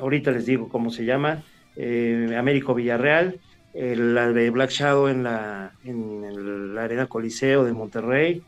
ahorita 0.00 0.30
les 0.30 0.46
digo 0.46 0.68
cómo 0.68 0.90
se 0.90 1.04
llama, 1.04 1.42
eh, 1.76 2.34
Américo 2.36 2.74
Villarreal, 2.74 3.40
la 3.74 4.32
de 4.32 4.48
Black 4.50 4.70
Shadow 4.70 5.08
en 5.08 5.22
la, 5.22 5.72
en 5.84 6.74
la 6.74 6.84
Arena 6.84 7.06
Coliseo 7.06 7.64
de 7.64 7.74
Monterrey, 7.74 8.42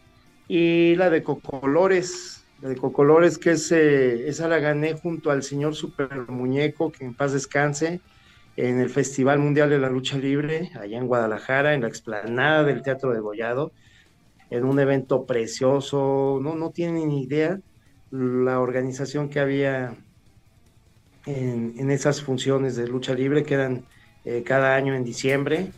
y 0.48 0.96
la 0.96 1.10
de 1.10 1.22
Cocolores, 1.22 2.44
la 2.62 2.70
de 2.70 2.76
Cocolores, 2.76 3.36
que 3.36 3.52
es, 3.52 3.70
eh, 3.70 4.28
esa 4.28 4.48
la 4.48 4.58
gané 4.58 4.94
junto 4.94 5.30
al 5.30 5.42
señor 5.42 5.74
Super 5.74 6.28
Muñeco, 6.28 6.90
que 6.90 7.04
en 7.04 7.14
paz 7.14 7.32
descanse, 7.34 8.00
en 8.56 8.80
el 8.80 8.88
Festival 8.88 9.38
Mundial 9.38 9.70
de 9.70 9.78
la 9.78 9.90
Lucha 9.90 10.16
Libre, 10.16 10.70
allá 10.80 10.98
en 10.98 11.06
Guadalajara, 11.06 11.74
en 11.74 11.82
la 11.82 11.88
explanada 11.88 12.64
del 12.64 12.82
Teatro 12.82 13.12
de 13.12 13.20
Bollado, 13.20 13.70
en 14.50 14.64
un 14.64 14.80
evento 14.80 15.26
precioso, 15.26 16.40
no, 16.42 16.56
no 16.56 16.70
tienen 16.70 17.08
ni 17.08 17.24
idea 17.24 17.60
la 18.10 18.60
organización 18.60 19.28
que 19.28 19.40
había 19.40 19.94
en, 21.28 21.90
esas 21.90 22.22
funciones 22.22 22.76
de 22.76 22.88
lucha 22.88 23.14
libre 23.14 23.42
que 23.42 23.54
eran 23.54 23.84
eh, 24.24 24.42
cada 24.44 24.74
año 24.74 24.94
en 24.94 25.04
diciembre. 25.04 25.70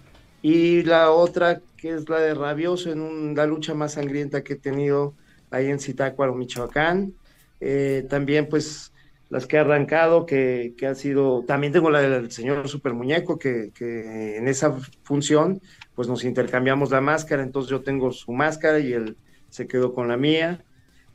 Y 0.43 0.83
la 0.85 1.11
otra, 1.11 1.61
que 1.77 1.95
es 1.95 2.09
la 2.09 2.19
de 2.19 2.35
Rabioso, 2.35 2.91
en 2.93 3.35
la 3.35 3.47
lucha 3.47 3.75
más 3.75 3.95
sangrienta 3.95 4.43
que 4.43 4.55
he 4.55 4.57
tenido 4.57 5.15
ahí 5.51 5.67
en 5.67 5.81
Zitácuaro, 5.81 6.35
Michoacán. 6.35 7.15
Eh, 7.61 8.07
también, 8.09 8.49
pues, 8.49 8.93
las 9.29 9.47
que 9.47 9.57
he 9.57 9.59
arrancado, 9.61 10.25
que, 10.25 10.75
que 10.79 10.87
han 10.87 10.97
sido, 10.97 11.45
también 11.47 11.73
tengo 11.73 11.91
la 11.91 12.01
del 12.01 12.31
señor 12.31 12.69
Super 12.69 12.95
Muñeco, 12.95 13.39
que, 13.39 13.71
que, 13.75 14.37
en 14.37 14.49
esa 14.49 14.77
función, 15.03 15.61
pues 15.95 16.09
nos 16.09 16.25
intercambiamos 16.25 16.91
la 16.91 17.01
máscara, 17.01 17.43
entonces 17.43 17.71
yo 17.71 17.83
tengo 17.83 18.11
su 18.13 18.33
máscara 18.33 18.79
y 18.81 18.93
él 18.93 19.17
se 19.51 19.67
quedó 19.67 19.93
con 19.93 20.09
la 20.09 20.17
mía, 20.17 20.65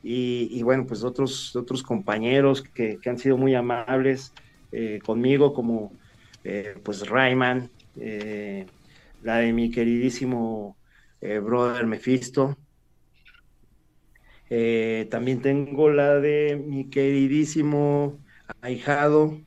y, 0.08 0.62
bueno, 0.62 0.86
pues 0.86 1.02
otros, 1.04 1.54
otros 1.56 1.82
compañeros 1.82 2.62
que, 2.62 2.98
han 3.06 3.18
sido 3.18 3.36
muy 3.36 3.54
amables 3.54 4.32
eh, 4.72 5.00
conmigo, 5.04 5.52
como 5.52 5.92
eh, 6.44 6.74
pues 6.84 7.08
Rayman, 7.08 7.70
eh, 8.00 8.66
la 9.22 9.38
de 9.38 9.52
mi 9.52 9.70
queridísimo 9.70 10.78
brother 11.20 11.86
Mephisto, 11.86 12.56
eh, 14.48 15.08
también 15.10 15.42
tengo 15.42 15.90
la 15.90 16.20
de 16.20 16.56
mi 16.56 16.88
queridísimo 16.88 18.20
ahijado, 18.60 19.40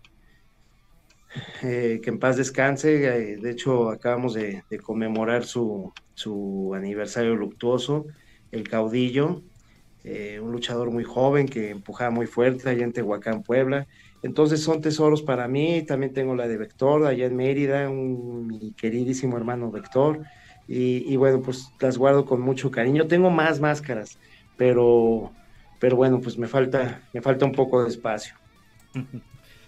eh, 1.61 1.99
que 2.03 2.09
en 2.09 2.19
paz 2.19 2.37
descanse. 2.37 3.33
Eh, 3.33 3.37
de 3.37 3.51
hecho, 3.51 3.89
acabamos 3.89 4.33
de, 4.33 4.63
conmemorar 4.83 5.45
su, 5.45 5.93
aniversario 6.75 7.35
luctuoso, 7.35 8.05
el 8.51 8.67
caudillo, 8.67 9.43
un 10.03 10.51
luchador 10.51 10.91
muy 10.91 11.03
joven 11.03 11.47
que 11.47 11.71
empujaba 11.71 12.09
muy 12.09 12.25
fuerte 12.25 12.69
allá 12.69 12.83
en 12.83 12.93
Tehuacán, 12.93 13.43
Puebla. 13.43 13.87
Entonces 14.23 14.61
son 14.61 14.81
tesoros 14.81 15.21
para 15.21 15.47
mí. 15.47 15.83
También 15.83 16.13
tengo 16.13 16.35
la 16.35 16.47
de 16.47 16.57
Vector, 16.57 17.05
allá 17.05 17.25
en 17.25 17.35
Mérida, 17.35 17.89
mi 17.89 18.71
queridísimo 18.73 19.37
hermano 19.37 19.71
Vector. 19.71 20.21
y 20.67 21.15
bueno, 21.15 21.41
pues 21.41 21.71
las 21.79 21.97
guardo 21.97 22.25
con 22.25 22.41
mucho 22.41 22.71
cariño. 22.71 23.07
Tengo 23.07 23.29
más 23.29 23.59
máscaras 23.59 24.17
pero, 24.59 25.31
pero 25.79 25.95
bueno, 25.95 26.19
pues 26.19 26.37
me 26.37 26.47
falta, 26.47 27.01
me 27.13 27.21
falta 27.21 27.45
un 27.45 27.53
poco 27.53 27.81
de 27.81 27.89
espacio. 27.89 28.35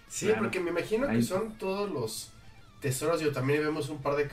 Sí, 0.08 0.30
porque 0.38 0.60
me 0.60 0.72
imagino 0.72 1.08
que 1.08 1.22
son 1.22 1.58
todos 1.58 1.90
los 1.90 2.34
tesoros. 2.82 3.22
Yo 3.22 3.32
también 3.32 3.62
vemos 3.62 3.88
un 3.88 4.02
par 4.02 4.18
de 4.18 4.28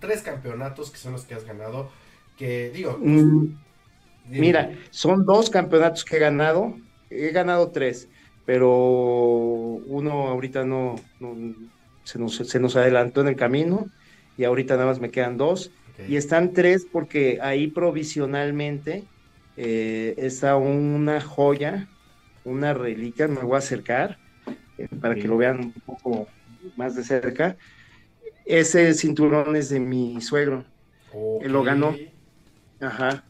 tres 0.00 0.22
campeonatos 0.22 0.90
que 0.90 0.98
son 0.98 1.12
los 1.12 1.22
que 1.22 1.34
has 1.34 1.44
ganado. 1.44 1.88
Que 2.36 2.70
digo, 2.70 2.98
mm, 3.00 3.56
mira, 4.28 4.72
son 4.90 5.24
dos 5.24 5.50
campeonatos 5.50 6.04
que 6.04 6.16
he 6.16 6.20
ganado. 6.20 6.76
He 7.10 7.30
ganado 7.30 7.70
tres, 7.70 8.08
pero 8.46 8.70
uno 8.70 10.28
ahorita 10.28 10.64
no, 10.64 10.96
se, 12.04 12.18
nos, 12.18 12.36
se, 12.36 12.60
nos, 12.60 12.76
adelantó 12.76 13.20
en 13.20 13.28
el 13.28 13.36
camino 13.36 13.86
y 14.36 14.44
ahorita 14.44 14.74
nada 14.74 14.86
más 14.86 15.00
me 15.00 15.10
quedan 15.10 15.36
dos. 15.36 15.70
Y 16.08 16.16
están 16.16 16.54
tres 16.54 16.86
porque 16.90 17.38
ahí 17.42 17.66
provisionalmente 17.66 19.04
eh, 19.56 20.14
está 20.16 20.56
una 20.56 21.20
joya, 21.20 21.88
una 22.44 22.72
reliquia, 22.72 23.28
me 23.28 23.42
voy 23.42 23.56
a 23.56 23.58
acercar 23.58 24.18
eh, 24.78 24.88
para 25.00 25.14
que 25.14 25.28
lo 25.28 25.36
vean 25.36 25.60
un 25.60 25.72
poco 25.72 26.26
más 26.76 26.96
de 26.96 27.04
cerca. 27.04 27.56
Ese 28.46 28.94
cinturón 28.94 29.54
es 29.56 29.68
de 29.68 29.80
mi 29.80 30.20
suegro, 30.22 30.64
él 31.42 31.52
lo 31.52 31.62
ganó. 31.62 31.94
Ajá. 32.80 33.24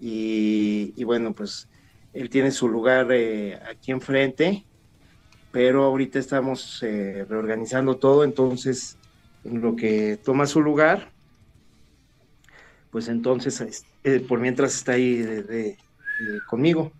Y, 0.00 1.02
bueno, 1.04 1.32
pues 1.32 1.68
él 2.12 2.30
tiene 2.30 2.50
su 2.50 2.68
lugar 2.68 3.08
eh, 3.10 3.58
aquí 3.70 3.90
enfrente, 3.90 4.64
pero 5.50 5.84
ahorita 5.84 6.18
estamos 6.18 6.80
reorganizando 6.80 7.96
todo, 7.96 8.22
entonces 8.24 8.96
en 9.44 9.60
lo 9.60 9.76
que 9.76 10.18
toma 10.22 10.46
su 10.46 10.60
lugar, 10.60 11.10
pues 12.90 13.08
entonces 13.08 13.84
eh, 14.04 14.20
por 14.20 14.40
mientras 14.40 14.74
está 14.74 14.92
ahí 14.92 15.44
conmigo. 16.46 16.92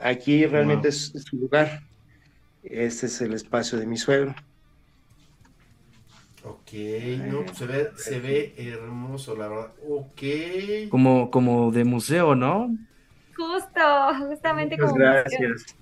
Aquí 0.00 0.46
realmente 0.46 0.88
es, 0.88 1.12
su 1.24 1.36
lugar. 1.36 1.82
Este 2.62 3.06
es 3.06 3.20
el 3.20 3.32
espacio 3.32 3.78
de 3.78 3.86
mi 3.86 3.96
suegro. 3.96 4.34
Ok, 6.46 6.72
no, 7.26 7.54
se 7.54 7.66
ve, 7.66 7.90
se 7.96 8.20
ve 8.20 8.54
hermoso, 8.58 9.34
la 9.34 9.48
verdad. 9.48 9.72
Ok. 9.88 10.22
Como, 10.90 11.30
como 11.30 11.72
de 11.72 11.84
museo, 11.84 12.34
¿no? 12.34 12.68
Justo, 13.34 14.26
justamente 14.28 14.76
como 14.76 14.94
gracias. 14.94 15.76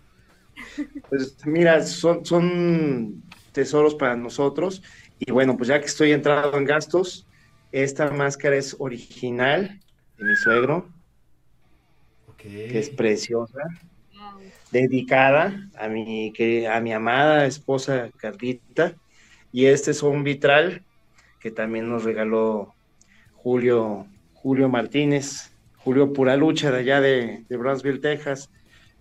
Pues 1.09 1.37
mira, 1.45 1.83
son, 1.83 2.25
son 2.25 3.23
tesoros 3.53 3.95
para 3.97 4.17
nosotros. 4.17 4.83
Y 5.19 5.33
bueno, 5.33 5.57
pues 5.57 5.69
ya 5.69 5.81
que 5.81 5.87
estoy 5.87 6.13
entrado 6.13 6.57
en 6.57 6.65
gastos, 6.65 7.27
esta 7.73 8.11
máscara 8.11 8.57
es 8.57 8.77
original 8.79 9.81
de 10.17 10.25
mi 10.25 10.37
suegro, 10.37 10.89
que 12.37 12.79
es 12.79 12.89
preciosa, 12.89 13.63
dedicada 14.71 15.69
a 15.77 15.89
mi, 15.89 16.33
que, 16.33 16.69
a 16.69 16.81
mi 16.81 16.93
amada 16.93 17.47
esposa 17.47 18.11
Carlita. 18.17 18.95
Y 19.53 19.67
este 19.67 19.91
es 19.91 20.03
un 20.03 20.25
vitral 20.25 20.83
que 21.41 21.51
también 21.51 21.89
nos 21.89 22.05
regaló 22.05 22.75
Julio, 23.35 24.07
Julio 24.33 24.69
Martínez, 24.69 25.53
Julio 25.77 26.13
Pura 26.13 26.37
Lucha 26.37 26.71
de 26.71 26.79
allá 26.79 27.01
de, 27.01 27.45
de 27.49 27.57
Brownsville, 27.57 28.01
Texas. 28.01 28.51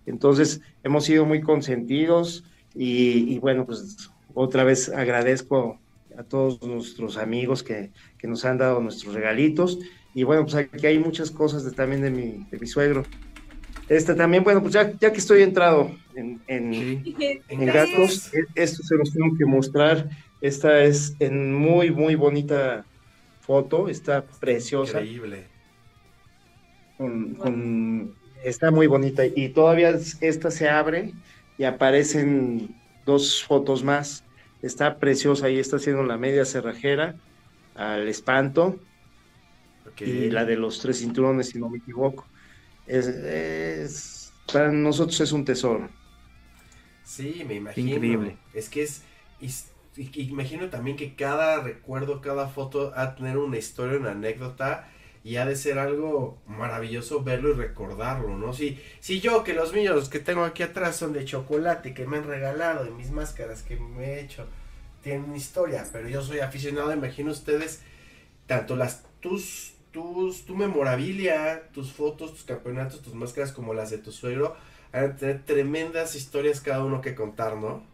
Entonces, 0.06 0.60
hemos 0.82 1.04
sido 1.04 1.24
muy 1.24 1.40
consentidos 1.40 2.44
y, 2.74 3.38
bueno, 3.38 3.66
pues 3.66 4.10
otra 4.34 4.64
vez 4.64 4.88
agradezco 4.88 5.78
a 6.16 6.22
todos 6.22 6.62
nuestros 6.62 7.16
amigos 7.16 7.62
que, 7.62 7.90
nos 8.22 8.44
han 8.44 8.58
dado 8.58 8.80
nuestros 8.80 9.14
regalitos. 9.14 9.78
Y 10.14 10.24
bueno, 10.24 10.42
pues 10.42 10.54
aquí 10.54 10.86
hay 10.86 10.98
muchas 10.98 11.30
cosas 11.30 11.64
de, 11.64 11.72
también 11.72 12.02
de 12.02 12.10
mi, 12.10 12.46
de 12.50 12.58
mi 12.58 12.66
suegro. 12.66 13.04
Este 13.88 14.14
también, 14.14 14.44
bueno, 14.44 14.62
pues 14.62 14.72
ya, 14.72 14.92
ya 14.98 15.12
que 15.12 15.18
estoy 15.18 15.42
entrado 15.42 15.90
en, 16.14 16.40
en, 16.46 17.66
gatos, 17.66 18.32
e, 18.32 18.44
esto 18.54 18.82
se 18.82 18.94
los 18.96 19.12
tengo 19.12 19.36
que 19.36 19.44
mostrar. 19.44 20.08
Esta 20.42 20.82
es 20.82 21.14
en 21.20 21.54
muy, 21.54 21.92
muy 21.92 22.16
bonita 22.16 22.84
foto, 23.40 23.88
está 23.88 24.24
preciosa. 24.24 25.00
Increíble. 25.00 25.46
Con, 26.98 28.14
está 28.44 28.72
muy 28.72 28.88
bonita 28.88 29.24
y 29.24 29.50
todavía 29.50 29.96
esta 30.20 30.50
se 30.50 30.68
abre 30.68 31.12
y 31.58 31.64
aparecen 31.64 32.74
dos 33.06 33.44
fotos 33.44 33.84
más. 33.84 34.24
Está 34.62 34.98
preciosa 34.98 35.48
y 35.48 35.60
está 35.60 35.76
haciendo 35.76 36.02
la 36.02 36.18
media 36.18 36.44
cerrajera 36.44 37.14
al 37.76 38.08
espanto 38.08 38.80
y 39.98 40.28
la 40.28 40.44
de 40.44 40.56
los 40.56 40.80
tres 40.80 40.98
cinturones, 40.98 41.50
si 41.50 41.58
no 41.60 41.68
me 41.68 41.78
equivoco. 41.78 42.26
Es, 42.88 44.32
para 44.52 44.72
nosotros 44.72 45.20
es 45.20 45.30
un 45.30 45.44
tesoro. 45.44 45.88
Sí, 47.04 47.44
me 47.46 47.54
imagino. 47.54 47.90
Increíble. 47.90 48.36
Es 48.54 48.68
que 48.68 48.82
es, 48.82 49.02
imagino 49.96 50.70
también 50.70 50.96
que 50.96 51.14
cada 51.14 51.60
recuerdo, 51.60 52.20
cada 52.20 52.48
foto 52.48 52.92
ha 52.96 53.06
de 53.06 53.16
tener 53.16 53.36
una 53.36 53.58
historia, 53.58 53.98
una 53.98 54.12
anécdota 54.12 54.88
y 55.24 55.36
ha 55.36 55.46
de 55.46 55.54
ser 55.54 55.78
algo 55.78 56.40
maravilloso 56.46 57.22
verlo 57.22 57.50
y 57.50 57.54
recordarlo, 57.54 58.36
¿no? 58.36 58.52
Si, 58.52 58.80
si 59.00 59.20
yo, 59.20 59.44
que 59.44 59.54
los 59.54 59.72
míos 59.72 60.08
que 60.08 60.18
tengo 60.18 60.44
aquí 60.44 60.62
atrás 60.62 60.96
son 60.96 61.12
de 61.12 61.24
chocolate, 61.24 61.94
que 61.94 62.06
me 62.06 62.16
han 62.16 62.26
regalado, 62.26 62.84
de 62.84 62.90
mis 62.90 63.10
máscaras 63.10 63.62
que 63.62 63.76
me 63.76 64.14
he 64.14 64.20
hecho, 64.20 64.46
tienen 65.02 65.34
historia, 65.36 65.86
pero 65.92 66.08
yo 66.08 66.22
soy 66.22 66.40
aficionado, 66.40 66.92
imagino 66.92 67.30
ustedes, 67.30 67.82
tanto 68.46 68.74
las, 68.74 69.04
tus, 69.20 69.74
tus, 69.92 70.44
tu 70.44 70.56
memorabilia, 70.56 71.68
tus 71.72 71.92
fotos, 71.92 72.32
tus 72.32 72.44
campeonatos, 72.44 73.02
tus 73.02 73.14
máscaras, 73.14 73.52
como 73.52 73.74
las 73.74 73.90
de 73.90 73.98
tu 73.98 74.10
suegro, 74.10 74.56
van 74.92 75.04
a 75.04 75.16
tener 75.16 75.44
tremendas 75.44 76.16
historias 76.16 76.60
cada 76.60 76.84
uno 76.84 77.00
que 77.00 77.14
contar, 77.14 77.56
¿no? 77.56 77.91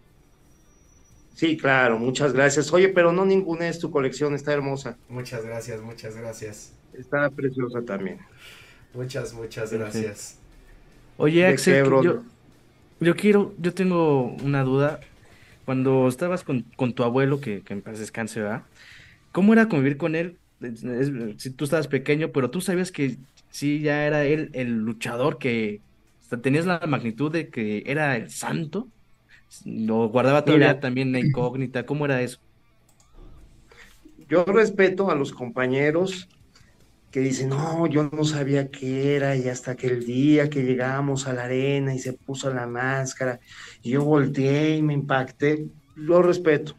Sí, 1.39 1.57
claro, 1.57 2.01
muchas 2.01 2.33
gracias. 2.33 2.73
Oye, 2.73 2.89
pero 2.89 3.13
no 3.13 3.25
ninguna 3.25 3.69
es 3.69 3.79
tu 3.79 3.93
colección, 3.93 4.35
está 4.35 4.53
hermosa. 4.53 4.99
Muchas 5.09 5.45
gracias, 5.45 5.81
muchas 5.81 6.17
gracias. 6.17 6.73
Está 6.93 7.31
preciosa 7.31 7.81
también. 7.83 8.19
Muchas, 8.93 9.33
muchas 9.33 9.73
gracias. 9.73 10.37
Oye, 11.17 11.47
Axel, 11.47 11.85
yo, 12.99 13.15
quiero, 13.15 13.55
yo 13.57 13.73
tengo 13.73 14.35
una 14.43 14.65
duda. 14.65 14.99
Cuando 15.65 16.09
estabas 16.09 16.43
con, 16.43 16.65
tu 16.93 17.05
abuelo, 17.05 17.41
que, 17.41 17.61
que 17.61 17.73
en 17.73 17.83
paz 17.83 18.01
descanse, 18.01 18.41
¿verdad? 18.41 18.65
¿Cómo 19.31 19.53
era 19.53 19.69
convivir 19.69 19.97
con 19.97 20.17
él? 20.17 20.39
si 21.37 21.51
tú 21.51 21.67
estabas 21.67 21.87
pequeño, 21.87 22.33
pero 22.33 22.51
tú 22.51 22.61
sabías 22.61 22.91
que 22.91 23.17
sí, 23.51 23.79
ya 23.79 24.05
era 24.07 24.25
él 24.25 24.51
el 24.55 24.79
luchador 24.79 25.39
que 25.39 25.83
tenías 26.43 26.67
la 26.67 26.81
magnitud 26.89 27.31
de 27.31 27.49
que 27.49 27.85
era 27.87 28.17
el 28.17 28.29
santo. 28.29 28.89
Lo 29.65 30.09
guardaba 30.09 30.45
todavía 30.45 30.81
también 30.81 31.13
la 31.13 31.21
incógnita. 31.21 31.87
¿Cómo 31.87 32.05
era 32.05 32.21
eso? 32.23 32.39
Yo 34.29 34.45
respeto 34.45 35.11
a 35.11 35.15
los 35.15 35.33
compañeros 35.33 36.29
que 37.11 37.21
dicen, 37.21 37.49
no, 37.49 37.87
yo 37.87 38.11
no 38.13 38.25
sabía 38.25 38.71
qué 38.71 39.17
era, 39.17 39.35
y 39.35 39.49
hasta 39.49 39.77
que 39.77 39.87
el 39.87 40.05
día 40.05 40.51
que 40.51 40.63
llegamos 40.63 41.27
a 41.27 41.33
la 41.33 41.45
arena 41.45 41.95
y 41.95 41.99
se 41.99 42.13
puso 42.13 42.53
la 42.53 42.67
máscara, 42.67 43.41
y 43.83 43.91
yo 43.91 44.05
volteé 44.05 44.77
y 44.77 44.83
me 44.83 44.93
impacté, 44.93 45.69
lo 45.95 46.21
respeto. 46.21 46.77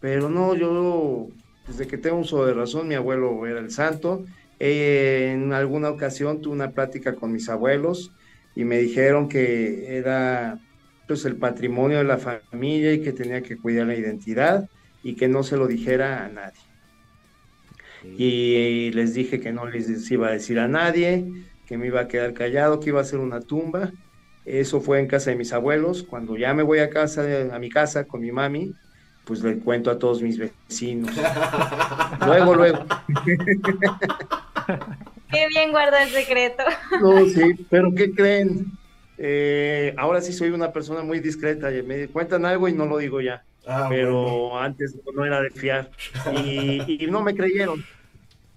Pero 0.00 0.30
no, 0.30 0.54
yo, 0.54 1.28
desde 1.68 1.86
que 1.86 1.98
tengo 1.98 2.16
uso 2.16 2.46
de 2.46 2.54
razón, 2.54 2.88
mi 2.88 2.94
abuelo 2.94 3.46
era 3.46 3.60
el 3.60 3.70
santo. 3.70 4.24
en 4.58 5.52
alguna 5.52 5.90
ocasión 5.90 6.40
tuve 6.40 6.54
una 6.54 6.70
plática 6.70 7.14
con 7.14 7.32
mis 7.32 7.48
abuelos 7.48 8.12
y 8.54 8.64
me 8.64 8.78
dijeron 8.78 9.28
que 9.28 9.96
era 9.96 10.58
pues 11.12 11.26
el 11.26 11.36
patrimonio 11.36 11.98
de 11.98 12.04
la 12.04 12.16
familia 12.16 12.94
y 12.94 13.02
que 13.02 13.12
tenía 13.12 13.42
que 13.42 13.58
cuidar 13.58 13.86
la 13.86 13.94
identidad 13.94 14.70
y 15.02 15.14
que 15.14 15.28
no 15.28 15.42
se 15.42 15.58
lo 15.58 15.66
dijera 15.66 16.24
a 16.24 16.28
nadie. 16.30 16.62
Y, 18.16 18.90
les 18.92 19.12
dije 19.12 19.38
que 19.38 19.52
no 19.52 19.66
les 19.66 20.10
iba 20.10 20.28
a 20.28 20.30
decir 20.30 20.58
a 20.58 20.68
nadie, 20.68 21.30
que 21.66 21.76
me 21.76 21.88
iba 21.88 22.00
a 22.00 22.08
quedar 22.08 22.32
callado, 22.32 22.80
que 22.80 22.88
iba 22.88 23.02
a 23.02 23.04
ser 23.04 23.18
una 23.18 23.42
tumba. 23.42 23.92
Eso 24.46 24.80
fue 24.80 25.00
en 25.00 25.06
casa 25.06 25.28
de 25.28 25.36
mis 25.36 25.52
abuelos. 25.52 26.02
Cuando 26.02 26.38
ya 26.38 26.54
me 26.54 26.62
voy 26.62 26.78
a 26.78 26.88
casa, 26.88 27.26
a 27.52 27.58
mi 27.58 27.68
casa 27.68 28.04
con 28.04 28.22
mi 28.22 28.32
mami, 28.32 28.74
pues 29.26 29.42
le 29.42 29.58
cuento 29.58 29.90
a 29.90 29.98
todos 29.98 30.22
mis 30.22 30.38
vecinos. 30.38 31.14
luego, 32.26 32.54
luego. 32.54 32.86
Qué 35.30 35.46
bien 35.48 35.72
guarda 35.72 36.04
el 36.04 36.08
secreto. 36.08 36.62
No, 37.02 37.26
sí, 37.26 37.66
pero 37.68 37.92
¿qué 37.94 38.14
creen? 38.14 38.78
Eh, 39.24 39.94
ahora 39.98 40.20
sí 40.20 40.32
soy 40.32 40.50
una 40.50 40.72
persona 40.72 41.04
muy 41.04 41.20
discreta. 41.20 41.70
Me 41.86 42.08
cuentan 42.08 42.44
algo 42.44 42.66
y 42.66 42.72
no 42.72 42.86
lo 42.86 42.98
digo 42.98 43.20
ya. 43.20 43.44
Ah, 43.64 43.86
pero 43.88 44.58
antes 44.58 44.96
no 45.14 45.24
era 45.24 45.40
de 45.40 45.50
fiar. 45.50 45.92
Y, 46.44 47.06
no 47.08 47.22
me 47.22 47.32
creyeron. 47.32 47.84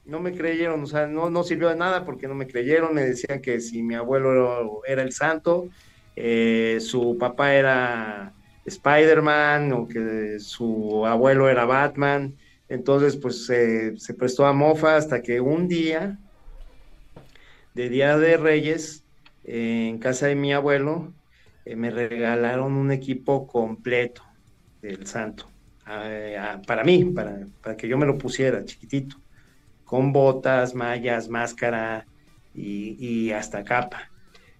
No 0.05 0.20
me 0.20 0.34
creyeron, 0.34 0.82
o 0.82 0.88
sea, 0.88 1.05
no, 1.05 1.30
no 1.30 1.43
sirvió 1.43 1.70
de 1.70 1.76
nada 1.76 2.03
porque 2.03 2.28
no 2.28 2.34
me 2.34 2.47
creyeron. 2.47 2.95
Me 2.95 3.03
decían 3.03 3.41
que 3.41 3.61
si 3.61 3.84
mi 3.84 3.93
abuelo 3.93 4.82
era, 4.88 5.03
el 5.03 5.13
santo, 5.13 5.70
eh, 6.16 6.80
su 6.82 7.16
papá 7.20 7.53
era 7.53 8.34
Spider-Man 8.66 9.72
o 9.72 9.88
que 9.88 10.39
su 10.39 11.05
abuelo 11.05 11.47
era 11.47 11.66
Batman. 11.66 12.34
Entonces, 12.70 13.16
pues 13.18 13.45
se 13.45 14.13
prestó 14.18 14.47
a 14.47 14.53
mofa 14.53 14.95
hasta 14.95 15.22
que 15.22 15.41
un 15.41 15.68
día, 15.68 16.18
de 17.76 17.89
Día 17.89 18.18
de 18.18 18.38
Reyes, 18.38 19.05
en 19.46 20.00
casa 20.00 20.28
de 20.28 20.36
mi 20.36 20.54
abuelo, 20.54 21.14
eh, 21.66 21.76
me 21.76 21.89
regalaron 21.89 22.74
un 22.74 22.91
equipo 22.91 23.48
completo 23.48 24.24
del 24.82 25.06
santo. 25.08 25.48
para 26.68 26.84
mí, 26.84 27.06
para, 27.06 27.48
para, 27.62 27.78
que 27.78 27.88
yo 27.88 27.98
me 27.98 28.06
lo 28.06 28.18
pusiera 28.18 28.66
chiquitito, 28.66 29.18
con 29.84 30.12
botas, 30.12 30.74
mallas, 30.74 31.30
máscara 31.30 32.06
y, 32.54 32.98
y 33.00 33.32
hasta 33.32 33.64
capa. 33.64 34.12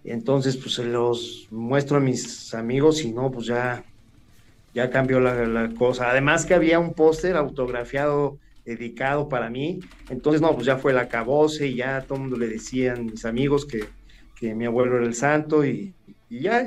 Entonces, 0.04 0.56
pues 0.56 0.74
se 0.74 0.84
los 0.84 1.48
muestro 1.50 1.96
a 1.96 2.00
mis 2.00 2.54
amigos 2.54 3.02
y 3.02 3.12
no, 3.12 3.30
pues 3.30 3.46
ya 3.46 3.84
ya 4.76 4.90
cambió 4.90 5.20
la, 5.20 5.70
cosa. 5.70 6.10
Además 6.10 6.44
que 6.44 6.52
había 6.52 6.78
un 6.78 6.92
póster 6.92 7.34
autografiado 7.34 8.38
dedicado 8.62 9.26
para 9.26 9.48
mí, 9.48 9.80
entonces 10.10 10.42
no, 10.42 10.54
pues 10.54 10.66
ya 10.66 10.76
fue 10.76 10.92
la 10.92 11.08
cabose 11.08 11.68
y 11.68 11.76
ya 11.76 12.02
todo 12.02 12.16
el 12.16 12.20
mundo 12.20 12.36
le 12.36 12.48
decían 12.48 13.06
mis 13.06 13.24
amigos 13.24 13.64
que, 13.64 13.86
mi 14.42 14.66
abuelo 14.66 14.96
era 14.96 15.06
el 15.06 15.14
santo 15.14 15.64
y, 15.64 15.94
ya, 16.28 16.64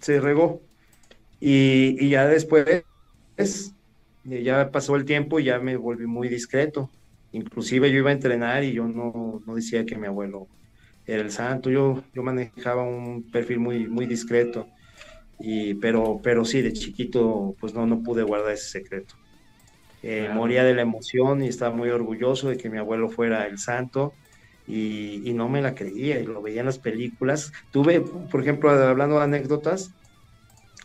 se 0.00 0.20
regó. 0.20 0.62
Y, 1.40 2.08
ya 2.08 2.26
después, 2.26 2.84
ya 4.24 4.70
pasó 4.70 4.96
el 4.96 5.04
tiempo 5.04 5.40
y 5.40 5.44
ya 5.44 5.58
me 5.58 5.76
volví 5.76 6.06
muy 6.06 6.28
discreto. 6.28 6.90
Inclusive 7.32 7.90
yo 7.90 7.98
iba 7.98 8.10
a 8.10 8.14
entrenar 8.14 8.64
y 8.64 8.72
yo 8.72 8.86
no, 8.86 9.42
no 9.46 9.54
decía 9.54 9.84
que 9.84 9.96
mi 9.96 10.06
abuelo 10.06 10.46
era 11.06 11.20
el 11.22 11.30
santo, 11.30 11.70
yo, 11.70 12.02
yo 12.14 12.22
manejaba 12.22 12.82
un 12.82 13.30
perfil 13.30 13.58
muy, 13.58 13.88
muy 13.88 14.06
discreto. 14.06 14.68
Y, 15.38 15.74
pero, 15.74 16.20
pero 16.22 16.44
sí, 16.44 16.62
de 16.62 16.72
chiquito, 16.72 17.56
pues 17.60 17.74
no, 17.74 17.86
no 17.86 18.02
pude 18.02 18.22
guardar 18.22 18.52
ese 18.52 18.68
secreto. 18.68 19.16
Eh, 20.02 20.30
moría 20.32 20.64
de 20.64 20.74
la 20.74 20.82
emoción 20.82 21.42
y 21.42 21.48
estaba 21.48 21.74
muy 21.74 21.88
orgulloso 21.88 22.48
de 22.50 22.56
que 22.56 22.68
mi 22.68 22.78
abuelo 22.78 23.08
fuera 23.08 23.46
el 23.46 23.58
santo 23.58 24.12
y, 24.66 25.32
no 25.34 25.48
me 25.48 25.60
la 25.60 25.74
creía 25.74 26.20
y 26.20 26.26
lo 26.26 26.40
veía 26.42 26.60
en 26.60 26.66
las 26.66 26.78
películas. 26.78 27.52
Tuve, 27.70 28.00
por 28.00 28.40
ejemplo, 28.40 28.70
hablando 28.70 29.18
de 29.18 29.24
anécdotas, 29.24 29.92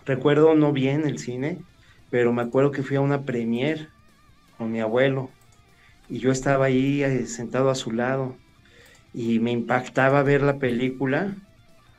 recuerdo 0.06 0.56
no 0.56 0.74
bien 0.74 1.08
el 1.08 1.20
cine, 1.20 1.60
pero 2.10 2.34
me 2.34 2.42
acuerdo 2.42 2.72
que 2.72 2.84
fui 2.84 2.98
a 2.98 3.02
una 3.02 3.24
premier 3.24 3.90
con 4.58 4.72
mi 4.72 4.82
abuelo 4.82 5.30
y 6.10 6.20
yo 6.20 6.32
estaba 6.32 6.66
ahí 6.66 7.04
eh, 7.04 7.26
sentado 7.28 7.70
a 7.70 7.76
su 7.76 7.92
lado 7.92 8.36
y 9.14 9.40
me 9.40 9.52
impactaba 9.52 10.24
ver 10.24 10.42
la 10.42 10.58
película 10.58 11.36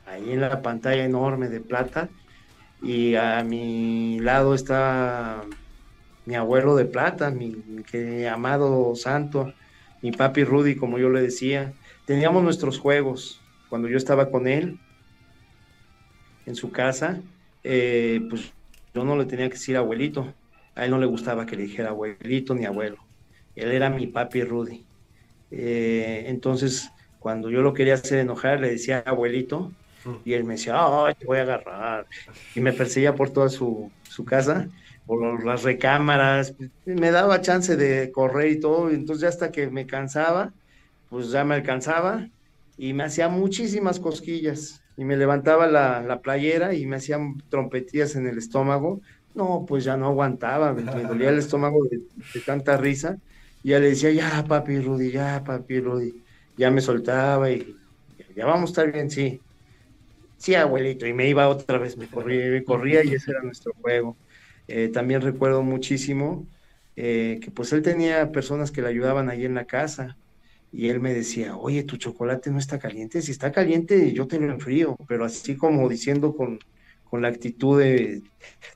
ahí 0.05 0.31
en 0.31 0.41
la 0.41 0.61
pantalla 0.61 1.05
enorme 1.05 1.47
de 1.47 1.61
plata 1.61 2.09
y 2.81 3.15
a 3.15 3.43
mi 3.43 4.19
lado 4.19 4.53
está 4.53 5.43
mi 6.25 6.35
abuelo 6.35 6.75
de 6.75 6.85
plata, 6.85 7.31
mi, 7.31 7.55
amado 8.27 8.95
santo, 8.95 9.53
mi 10.01 10.11
papi 10.11 10.43
Rudy, 10.43 10.75
como 10.75 10.97
yo 10.99 11.09
le 11.09 11.21
decía. 11.21 11.73
Teníamos 12.05 12.43
nuestros 12.43 12.79
juegos. 12.79 13.41
Cuando 13.69 13.87
yo 13.87 13.97
estaba 13.97 14.29
con 14.31 14.47
él 14.47 14.79
en 16.45 16.55
su 16.55 16.71
casa, 16.71 17.21
eh, 17.63 18.21
pues 18.29 18.53
yo 18.93 19.03
no 19.03 19.15
le 19.17 19.25
tenía 19.25 19.47
que 19.47 19.53
decir 19.55 19.77
abuelito. 19.77 20.33
A 20.75 20.85
él 20.85 20.91
no 20.91 20.99
le 20.99 21.05
gustaba 21.05 21.45
que 21.45 21.55
le 21.55 21.63
dijera 21.63 21.89
abuelito 21.89 22.55
ni 22.55 22.65
abuelo. 22.65 22.97
Él 23.55 23.71
era 23.71 23.89
mi 23.89 24.07
papi 24.07 24.43
Rudy. 24.43 24.85
Eh, 25.51 26.25
entonces, 26.27 26.91
cuando 27.19 27.49
yo 27.49 27.61
lo 27.61 27.73
quería 27.73 27.95
hacer 27.95 28.19
enojar, 28.19 28.59
le 28.61 28.71
decía 28.71 29.03
abuelito 29.05 29.73
Y 30.25 30.33
él 30.33 30.43
me 30.45 30.55
decía, 30.55 30.75
ay, 30.77 31.15
te 31.15 31.25
voy 31.25 31.39
a 31.39 31.43
agarrar. 31.43 32.07
Y 32.55 32.61
me 32.61 32.73
perseguía 32.73 33.15
por 33.15 33.31
toda 33.31 33.49
su, 33.49 33.91
su 34.03 34.25
casa, 34.25 34.69
por 35.05 35.45
las 35.45 35.63
recámaras. 35.63 36.53
Me 36.85 37.11
daba 37.11 37.41
chance 37.41 37.75
de 37.75 38.11
correr 38.11 38.51
y 38.51 38.59
todo. 38.59 38.89
Entonces 38.89 39.21
ya 39.21 39.29
hasta 39.29 39.51
que 39.51 39.69
me 39.69 39.85
cansaba, 39.85 40.53
pues 41.09 41.31
ya 41.31 41.43
me 41.43 41.55
alcanzaba 41.55 42.27
y 42.77 42.93
me 42.93 43.03
hacía 43.03 43.29
muchísimas 43.29 43.99
cosquillas. 43.99 44.81
Y 44.97 45.05
me 45.05 45.17
levantaba 45.17 45.67
la, 45.67 46.01
la 46.01 46.21
playera 46.21 46.73
y 46.73 46.85
me 46.85 46.97
hacían 46.97 47.41
trompetillas 47.49 48.15
en 48.15 48.27
el 48.27 48.37
estómago. 48.37 49.01
No, 49.33 49.65
pues 49.67 49.83
ya 49.83 49.95
no 49.95 50.07
aguantaba, 50.07 50.73
me, 50.73 50.83
dolía 50.83 51.29
el 51.29 51.39
estómago 51.39 51.85
de, 51.85 52.01
de, 52.33 52.39
tanta 52.41 52.75
risa. 52.77 53.17
Y 53.63 53.69
ya 53.69 53.79
le 53.79 53.89
decía, 53.89 54.11
ya, 54.11 54.43
papi 54.43 54.79
Rudy, 54.79 55.11
ya, 55.11 55.43
papi 55.43 55.79
Rudy. 55.79 56.21
Ya 56.57 56.69
me 56.69 56.81
soltaba 56.81 57.49
y 57.49 57.75
ya 58.35 58.45
vamos 58.45 58.69
a 58.69 58.71
estar 58.71 58.91
bien, 58.91 59.09
sí 59.09 59.39
sí, 60.41 60.55
abuelito, 60.55 61.05
y 61.05 61.13
me 61.13 61.29
iba 61.29 61.47
otra 61.47 61.77
vez, 61.77 61.97
me 61.97 62.07
corría, 62.07 62.49
me 62.49 62.63
corría 62.63 63.03
y 63.03 63.13
ese 63.13 63.29
era 63.29 63.43
nuestro 63.43 63.73
juego. 63.79 64.17
Eh, 64.71 64.89
también 64.89 65.21
recuerdo 65.21 65.63
muchísimo 65.63 66.47
eh, 66.95 67.39
que 67.41 67.51
pues 67.51 67.73
él 67.73 67.81
tenía 67.81 68.31
personas 68.31 68.71
que 68.71 68.81
le 68.81 68.87
ayudaban 68.87 69.29
ahí 69.29 69.45
en 69.45 69.55
la 69.55 69.65
casa 69.65 70.17
y 70.71 70.89
él 70.89 70.99
me 70.99 71.13
decía, 71.13 71.57
oye, 71.57 71.83
tu 71.83 71.97
chocolate 71.97 72.49
no 72.51 72.57
está 72.57 72.79
caliente, 72.79 73.21
si 73.21 73.31
está 73.31 73.51
caliente 73.51 74.13
yo 74.13 74.27
te 74.27 74.39
lo 74.39 74.51
enfrío, 74.51 74.95
pero 75.07 75.25
así 75.25 75.57
como 75.57 75.89
diciendo 75.89 76.35
con, 76.35 76.59
con 77.03 77.21
la 77.21 77.27
actitud 77.27 77.79
de, 77.79 78.21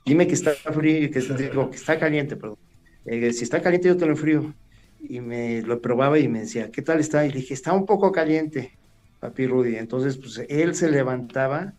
dime 0.04 0.26
que 0.26 0.34
está 0.34 0.52
frío, 0.52 1.10
que, 1.10 1.20
digo, 1.20 1.70
que 1.70 1.76
está 1.76 1.98
caliente, 1.98 2.36
perdón, 2.36 2.58
eh, 3.06 3.32
si 3.32 3.44
está 3.44 3.62
caliente 3.62 3.88
yo 3.88 3.96
te 3.96 4.06
lo 4.06 4.12
enfrío. 4.12 4.54
Y 5.08 5.20
me 5.20 5.62
lo 5.62 5.80
probaba 5.80 6.18
y 6.18 6.26
me 6.26 6.40
decía, 6.40 6.70
¿qué 6.72 6.82
tal 6.82 6.98
está? 6.98 7.24
Y 7.24 7.28
le 7.30 7.36
dije, 7.36 7.54
está 7.54 7.72
un 7.72 7.86
poco 7.86 8.10
caliente 8.10 8.76
papi 9.20 9.46
Rudy. 9.46 9.76
Entonces, 9.76 10.16
pues 10.16 10.42
él 10.48 10.74
se 10.74 10.90
levantaba 10.90 11.74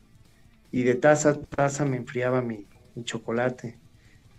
y 0.72 0.84
de 0.84 0.96
taza 0.96 1.32
a 1.32 1.42
taza 1.42 1.86
me 1.86 1.98
enfriaba 1.98 2.42
mi, 2.42 2.68
chocolate. 3.04 3.78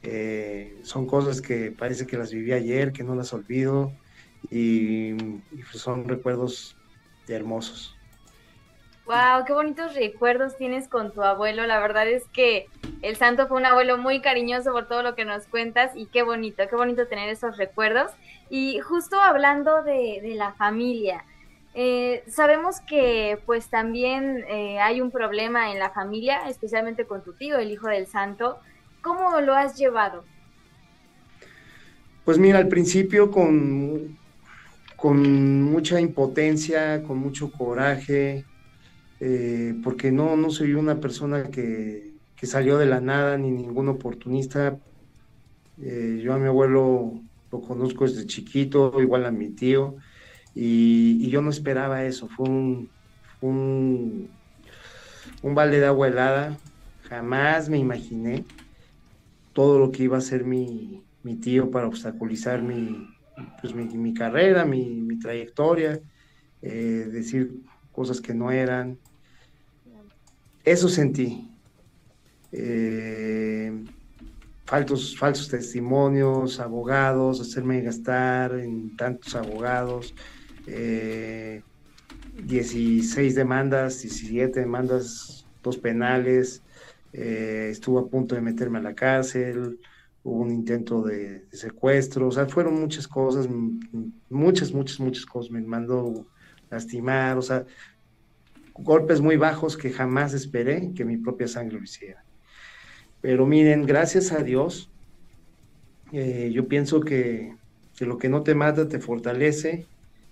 Eh, 0.03 0.79
son 0.83 1.07
cosas 1.07 1.41
que 1.41 1.73
parece 1.73 2.07
que 2.07 2.17
las 2.17 2.33
viví 2.33 2.53
ayer, 2.53 2.93
que 2.93 3.03
no 3.03 3.15
las 3.15 3.33
olvido 3.33 3.93
y, 4.51 5.15
pues, 5.15 5.79
son 5.79 6.09
recuerdos 6.09 6.77
hermosos. 7.27 7.95
Wow, 9.05 9.45
qué 9.47 9.55
bonitos 9.55 9.95
recuerdos 9.95 10.57
tienes 10.57 10.87
con 10.87 11.13
tu 11.13 11.23
abuelo. 11.23 11.67
La 11.67 11.81
verdad 11.81 12.07
es 12.07 12.25
que 12.29 12.67
el 13.01 13.17
santo 13.17 13.49
fue 13.49 13.57
un 13.57 13.65
abuelo 13.65 13.97
muy 13.97 14.21
cariñoso 14.21 14.71
por 14.71 14.87
todo 14.87 15.03
lo 15.03 15.15
que 15.15 15.25
nos 15.25 15.47
cuentas 15.47 15.93
y 15.95 16.07
qué 16.07 16.23
bonito, 16.23 16.63
qué 16.69 16.77
bonito 16.77 17.07
tener 17.07 17.31
esos 17.31 17.57
recuerdos. 17.57 18.13
Y 18.51 18.81
justo 18.81 19.19
hablando 19.19 19.83
de, 19.83 20.21
la 20.37 20.53
familia, 20.53 21.25
eh, 21.73 22.23
sabemos 22.29 22.81
que 22.81 23.39
pues 23.47 23.71
también 23.71 24.45
eh, 24.47 24.79
hay 24.79 25.01
un 25.01 25.11
problema 25.11 25.73
en 25.73 25.79
la 25.79 25.89
familia, 25.89 26.47
especialmente 26.47 27.07
con 27.07 27.25
tu 27.25 27.33
tío, 27.33 27.57
el 27.57 27.71
hijo 27.71 27.89
del 27.89 28.07
santo. 28.07 28.59
¿Cómo 29.03 29.41
lo 29.41 29.55
has 29.55 29.77
llevado? 29.77 30.25
Pues 32.25 32.39
mira, 32.39 32.59
al 32.59 32.69
principio 32.69 33.31
con, 33.31 34.19
con 34.97 35.63
mucha 35.63 36.01
impotencia, 36.01 37.03
con 37.03 37.19
mucho 37.19 37.51
coraje, 37.51 38.45
eh, 39.21 39.75
porque 39.83 40.13
no, 40.13 40.37
no 40.37 40.51
soy 40.51 40.75
una 40.75 41.01
persona 41.01 41.45
que, 41.45 42.13
que, 42.37 42.47
salió 42.47 42.77
de 42.77 42.87
la 42.87 43.01
nada 43.01 43.39
ni 43.39 43.51
ningún 43.51 43.89
oportunista. 43.89 44.79
yo 45.79 46.35
a 46.35 46.39
mi 46.39 46.49
abuelo 46.49 47.21
lo 47.51 47.61
conozco 47.61 48.05
desde 48.05 48.27
chiquito, 48.27 49.01
igual 49.01 49.25
a 49.25 49.31
mi 49.31 49.49
tío. 49.51 49.97
Y, 50.55 51.29
yo 51.31 51.41
no 51.41 51.51
esperaba 51.51 52.05
eso, 52.05 52.29
fue 52.29 52.49
un, 52.49 52.91
un, 53.41 54.29
un 55.43 55.55
balde 55.55 55.81
de 55.81 55.87
agua 55.87 56.09
helada, 56.09 56.59
jamás 57.09 57.69
me 57.69 57.79
imaginé 57.79 58.45
todo 59.59 59.81
lo 59.81 59.91
que 59.91 60.05
iba 60.05 60.15
a 60.15 60.21
hacer 60.21 60.45
mi, 60.45 61.03
mi 61.25 61.35
tío 61.35 61.69
para 61.69 61.89
obstaculizar 61.89 62.63
mi, 62.63 63.09
pues 63.61 63.75
mi, 63.75 64.15
carrera, 64.15 64.65
mi, 64.65 65.19
trayectoria, 65.19 66.01
eh, 66.63 67.09
decir 67.11 67.55
cosas 67.91 68.21
que 68.21 68.35
no 68.35 68.53
eran. 68.53 68.97
Eso 70.65 70.89
sentí. 70.89 71.51
Eh, 72.53 73.83
falsos, 74.65 75.19
falsos 75.19 75.49
testimonios, 75.49 76.61
abogados, 76.61 77.41
hacerme 77.41 77.81
gastar 77.81 78.61
en 78.61 78.97
tantos 78.97 79.35
abogados. 79.35 80.15
16 80.67 83.19
eh, 83.19 83.35
demandas, 83.35 84.03
17 84.03 84.61
demandas, 84.61 85.49
dos 85.65 85.79
penales, 85.79 86.63
eh, 87.13 87.69
estuvo 87.71 87.99
a 87.99 88.09
punto 88.09 88.35
de 88.35 88.41
meterme 88.41 88.79
a 88.79 88.83
la 88.83 88.95
cárcel, 88.95 89.79
hubo 90.23 90.43
un 90.43 90.51
intento 90.51 91.03
de, 91.03 91.47
secuestro, 91.53 92.29
o 92.29 92.31
sea, 92.31 92.47
fueron 92.47 92.81
muchas 92.81 93.09
cosas, 93.09 93.49
muchas, 94.29 94.73
muchas, 94.73 95.01
muchas 95.01 95.27
cosas, 95.27 95.51
me 95.51 95.61
mandó 95.63 96.27
lastimar, 96.71 97.39
o 97.39 97.43
sea, 97.43 97.65
golpes 98.75 99.21
muy 99.21 99.37
bajos 99.37 99.77
que 99.77 99.91
jamás 99.91 100.35
esperé 100.35 100.93
que 100.95 101.05
mi 101.05 101.17
propia 101.17 101.49
sangre 101.49 101.79
lo 101.79 101.85
hiciera. 101.85 102.25
Pero 103.21 103.47
miren, 103.47 103.85
gracias 103.87 104.33
a 104.33 104.43
Dios, 104.43 104.91
eh, 106.13 106.51
yo 106.53 106.69
pienso 106.69 107.01
que, 107.01 107.57
que 107.97 108.07
lo 108.07 108.19
que 108.19 108.29
no 108.29 108.43
te 108.43 108.55
mata 108.55 108.89
te 108.89 109.01
fortalece 109.01 109.87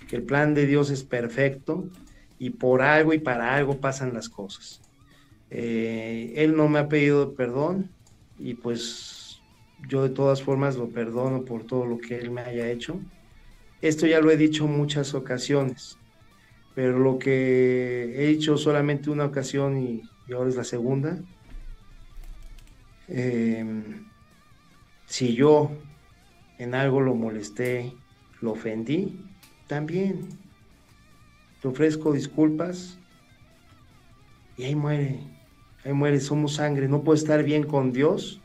que 0.08 0.16
el 0.16 0.22
plan 0.22 0.54
de 0.54 0.66
Dios 0.66 0.90
es 0.90 1.02
perfecto 1.02 1.88
y 2.38 2.50
por 2.50 2.82
algo 2.82 3.12
y 3.12 3.18
para 3.18 3.54
algo 3.54 3.80
pasan 3.80 4.14
las 4.14 4.28
cosas. 4.28 4.80
Eh, 5.50 6.32
él 6.36 6.56
no 6.56 6.68
me 6.68 6.78
ha 6.80 6.88
pedido 6.88 7.34
perdón 7.34 7.90
y 8.38 8.54
pues 8.54 9.40
yo 9.88 10.02
de 10.02 10.10
todas 10.10 10.42
formas 10.42 10.76
lo 10.76 10.88
perdono 10.88 11.44
por 11.44 11.64
todo 11.64 11.86
lo 11.86 11.98
que 11.98 12.16
él 12.18 12.30
me 12.30 12.40
haya 12.42 12.70
hecho. 12.70 13.00
Esto 13.82 14.06
ya 14.06 14.20
lo 14.20 14.30
he 14.30 14.36
dicho 14.36 14.66
muchas 14.66 15.14
ocasiones, 15.14 15.98
pero 16.74 16.98
lo 16.98 17.18
que 17.18 18.14
he 18.16 18.26
dicho 18.26 18.56
solamente 18.56 19.10
una 19.10 19.26
ocasión 19.26 19.78
y, 19.78 20.02
ahora 20.32 20.48
es 20.48 20.56
la 20.56 20.64
segunda. 20.64 21.18
Em, 23.08 24.06
si 25.06 25.34
yo 25.34 25.70
en 26.58 26.74
algo 26.74 27.00
lo 27.00 27.14
molesté, 27.14 27.92
lo 28.40 28.52
ofendí, 28.52 29.20
también 29.66 30.28
te 31.60 31.68
ofrezco 31.68 32.12
disculpas 32.12 32.98
y 34.56 34.64
ahí 34.64 34.74
muere, 34.74 35.20
ahí 35.86 35.92
muere, 35.92 36.20
somos 36.20 36.54
sangre, 36.54 36.88
no 36.88 37.02
puedo 37.02 37.16
estar 37.16 37.44
bien 37.44 37.62
con 37.62 37.92
Dios 37.92 38.40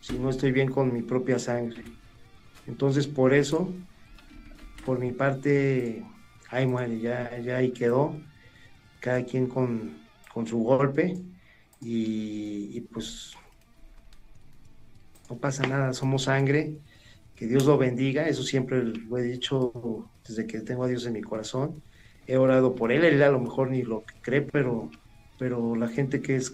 si 0.00 0.18
no 0.18 0.28
estoy 0.30 0.50
bien 0.50 0.68
con 0.68 0.92
mi 0.92 1.02
propia 1.02 1.38
sangre. 1.38 1.84
Entonces 2.66 3.06
por 3.06 3.32
eso, 3.32 3.72
por 4.84 4.98
mi 4.98 5.12
parte, 5.12 6.04
ahí 6.48 6.66
muere, 6.66 6.98
ya, 6.98 7.38
ya 7.38 7.58
ahí 7.58 7.70
quedó, 7.70 8.18
cada 8.98 9.24
quien 9.24 9.46
con, 9.46 10.00
su 10.46 10.58
golpe 10.58 11.16
y, 11.80 12.70
y 12.76 12.80
pues 12.80 13.34
no 15.28 15.36
pasa 15.36 15.66
nada, 15.66 15.92
somos 15.92 16.24
sangre 16.24 16.78
que 17.36 17.46
Dios 17.46 17.66
lo 17.66 17.78
bendiga, 17.78 18.26
eso 18.26 18.42
siempre 18.42 18.82
lo 18.82 19.18
he 19.18 19.22
dicho 19.22 20.10
desde 20.26 20.46
que 20.46 20.60
tengo 20.60 20.84
a 20.84 20.88
Dios 20.88 21.06
en 21.06 21.12
mi 21.12 21.22
corazón. 21.22 21.82
He 22.26 22.36
orado 22.36 22.74
por 22.74 22.90
él, 22.90 23.04
él 23.04 23.22
a 23.22 23.30
lo 23.30 23.40
mejor 23.40 23.70
ni 23.70 23.82
lo 23.82 24.04
cree, 24.22 24.42
pero, 24.42 24.90
pero 25.38 25.74
la 25.76 25.88
gente 25.88 26.20
que 26.20 26.36
es 26.36 26.52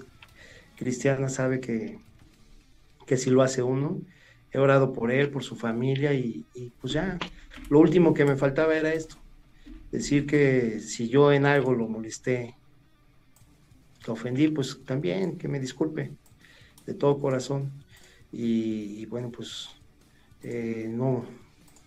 cristiana 0.77 1.29
sabe 1.29 1.61
que, 1.61 1.99
que 3.07 3.17
si 3.17 3.31
lo 3.31 3.43
hace 3.43 3.63
uno. 3.63 4.01
He 4.53 4.59
orado 4.59 4.93
por 4.93 5.11
él, 5.11 5.31
por 5.31 5.43
su 5.43 5.57
familia 5.57 6.15
y, 6.15 6.47
pues 6.81 6.93
ya, 6.93 7.19
lo 7.69 7.81
último 7.81 8.15
que 8.15 8.25
me 8.25 8.37
faltaba 8.37 8.77
era 8.77 8.95
esto, 8.95 9.17
decir 9.91 10.25
que 10.25 10.81
si 10.81 11.09
yo 11.09 11.33
en 11.33 11.45
algo 11.45 11.75
lo 11.75 11.89
molesté, 11.89 12.55
lo 14.07 14.13
ofendí, 14.13 14.49
pues 14.49 14.83
también 14.85 15.37
que 15.37 15.49
me 15.49 15.61
disculpe 15.61 16.13
de 16.87 16.95
todo 16.95 17.21
corazón. 17.21 17.73
y 18.33 19.05
bueno, 19.07 19.31
pues 19.31 19.69
eh, 20.43 20.87
no, 20.89 21.25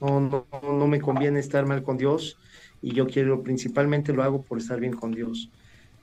no, 0.02 0.46
no, 0.62 0.88
me 0.88 1.00
conviene 1.00 1.40
estar 1.40 1.66
mal 1.66 1.82
con 1.84 1.98
Dios 1.98 2.38
y 2.82 2.94
yo 2.94 3.08
quiero, 3.08 3.42
principalmente 3.44 4.14
lo 4.14 4.24
hago 4.24 4.42
por 4.42 4.58
estar 4.58 4.80
bien 4.80 4.94
con 4.94 5.12
Dios. 5.12 5.50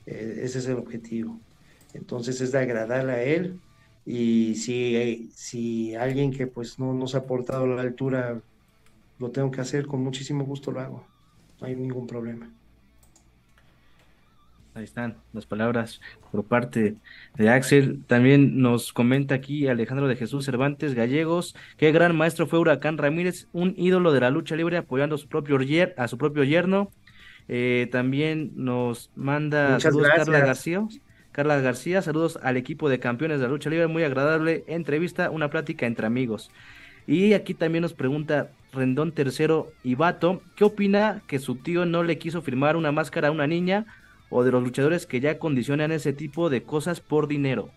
Eh, 0.06 0.40
ese 0.42 0.58
es 0.60 0.66
el 0.66 0.76
objetivo. 0.76 1.38
Entonces 1.96 2.40
es 2.40 2.52
de 2.52 2.58
agradarle 2.58 3.12
a 3.12 3.22
Él 3.22 3.60
y 4.04 4.54
si, 4.54 5.30
si 5.34 5.94
alguien 5.94 6.30
que 6.32 6.46
pues 6.46 6.78
no 6.78 6.94
nos 6.94 7.14
ha 7.14 7.18
aportado 7.18 7.64
a 7.64 7.76
la 7.76 7.82
altura 7.82 8.40
lo 9.18 9.30
tengo 9.30 9.50
que 9.50 9.60
hacer, 9.60 9.86
con 9.86 10.02
muchísimo 10.02 10.44
gusto 10.44 10.70
lo 10.70 10.80
hago. 10.80 11.06
No 11.60 11.66
hay 11.66 11.74
ningún 11.74 12.06
problema. 12.06 12.50
Ahí 14.74 14.84
están 14.84 15.16
las 15.32 15.46
palabras 15.46 16.02
por 16.30 16.44
parte 16.44 16.96
de 17.34 17.48
Axel. 17.48 18.04
También 18.06 18.60
nos 18.60 18.92
comenta 18.92 19.34
aquí 19.34 19.68
Alejandro 19.68 20.06
de 20.06 20.16
Jesús 20.16 20.44
Cervantes 20.44 20.94
Gallegos. 20.94 21.56
Qué 21.78 21.92
gran 21.92 22.14
maestro 22.14 22.46
fue 22.46 22.58
Huracán 22.58 22.98
Ramírez, 22.98 23.48
un 23.54 23.72
ídolo 23.78 24.12
de 24.12 24.20
la 24.20 24.28
lucha 24.28 24.54
libre 24.54 24.76
apoyando 24.76 25.14
a 25.14 25.18
su 25.18 25.28
propio, 25.28 25.58
a 25.96 26.08
su 26.08 26.18
propio 26.18 26.44
yerno. 26.44 26.90
Eh, 27.48 27.88
también 27.90 28.52
nos 28.54 29.10
manda 29.16 29.78
Carla 29.80 30.40
García. 30.40 30.86
Carla 31.36 31.60
García, 31.60 32.00
saludos 32.00 32.38
al 32.42 32.56
equipo 32.56 32.88
de 32.88 32.98
campeones 32.98 33.40
de 33.40 33.44
la 33.44 33.50
lucha 33.50 33.68
libre, 33.68 33.88
muy 33.88 34.02
agradable 34.04 34.64
entrevista, 34.68 35.28
una 35.28 35.50
plática 35.50 35.84
entre 35.84 36.06
amigos. 36.06 36.50
Y 37.06 37.34
aquí 37.34 37.52
también 37.52 37.82
nos 37.82 37.92
pregunta 37.92 38.52
Rendón 38.72 39.12
Tercero 39.12 39.70
y 39.84 39.96
Vato, 39.96 40.40
¿qué 40.56 40.64
opina 40.64 41.22
que 41.26 41.38
su 41.38 41.56
tío 41.56 41.84
no 41.84 42.04
le 42.04 42.16
quiso 42.16 42.40
firmar 42.40 42.74
una 42.74 42.90
máscara 42.90 43.28
a 43.28 43.32
una 43.32 43.46
niña 43.46 43.84
o 44.30 44.44
de 44.44 44.50
los 44.50 44.62
luchadores 44.62 45.04
que 45.04 45.20
ya 45.20 45.38
condicionan 45.38 45.92
ese 45.92 46.14
tipo 46.14 46.48
de 46.48 46.62
cosas 46.62 47.02
por 47.02 47.28
dinero? 47.28 47.68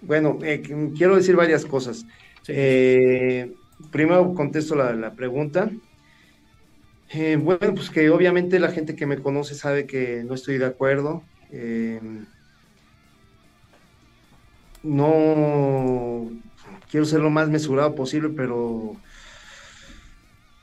Bueno, 0.00 0.38
eh, 0.42 0.62
quiero 0.96 1.16
decir 1.16 1.36
varias 1.36 1.66
cosas. 1.66 2.06
Eh, 2.48 3.52
primero 3.90 4.32
contesto 4.32 4.74
la, 4.74 5.12
pregunta. 5.12 5.70
Eh, 7.12 7.36
bueno, 7.36 7.74
pues 7.74 7.90
que 7.90 8.08
obviamente 8.08 8.58
la 8.58 8.70
gente 8.70 8.96
que 8.96 9.04
me 9.04 9.18
conoce 9.18 9.54
sabe 9.54 9.84
que 9.84 10.24
no 10.24 10.32
estoy 10.32 10.56
de 10.56 10.64
acuerdo. 10.64 11.22
No 14.82 16.30
quiero 16.90 17.06
ser 17.06 17.20
lo 17.20 17.30
más 17.30 17.48
mesurado 17.48 17.94
posible, 17.94 18.30
pero, 18.30 18.96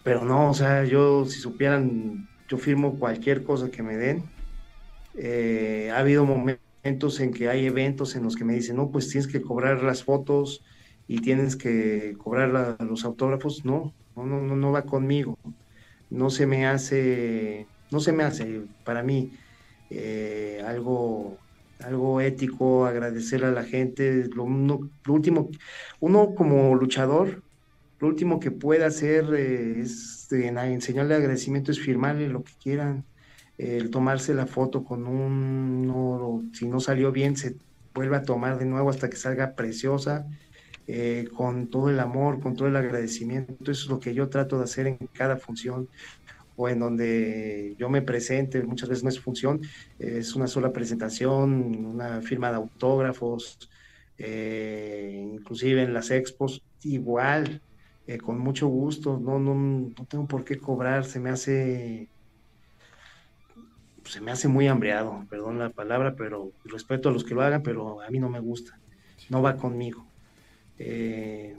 pero 0.04 0.26
no, 0.26 0.50
o 0.50 0.54
sea, 0.54 0.84
yo 0.84 1.26
si 1.26 1.40
supieran, 1.40 2.28
yo 2.48 2.58
firmo 2.58 3.00
cualquier 3.00 3.44
cosa 3.44 3.70
que 3.72 3.84
me 3.84 3.98
den. 3.98 4.24
Eh, 5.16 5.92
ha 5.94 6.00
habido 6.00 6.26
momentos 6.26 7.20
en 7.20 7.34
que 7.34 7.50
hay 7.50 7.66
eventos 7.66 8.16
en 8.16 8.24
los 8.24 8.36
que 8.36 8.46
me 8.46 8.54
dicen, 8.54 8.76
no, 8.78 8.92
pues 8.92 9.10
tienes 9.10 9.28
que 9.28 9.42
cobrar 9.42 9.84
las 9.84 10.04
fotos 10.04 10.64
y 11.08 11.20
tienes 11.22 11.56
que 11.56 12.16
cobrar 12.18 12.78
los 12.82 13.06
autógrafos. 13.06 13.66
No, 13.66 13.94
no, 14.16 14.26
no, 14.26 14.56
no 14.56 14.72
va 14.72 14.84
conmigo. 14.84 15.38
No 16.10 16.30
se 16.30 16.46
me 16.46 16.68
hace, 16.68 17.68
no 17.92 18.00
se 18.00 18.14
me 18.14 18.24
hace 18.24 18.62
para 18.86 19.04
mí 19.04 19.32
eh, 19.90 20.64
algo 20.66 21.38
algo 21.84 22.22
ético, 22.22 22.86
agradecerle 22.86 23.48
a 23.48 23.52
la 23.52 23.64
gente. 23.64 24.28
Lo, 24.36 24.46
último, 25.08 25.50
uno 26.00 26.36
como 26.36 26.76
luchador, 26.76 27.44
lo 28.00 28.08
último 28.08 28.40
que 28.40 28.52
puede 28.52 28.86
hacer 28.86 29.34
eh, 29.36 29.82
es 29.82 30.28
enseñarle 30.32 31.16
agradecimiento, 31.16 31.72
es 31.72 31.80
firmarle 31.80 32.30
lo 32.30 32.44
que 32.44 32.54
quieran, 32.62 33.06
el 33.58 33.90
tomarse 33.90 34.34
la 34.34 34.46
foto 34.46 34.84
con 34.84 35.08
un, 35.08 36.52
si 36.54 36.68
no 36.68 36.80
salió 36.80 37.12
bien, 37.12 37.38
se 37.38 37.56
vuelve 37.94 38.18
a 38.18 38.24
tomar 38.24 38.60
de 38.60 38.66
nuevo 38.66 38.90
hasta 38.90 39.10
que 39.10 39.18
salga 39.18 39.56
preciosa. 39.56 40.28
Eh, 40.90 41.28
con 41.36 41.68
todo 41.68 41.90
el 41.90 42.00
amor, 42.00 42.40
con 42.40 42.56
todo 42.56 42.70
el 42.70 42.76
agradecimiento. 42.78 43.72
Eso 43.72 43.84
es 43.84 43.90
lo 43.90 44.00
que 44.00 44.14
yo 44.14 44.30
trato 44.30 44.58
de 44.58 44.64
hacer 44.64 44.88
en 44.88 44.96
cada 45.12 45.36
función 45.36 45.90
o 46.58 46.68
en 46.68 46.80
donde 46.80 47.76
yo 47.78 47.88
me 47.88 48.02
presente, 48.02 48.62
muchas 48.64 48.90
veces 48.90 49.04
no 49.04 49.10
es 49.10 49.20
función, 49.20 49.62
es 50.00 50.36
una 50.36 50.48
sola 50.48 50.74
presentación, 50.74 51.86
una 51.86 52.22
firma 52.22 52.50
de 52.50 52.58
autógrafos, 52.58 53.70
eh, 54.18 55.30
inclusive 55.34 55.84
en 55.84 55.94
las 55.94 56.10
expos, 56.12 56.64
igual, 56.84 57.62
eh, 58.08 58.18
con 58.18 58.40
mucho 58.40 58.68
gusto, 58.68 59.20
no, 59.20 59.40
no, 59.40 59.54
no 59.54 60.06
tengo 60.10 60.28
por 60.28 60.44
qué 60.44 60.58
cobrar, 60.58 61.06
se 61.06 61.20
me 61.20 61.30
hace 61.30 62.10
se 64.04 64.22
me 64.22 64.32
hace 64.32 64.48
muy 64.48 64.68
hambreado, 64.68 65.26
perdón 65.30 65.60
la 65.60 65.70
palabra, 65.70 66.16
pero 66.16 66.52
respeto 66.64 67.10
a 67.10 67.12
los 67.12 67.24
que 67.24 67.36
lo 67.36 67.42
hagan, 67.42 67.62
pero 67.62 68.02
a 68.02 68.10
mí 68.10 68.20
no 68.20 68.30
me 68.30 68.40
gusta, 68.40 68.80
no 69.30 69.42
va 69.42 69.58
conmigo. 69.58 70.06
Eh, 70.80 71.56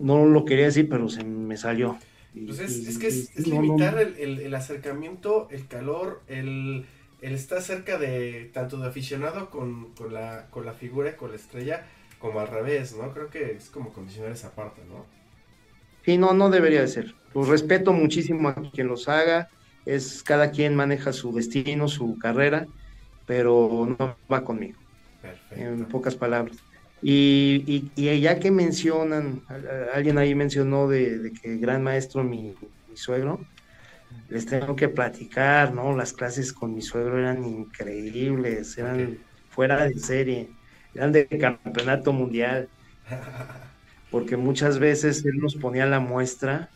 no 0.00 0.26
lo 0.26 0.44
quería 0.44 0.66
decir, 0.66 0.88
pero 0.88 1.08
se 1.08 1.24
me 1.24 1.56
salió. 1.56 1.98
Pues 2.34 2.60
es, 2.60 2.98
que 2.98 3.08
es, 3.08 3.46
limitar 3.46 3.98
el, 3.98 4.54
acercamiento, 4.54 5.48
el 5.50 5.66
calor, 5.66 6.22
el, 6.28 6.86
estar 7.20 7.60
cerca 7.60 7.98
de 7.98 8.50
tanto 8.54 8.78
de 8.78 8.88
aficionado 8.88 9.50
con, 9.50 9.92
la, 10.10 10.46
con 10.50 10.64
la 10.64 10.72
figura, 10.72 11.16
con 11.16 11.30
la 11.30 11.36
estrella, 11.36 11.86
como 12.18 12.40
al 12.40 12.48
revés, 12.48 12.96
¿no? 12.96 13.12
Creo 13.12 13.28
que 13.28 13.52
es 13.52 13.68
como 13.68 13.92
condicionar 13.92 14.32
esa 14.32 14.54
parte, 14.54 14.80
¿no? 14.88 15.04
Sí, 16.04 16.16
no, 16.16 16.32
no 16.32 16.48
debería 16.48 16.80
de 16.80 16.88
ser. 16.88 17.14
Pues 17.34 17.48
respeto 17.48 17.92
muchísimo 17.92 18.48
a 18.48 18.54
quien 18.54 18.88
los 18.88 19.08
haga, 19.08 19.50
es 19.84 20.22
cada 20.22 20.50
quien 20.50 20.74
maneja 20.74 21.12
su 21.12 21.32
destino, 21.34 21.86
su 21.86 22.18
carrera, 22.18 22.66
pero 23.26 23.94
no 23.98 24.16
va 24.32 24.42
conmigo. 24.42 24.78
Perfecto. 25.20 25.54
En 25.64 25.84
pocas 25.84 26.14
palabras. 26.14 26.56
Y, 27.02 27.90
y, 27.96 28.20
ya 28.20 28.38
que 28.38 28.52
mencionan, 28.52 29.42
alguien 29.92 30.18
ahí 30.18 30.36
mencionó 30.36 30.88
de, 30.88 31.32
que 31.42 31.56
gran 31.56 31.82
maestro 31.82 32.22
mi, 32.22 32.54
suegro, 32.94 33.40
les 34.28 34.46
tengo 34.46 34.76
que 34.76 34.88
platicar, 34.88 35.74
¿no? 35.74 35.96
Las 35.96 36.12
clases 36.12 36.52
con 36.52 36.74
mi 36.74 36.82
suegro 36.82 37.18
eran 37.18 37.44
increíbles, 37.44 38.78
eran 38.78 39.18
fuera 39.50 39.84
de 39.84 39.98
serie, 39.98 40.50
eran 40.94 41.10
de 41.10 41.26
campeonato 41.26 42.12
mundial, 42.12 42.68
porque 44.10 44.36
muchas 44.36 44.78
veces 44.78 45.24
él 45.24 45.38
nos 45.38 45.56
ponía 45.56 45.86
la 45.86 45.98
muestra 45.98 46.70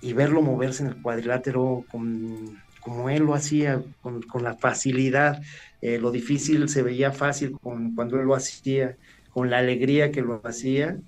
y 0.00 0.14
verlo 0.14 0.42
moverse 0.42 0.82
en 0.82 0.88
el 0.90 1.02
cuadrilátero 1.02 1.84
con, 1.90 2.58
como 2.80 3.08
él 3.08 3.22
lo 3.24 3.34
hacía, 3.34 3.82
con, 4.00 4.24
la 4.42 4.54
facilidad, 4.56 5.40
eh, 5.80 5.98
lo 5.98 6.10
difícil 6.10 6.68
se 6.68 6.82
veía 6.82 7.12
fácil 7.12 7.52
con, 7.60 7.94
cuando 7.94 8.18
él 8.18 8.26
lo 8.26 8.34
hacía 8.34 8.96
con 9.38 9.50
la 9.50 9.58
alegría 9.58 10.10
que 10.10 10.20
lo 10.20 10.40
hacía, 10.42 10.98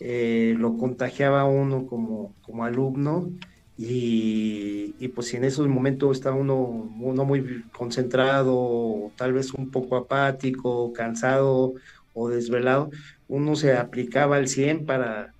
eh, 0.00 0.56
lo 0.58 0.76
contagiaba 0.76 1.44
uno 1.44 1.86
como, 1.86 2.34
como 2.42 2.64
alumno 2.64 3.30
y, 3.78 5.06
pues 5.14 5.28
si 5.28 5.36
en 5.36 5.44
esos 5.44 5.68
momentos 5.68 6.16
está 6.16 6.32
uno, 6.32 6.56
uno 6.56 7.24
muy 7.24 7.62
concentrado, 7.70 9.12
tal 9.14 9.34
vez 9.34 9.54
un 9.54 9.70
poco 9.70 9.94
apático, 9.94 10.92
cansado 10.92 11.74
o 12.12 12.28
desvelado, 12.28 12.90
uno 13.28 13.54
se 13.54 13.76
aplicaba 13.76 14.34
al 14.34 14.48
100 14.48 14.84
para, 14.84 15.32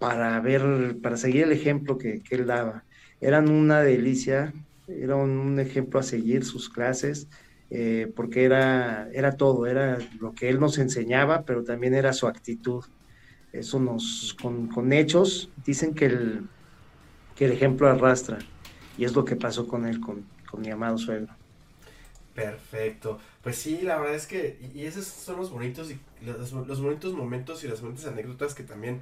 para 0.00 0.40
ver, 0.40 0.96
para 1.00 1.16
seguir 1.16 1.44
el 1.44 1.52
ejemplo 1.52 1.98
que, 1.98 2.20
que 2.20 2.34
él 2.34 2.46
daba. 2.46 2.82
Eran 3.20 3.48
una 3.48 3.80
delicia, 3.80 4.52
era 4.88 5.14
un 5.14 5.60
ejemplo 5.60 6.00
a 6.00 6.02
seguir 6.02 6.44
sus 6.44 6.68
clases. 6.68 7.28
Eh, 7.70 8.12
porque 8.16 8.44
era, 8.44 9.08
era 9.12 9.36
todo, 9.36 9.66
era 9.66 9.98
lo 10.18 10.34
que 10.34 10.48
él 10.48 10.58
nos 10.58 10.78
enseñaba, 10.78 11.42
pero 11.42 11.62
también 11.62 11.94
era 11.94 12.12
su 12.12 12.26
actitud. 12.26 12.84
Eso 13.52 13.78
nos, 13.78 14.36
con, 14.40 14.92
hechos, 14.92 15.50
dicen 15.64 15.94
que 15.94 16.06
el, 16.06 16.48
que 17.36 17.46
el 17.46 17.52
ejemplo 17.52 17.88
arrastra, 17.88 18.38
y 18.98 19.04
es 19.04 19.14
lo 19.14 19.24
que 19.24 19.36
pasó 19.36 19.66
con 19.68 19.86
él, 19.86 20.00
con, 20.00 20.24
con 20.50 20.60
mi 20.60 20.70
amado 20.70 20.98
suegro. 20.98 21.34
Perfecto. 22.34 23.18
Pues 23.42 23.56
sí, 23.56 23.80
la 23.82 23.98
verdad 23.98 24.14
es 24.14 24.26
que, 24.26 24.58
y 24.74 24.84
esos 24.84 25.04
son 25.04 25.36
los 25.36 25.50
bonitos, 25.50 25.90
y 25.90 25.98
los, 26.24 26.52
los, 26.52 26.80
bonitos 26.80 27.14
momentos 27.14 27.62
y 27.64 27.68
las 27.68 27.80
bonitas 27.80 28.06
anécdotas 28.06 28.54
que 28.54 28.62
también 28.62 29.00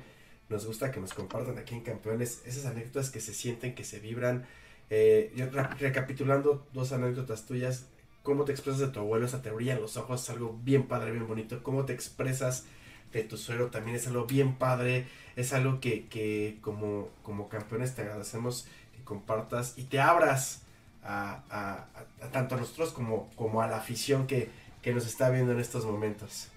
nos 0.49 0.67
gusta 0.67 0.91
que 0.91 1.01
nos 1.01 1.13
compartan 1.13 1.59
aquí 1.59 1.75
en 1.75 1.83
Campeones, 1.83 2.43
esas 2.47 2.67
anécdotas 2.67 3.11
que 3.11 3.21
se 3.21 3.35
sienten, 3.35 3.75
que 3.75 3.85
se 3.85 4.01
vibran. 4.01 4.47
Eh, 4.91 5.31
recapitulando 5.79 6.67
dos 6.73 6.93
anécdotas 6.93 7.45
tuyas, 7.45 7.87
cómo 8.23 8.45
te 8.45 8.53
expresas 8.53 8.81
de 8.81 8.89
tu 8.89 9.01
abuelo, 9.01 9.27
esa 9.27 9.43
te 9.43 9.51
brillan 9.51 9.81
los 9.81 9.97
ojos, 9.97 10.23
es 10.23 10.31
algo 10.31 10.59
bien 10.63 10.87
padre, 10.87 11.13
bien 11.13 11.27
bonito. 11.27 11.63
Cómo 11.63 11.85
te 11.85 11.93
expresas 11.93 12.67
de 13.13 13.25
tu 13.25 13.37
suegro 13.37 13.69
también 13.69 13.97
es 13.97 14.07
algo 14.07 14.27
bien 14.27 14.57
padre, 14.57 15.07
es 15.37 15.53
algo 15.53 15.81
que, 15.81 16.07
que 16.09 16.59
como, 16.61 17.09
como 17.23 17.49
campeones 17.49 17.95
te 17.95 18.03
agradecemos 18.03 18.67
que 18.97 19.03
compartas 19.05 19.75
y 19.77 19.85
te 19.85 20.01
abras 20.01 20.63
a, 21.03 21.87
tanto 22.33 22.55
a 22.55 22.59
nosotros 22.59 22.93
como, 22.93 23.31
como 23.35 23.63
a 23.63 23.67
la 23.67 23.79
afición 23.79 24.27
que, 24.27 24.51
que 24.83 24.93
nos 24.93 25.07
está 25.07 25.31
viendo 25.31 25.53
en 25.53 25.61
estos 25.61 25.87
momentos. 25.87 26.49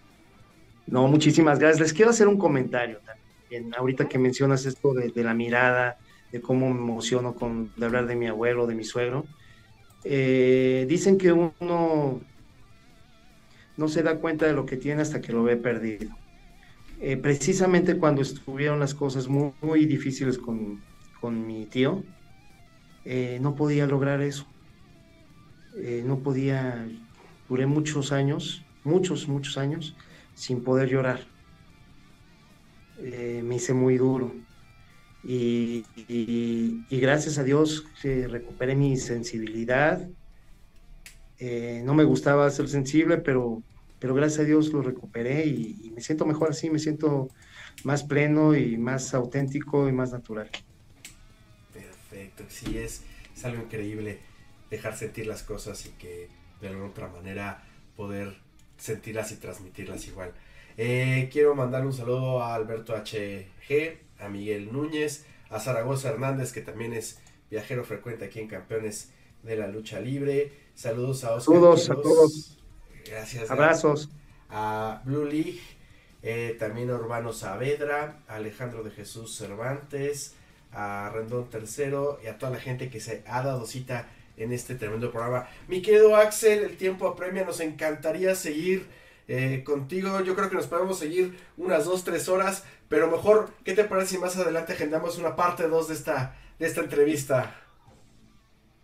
No, 0.88 1.08
muchísimas 1.08 1.60
gracias. 1.60 1.80
Les 1.80 1.94
quiero 1.94 2.12
hacer 2.12 2.28
un 2.28 2.38
comentario 2.38 3.00
también. 3.06 3.74
Ahorita 3.78 4.10
que 4.10 4.18
mencionas 4.18 4.66
esto 4.66 4.94
de, 4.94 5.10
de 5.10 5.24
la 5.24 5.34
mirada, 5.34 5.98
de 6.32 6.42
cómo 6.42 6.74
me 6.74 6.80
emociono 6.80 7.36
con 7.36 7.72
de 7.76 7.86
hablar 7.86 8.08
de 8.08 8.16
mi 8.16 8.28
abuelo, 8.28 8.68
de 8.68 8.76
mi 8.76 8.84
suegro. 8.84 9.26
Eh, 10.04 10.86
dicen 10.90 11.18
que 11.18 11.32
uno 11.32 12.22
no 13.78 13.88
se 13.88 14.04
da 14.04 14.18
cuenta 14.18 14.46
de 14.46 14.54
lo 14.54 14.66
que 14.66 14.78
tiene 14.78 15.02
hasta 15.02 15.22
que 15.22 15.34
lo 15.34 15.44
ve 15.44 15.58
perdido. 15.58 16.16
Eh, 17.00 17.18
precisamente 17.18 17.98
cuando 17.98 18.22
estuvieron 18.22 18.80
las 18.80 18.94
cosas 18.94 19.28
muy, 19.28 19.86
difíciles 19.86 20.38
con, 20.38 20.82
mi 21.46 21.66
tío, 21.66 22.04
eh, 23.06 23.40
no 23.42 23.56
podía 23.56 23.88
lograr 23.88 24.22
eso. 24.22 24.46
no 26.06 26.20
podía, 26.20 26.88
duré 27.48 27.66
muchos 27.66 28.12
años, 28.12 28.64
muchos, 28.84 29.28
muchos 29.28 29.58
años, 29.58 29.96
sin 30.36 30.64
poder 30.64 30.90
llorar. 30.90 31.22
me 33.00 33.56
hice 33.56 33.74
muy 33.74 33.98
duro. 33.98 34.34
Y, 35.24 35.84
gracias 36.90 37.38
a 37.38 37.44
Dios 37.44 37.86
recuperé 38.04 38.76
mi 38.76 38.98
sensibilidad. 38.98 40.08
Eh, 41.38 41.82
no 41.86 41.94
me 41.94 42.04
gustaba 42.04 42.50
ser 42.50 42.68
sensible, 42.70 43.18
pero, 43.18 43.62
pero 44.00 44.14
gracias 44.14 44.42
a 44.42 44.44
Dios 44.44 44.72
lo 44.72 44.82
recuperé 44.82 45.46
y, 45.46 45.92
me 45.96 46.02
siento 46.02 46.26
mejor 46.26 46.52
así, 46.52 46.70
me 46.70 46.80
siento 46.80 47.30
más 47.84 48.04
pleno 48.04 48.56
y 48.56 48.78
más 48.78 49.14
auténtico 49.14 49.88
y 49.88 49.92
más 49.92 50.12
natural. 50.12 50.50
Perfecto, 51.74 52.44
sí, 52.48 52.78
es, 52.78 53.04
algo 53.44 53.64
increíble 53.64 54.20
dejar 54.70 54.96
sentir 54.96 55.26
las 55.26 55.42
cosas 55.42 55.84
y 55.88 55.90
que 55.92 56.30
de 56.62 56.68
alguna 56.68 56.90
otra 56.90 57.08
manera 57.08 57.64
poder 57.96 58.38
sentirlas 58.78 59.32
y 59.32 59.38
transmitirlas 59.38 60.08
igual. 60.08 60.32
Eh, 60.78 61.28
quiero 61.32 61.56
mandar 61.56 61.84
un 61.84 61.92
saludo 61.92 62.42
a 62.42 62.54
Alberto 62.54 62.96
HG, 62.96 63.48
a 64.22 64.30
Miguel 64.30 64.72
Núñez, 64.72 65.26
a 65.50 65.60
Zaragoza 65.60 66.10
Hernández, 66.10 66.52
que 66.52 66.62
también 66.62 66.94
es 66.94 67.20
viajero 67.50 67.84
frecuente 67.84 68.26
aquí 68.26 68.40
en 68.40 68.48
Campeones 68.48 69.12
de 69.44 69.56
la 69.58 69.68
Lucha 69.68 70.00
Libre. 70.00 70.54
Saludos 70.76 71.24
a 71.24 71.34
Oscar. 71.34 71.56
Saludos 71.56 71.90
a 71.90 71.96
todos. 71.96 72.58
Gracias. 73.06 73.52
Abrazos. 73.52 74.10
A 74.50 75.02
Blue 75.06 75.26
League, 75.26 75.62
eh, 76.24 76.56
también 76.60 76.90
a 76.90 76.96
Urbano 76.96 77.34
Saavedra, 77.34 78.24
a 78.28 78.36
Alejandro 78.36 78.84
de 78.84 78.92
Jesús 78.92 79.36
Cervantes, 79.36 80.36
a 80.74 81.10
Rendón 81.14 81.50
Tercero 81.50 82.20
y 82.24 82.28
a 82.28 82.38
toda 82.38 82.52
la 82.52 82.60
gente 82.60 82.90
que 82.90 83.00
se 83.00 83.24
ha 83.28 83.42
dado 83.44 83.66
cita 83.66 84.10
en 84.38 84.52
este 84.52 84.76
tremendo 84.76 85.12
programa. 85.12 85.48
Mi 85.68 85.82
querido 85.82 86.16
Axel, 86.16 86.64
el 86.64 86.78
tiempo 86.78 87.08
apremia, 87.08 87.46
nos 87.46 87.60
encantaría 87.60 88.36
seguir 88.36 88.88
eh, 89.28 89.64
contigo. 89.66 90.22
Yo 90.22 90.36
creo 90.36 90.50
que 90.50 90.56
nos 90.56 90.68
podemos 90.68 91.00
seguir 91.00 91.38
unas 91.58 91.86
dos, 91.86 92.04
tres 92.04 92.28
horas, 92.28 92.66
pero 92.92 93.10
mejor, 93.10 93.54
¿qué 93.64 93.74
te 93.74 93.86
parece 93.86 94.16
si 94.16 94.18
más 94.18 94.36
adelante 94.36 94.74
agendamos 94.74 95.18
una 95.18 95.34
parte 95.34 95.66
dos 95.70 95.88
de 95.88 95.94
esta, 95.94 96.36
de 96.60 96.68
esta 96.68 96.82
entrevista? 96.82 97.56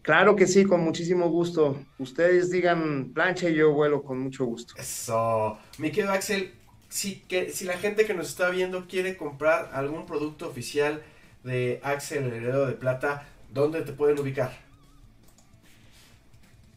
Claro 0.02 0.38
que 0.38 0.48
sí, 0.48 0.64
con 0.64 0.80
muchísimo 0.80 1.30
gusto. 1.30 1.84
Ustedes 2.00 2.50
digan 2.50 3.12
plancha 3.14 3.50
y 3.50 3.56
yo 3.56 3.74
vuelo 3.74 4.04
con 4.04 4.18
mucho 4.20 4.46
gusto. 4.46 4.76
Eso. 4.78 5.60
Mi 5.78 5.92
querido 5.92 6.14
Axel, 6.14 6.54
si, 6.88 7.20
que, 7.28 7.52
si 7.52 7.66
la 7.66 7.78
gente 7.78 8.06
que 8.06 8.14
nos 8.14 8.30
está 8.30 8.50
viendo 8.50 8.88
quiere 8.88 9.18
comprar 9.18 9.72
algún 9.74 10.06
producto 10.06 10.48
oficial 10.48 11.04
de 11.44 11.82
Axel, 11.84 12.24
el 12.24 12.34
heredero 12.34 12.66
de 12.66 12.76
plata, 12.76 13.28
¿dónde 13.54 13.82
te 13.82 13.92
pueden 13.92 14.18
ubicar? 14.18 14.58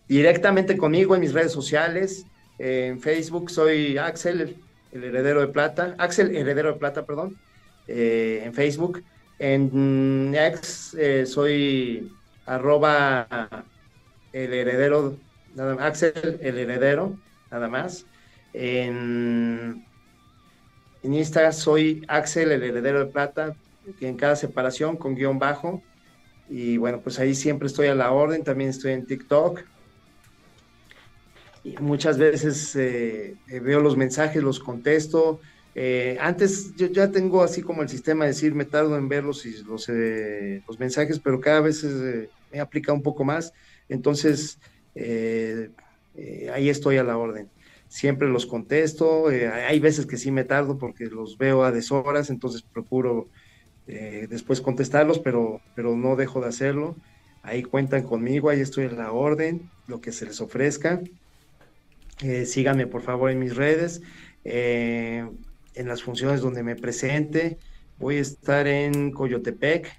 Directamente 0.08 0.76
conmigo 0.76 1.14
en 1.14 1.20
mis 1.20 1.32
redes 1.32 1.52
sociales. 1.52 2.26
En 2.58 3.00
Facebook 3.00 3.52
soy 3.52 3.98
Axel, 3.98 4.56
el 4.92 5.04
heredero 5.04 5.40
de 5.40 5.48
plata. 5.48 5.94
Axel, 5.98 6.34
heredero 6.34 6.72
de 6.72 6.78
plata, 6.78 7.04
perdón. 7.04 7.36
Eh, 7.86 8.42
en 8.44 8.54
Facebook. 8.54 9.02
En 9.38 10.34
X 10.34 10.94
eh, 10.98 11.24
soy 11.24 12.12
arroba 12.44 13.26
el 14.32 14.52
heredero, 14.52 15.16
nada 15.54 15.86
Axel, 15.86 16.38
el 16.42 16.58
heredero, 16.58 17.18
nada 17.50 17.68
más. 17.68 18.04
En, 18.52 19.84
en 21.02 21.14
Instagram 21.14 21.52
soy 21.52 22.04
Axel, 22.06 22.52
el 22.52 22.62
heredero 22.62 22.98
de 23.00 23.06
plata, 23.06 23.56
que 23.98 24.08
en 24.08 24.16
cada 24.16 24.36
separación 24.36 24.96
con 24.96 25.14
guion 25.14 25.38
bajo. 25.38 25.82
Y 26.48 26.76
bueno, 26.76 27.00
pues 27.00 27.18
ahí 27.18 27.34
siempre 27.34 27.66
estoy 27.66 27.86
a 27.86 27.94
la 27.94 28.12
orden, 28.12 28.44
también 28.44 28.70
estoy 28.70 28.92
en 28.92 29.06
TikTok 29.06 29.62
muchas 31.80 32.18
veces 32.18 32.74
eh, 32.76 33.36
eh, 33.48 33.60
veo 33.60 33.80
los 33.80 33.96
mensajes, 33.96 34.42
los 34.42 34.60
contesto. 34.60 35.40
Eh, 35.74 36.16
antes 36.20 36.74
yo 36.76 36.86
ya 36.86 37.10
tengo 37.10 37.42
así 37.42 37.62
como 37.62 37.82
el 37.82 37.88
sistema 37.88 38.24
de 38.24 38.30
decir, 38.30 38.54
me 38.54 38.64
tardo 38.64 38.96
en 38.96 39.08
ver 39.08 39.24
los, 39.24 39.44
los, 39.66 39.88
mensajes, 40.78 41.20
pero 41.20 41.40
cada 41.40 41.60
vez 41.60 41.84
me 42.52 42.60
aplica 42.60 42.92
un 42.92 43.02
poco 43.02 43.24
más. 43.24 43.52
Entonces, 43.88 44.58
ahí 44.94 46.68
estoy 46.68 46.96
a 46.96 47.04
la 47.04 47.16
orden. 47.16 47.48
Siempre 47.88 48.28
los 48.28 48.46
contesto. 48.46 49.28
hay 49.28 49.80
veces 49.80 50.06
que 50.06 50.16
sí 50.16 50.30
me 50.30 50.44
tardo 50.44 50.78
porque 50.78 51.06
los 51.06 51.38
veo 51.38 51.64
a 51.64 51.72
deshoras, 51.72 52.30
entonces 52.30 52.62
procuro 52.62 53.28
después 53.86 54.60
contestarlos, 54.60 55.18
pero, 55.18 55.60
pero 55.74 55.96
no 55.96 56.16
dejo 56.16 56.40
de 56.40 56.48
hacerlo. 56.48 56.96
Ahí 57.42 57.62
cuentan 57.62 58.02
conmigo, 58.02 58.50
ahí 58.50 58.60
estoy 58.60 58.86
a 58.86 58.92
la 58.92 59.12
orden, 59.12 59.70
lo 59.86 60.00
que 60.00 60.12
se 60.12 60.26
les 60.26 60.40
ofrezca. 60.40 61.00
Eh, 62.22 62.44
síganme 62.44 62.86
por 62.86 63.02
favor 63.02 63.30
en 63.30 63.38
mis 63.38 63.56
redes, 63.56 64.02
eh, 64.44 65.26
en 65.74 65.88
las 65.88 66.02
funciones 66.02 66.40
donde 66.40 66.62
me 66.62 66.76
presente. 66.76 67.58
Voy 67.98 68.16
a 68.16 68.20
estar 68.20 68.66
en 68.66 69.10
Coyotepec 69.10 69.90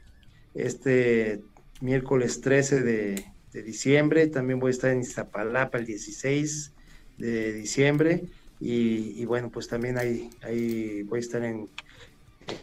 este 0.53 1.41
miércoles 1.81 2.41
13 2.41 2.81
de, 2.81 3.25
diciembre. 3.53 4.27
También 4.27 4.59
voy 4.59 4.69
a 4.69 4.71
estar 4.71 4.91
en 4.91 5.01
Iztapalapa 5.01 5.77
el 5.77 5.85
16 5.85 6.71
de 7.17 7.53
diciembre. 7.53 8.23
Y, 8.59 9.25
bueno, 9.25 9.49
pues 9.49 9.67
también 9.67 9.97
ahí, 9.97 10.29
ahí 10.43 11.01
voy 11.03 11.17
a 11.17 11.21
estar 11.21 11.43
en, 11.43 11.67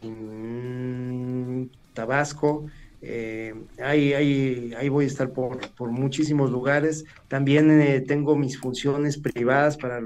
en 0.02 1.70
Tabasco 1.92 2.66
eh, 3.00 3.54
ahí, 3.80 4.12
ahí, 4.12 4.88
voy 4.88 5.04
a 5.04 5.08
estar 5.08 5.32
por, 5.32 5.90
muchísimos 5.90 6.50
lugares. 6.50 7.04
También 7.28 7.70
eh, 7.80 8.00
tengo 8.00 8.36
mis 8.36 8.58
funciones 8.58 9.18
privadas 9.18 9.76
para 9.76 10.00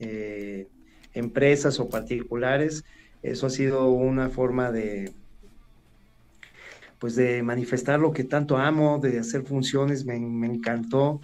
eh, 0.00 0.66
empresas 1.14 1.78
o 1.78 1.88
particulares. 1.88 2.84
Eso 3.22 3.46
ha 3.46 3.50
sido 3.50 3.90
una 3.90 4.28
forma 4.28 4.72
de, 4.72 5.12
pues 6.98 7.14
de 7.14 7.42
manifestar 7.42 8.00
lo 8.00 8.12
que 8.12 8.24
tanto 8.24 8.56
amo, 8.56 8.98
de 8.98 9.18
hacer 9.20 9.42
funciones. 9.42 10.04
Me, 10.04 10.16
encantó. 10.16 11.20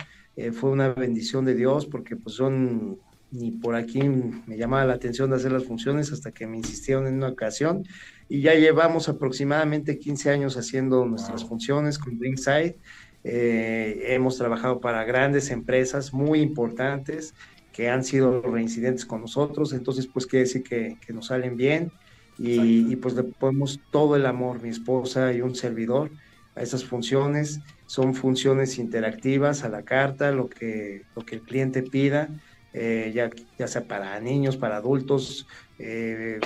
fue 0.52 0.70
una 0.70 0.90
bendición 0.90 1.44
de 1.44 1.54
Dios 1.54 1.86
porque 1.86 2.14
pues 2.14 2.36
son 2.36 2.98
ni 3.30 3.50
por 3.50 3.74
aquí 3.74 4.00
me 4.00 4.56
llamaba 4.56 4.86
la 4.86 4.94
atención 4.94 5.28
de 5.28 5.36
hacer 5.36 5.52
las 5.52 5.64
funciones 5.64 6.12
hasta 6.12 6.32
que 6.32 6.46
me 6.46 6.56
insistieron 6.56 7.06
en 7.06 7.14
una 7.16 7.28
ocasión 7.28 7.84
y 8.28 8.42
ya 8.42 8.54
llevamos 8.54 9.08
aproximadamente 9.08 9.98
15 9.98 10.30
años 10.30 10.56
haciendo 10.56 11.04
nuestras 11.06 11.44
funciones 11.44 11.98
con 11.98 12.20
Ringside. 12.20 12.76
Eh, 13.24 14.04
hemos 14.08 14.36
trabajado 14.38 14.80
para 14.80 15.04
grandes 15.04 15.50
empresas 15.50 16.12
muy 16.12 16.40
importantes 16.40 17.34
que 17.72 17.88
han 17.88 18.04
sido 18.04 18.42
reincidentes 18.42 19.06
con 19.06 19.20
nosotros, 19.20 19.72
entonces 19.72 20.06
pues 20.06 20.26
quiere 20.26 20.44
decir 20.44 20.62
que, 20.62 20.96
que 21.04 21.12
nos 21.12 21.26
salen 21.26 21.56
bien 21.56 21.92
y, 22.38 22.92
y, 22.92 22.96
pues 22.96 23.14
le 23.14 23.24
ponemos 23.24 23.80
todo 23.90 24.14
el 24.14 24.24
amor, 24.24 24.62
mi 24.62 24.68
esposa 24.68 25.32
y 25.32 25.40
un 25.40 25.56
servidor, 25.56 26.10
a 26.58 26.62
esas 26.62 26.84
funciones. 26.84 27.60
Son 27.86 28.14
funciones 28.14 28.78
interactivas 28.78 29.64
a 29.64 29.68
la 29.68 29.82
carta, 29.82 30.30
lo 30.32 30.48
que, 30.48 31.04
lo 31.16 31.24
que 31.24 31.36
el 31.36 31.42
cliente 31.42 31.82
pida, 31.82 32.28
eh, 32.74 33.12
ya, 33.14 33.30
ya 33.58 33.66
sea 33.66 33.84
para 33.84 34.20
niños, 34.20 34.56
para 34.56 34.76
adultos, 34.76 35.46
eh, 35.78 36.38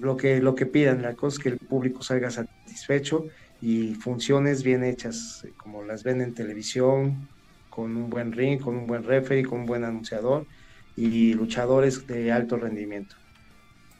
lo 0.00 0.16
que, 0.16 0.40
lo 0.40 0.54
que 0.54 0.66
pidan, 0.66 1.02
la 1.02 1.14
cosa 1.14 1.36
es 1.36 1.42
que 1.42 1.48
el 1.50 1.58
público 1.58 2.02
salga 2.02 2.30
satisfecho 2.30 3.26
y 3.60 3.94
funciones 3.94 4.62
bien 4.62 4.84
hechas, 4.84 5.44
eh, 5.44 5.52
como 5.56 5.82
las 5.82 6.02
ven 6.04 6.20
en 6.20 6.34
televisión, 6.34 7.28
con 7.70 7.96
un 7.96 8.10
buen 8.10 8.32
ring, 8.32 8.60
con 8.60 8.76
un 8.76 8.86
buen 8.86 9.04
referee, 9.04 9.44
con 9.44 9.60
un 9.60 9.66
buen 9.66 9.84
anunciador 9.84 10.46
y 10.96 11.34
luchadores 11.34 12.06
de 12.06 12.32
alto 12.32 12.56
rendimiento. 12.56 13.16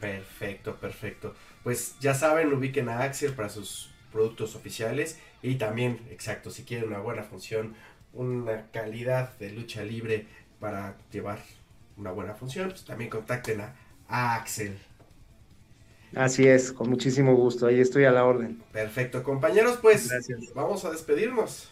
Perfecto, 0.01 0.77
perfecto. 0.77 1.35
Pues 1.63 1.99
ya 2.01 2.15
saben, 2.15 2.53
ubiquen 2.53 2.89
a 2.89 3.03
Axel 3.03 3.33
para 3.35 3.49
sus 3.49 3.91
productos 4.13 4.55
oficiales 4.55 5.19
y 5.43 5.57
también, 5.57 6.01
exacto, 6.11 6.51
si 6.51 6.65
quieren 6.65 6.89
una 6.89 6.99
buena 7.01 7.23
función, 7.23 7.75
una 8.13 8.71
calidad 8.71 9.37
de 9.39 9.51
lucha 9.51 9.83
libre 9.85 10.27
para 10.61 10.97
llevar 11.11 11.39
una 11.97 12.13
buena 12.13 12.35
función, 12.35 12.71
pues 12.71 12.85
también 12.85 13.11
contacten 13.11 13.61
a, 13.61 13.75
a 14.09 14.37
Axel. 14.37 14.79
Así 16.15 16.47
es, 16.47 16.73
con 16.73 16.89
muchísimo 16.89 17.35
gusto, 17.35 17.67
ahí 17.67 17.81
estoy 17.81 18.05
a 18.05 18.11
la 18.11 18.25
orden. 18.25 18.63
Perfecto, 18.73 19.23
compañeros, 19.23 19.79
pues 19.83 20.11
vamos 20.55 20.85
a 20.85 20.91
despedirnos. 20.91 21.71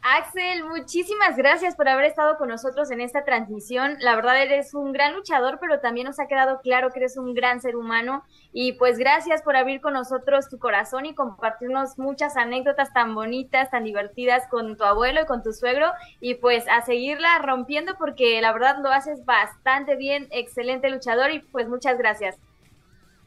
Axel, 0.00 0.64
muchísimas 0.64 1.36
gracias 1.36 1.74
por 1.74 1.88
haber 1.88 2.04
estado 2.04 2.38
con 2.38 2.48
nosotros 2.48 2.90
en 2.92 3.00
esta 3.00 3.24
transmisión. 3.24 3.96
La 3.98 4.14
verdad 4.14 4.40
eres 4.40 4.72
un 4.72 4.92
gran 4.92 5.14
luchador, 5.14 5.58
pero 5.60 5.80
también 5.80 6.06
nos 6.06 6.20
ha 6.20 6.28
quedado 6.28 6.60
claro 6.60 6.90
que 6.90 7.00
eres 7.00 7.16
un 7.16 7.34
gran 7.34 7.60
ser 7.60 7.74
humano. 7.74 8.24
Y 8.52 8.74
pues 8.74 8.96
gracias 8.96 9.42
por 9.42 9.56
abrir 9.56 9.80
con 9.80 9.94
nosotros 9.94 10.48
tu 10.48 10.58
corazón 10.58 11.04
y 11.04 11.14
compartirnos 11.14 11.98
muchas 11.98 12.36
anécdotas 12.36 12.92
tan 12.92 13.14
bonitas, 13.14 13.70
tan 13.70 13.84
divertidas 13.84 14.46
con 14.48 14.76
tu 14.76 14.84
abuelo 14.84 15.22
y 15.22 15.26
con 15.26 15.42
tu 15.42 15.52
suegro. 15.52 15.90
Y 16.20 16.36
pues 16.36 16.64
a 16.68 16.80
seguirla 16.82 17.38
rompiendo 17.40 17.96
porque 17.98 18.40
la 18.40 18.52
verdad 18.52 18.76
lo 18.80 18.90
haces 18.90 19.24
bastante 19.24 19.96
bien, 19.96 20.28
excelente 20.30 20.90
luchador 20.90 21.32
y 21.32 21.40
pues 21.40 21.68
muchas 21.68 21.98
gracias. 21.98 22.38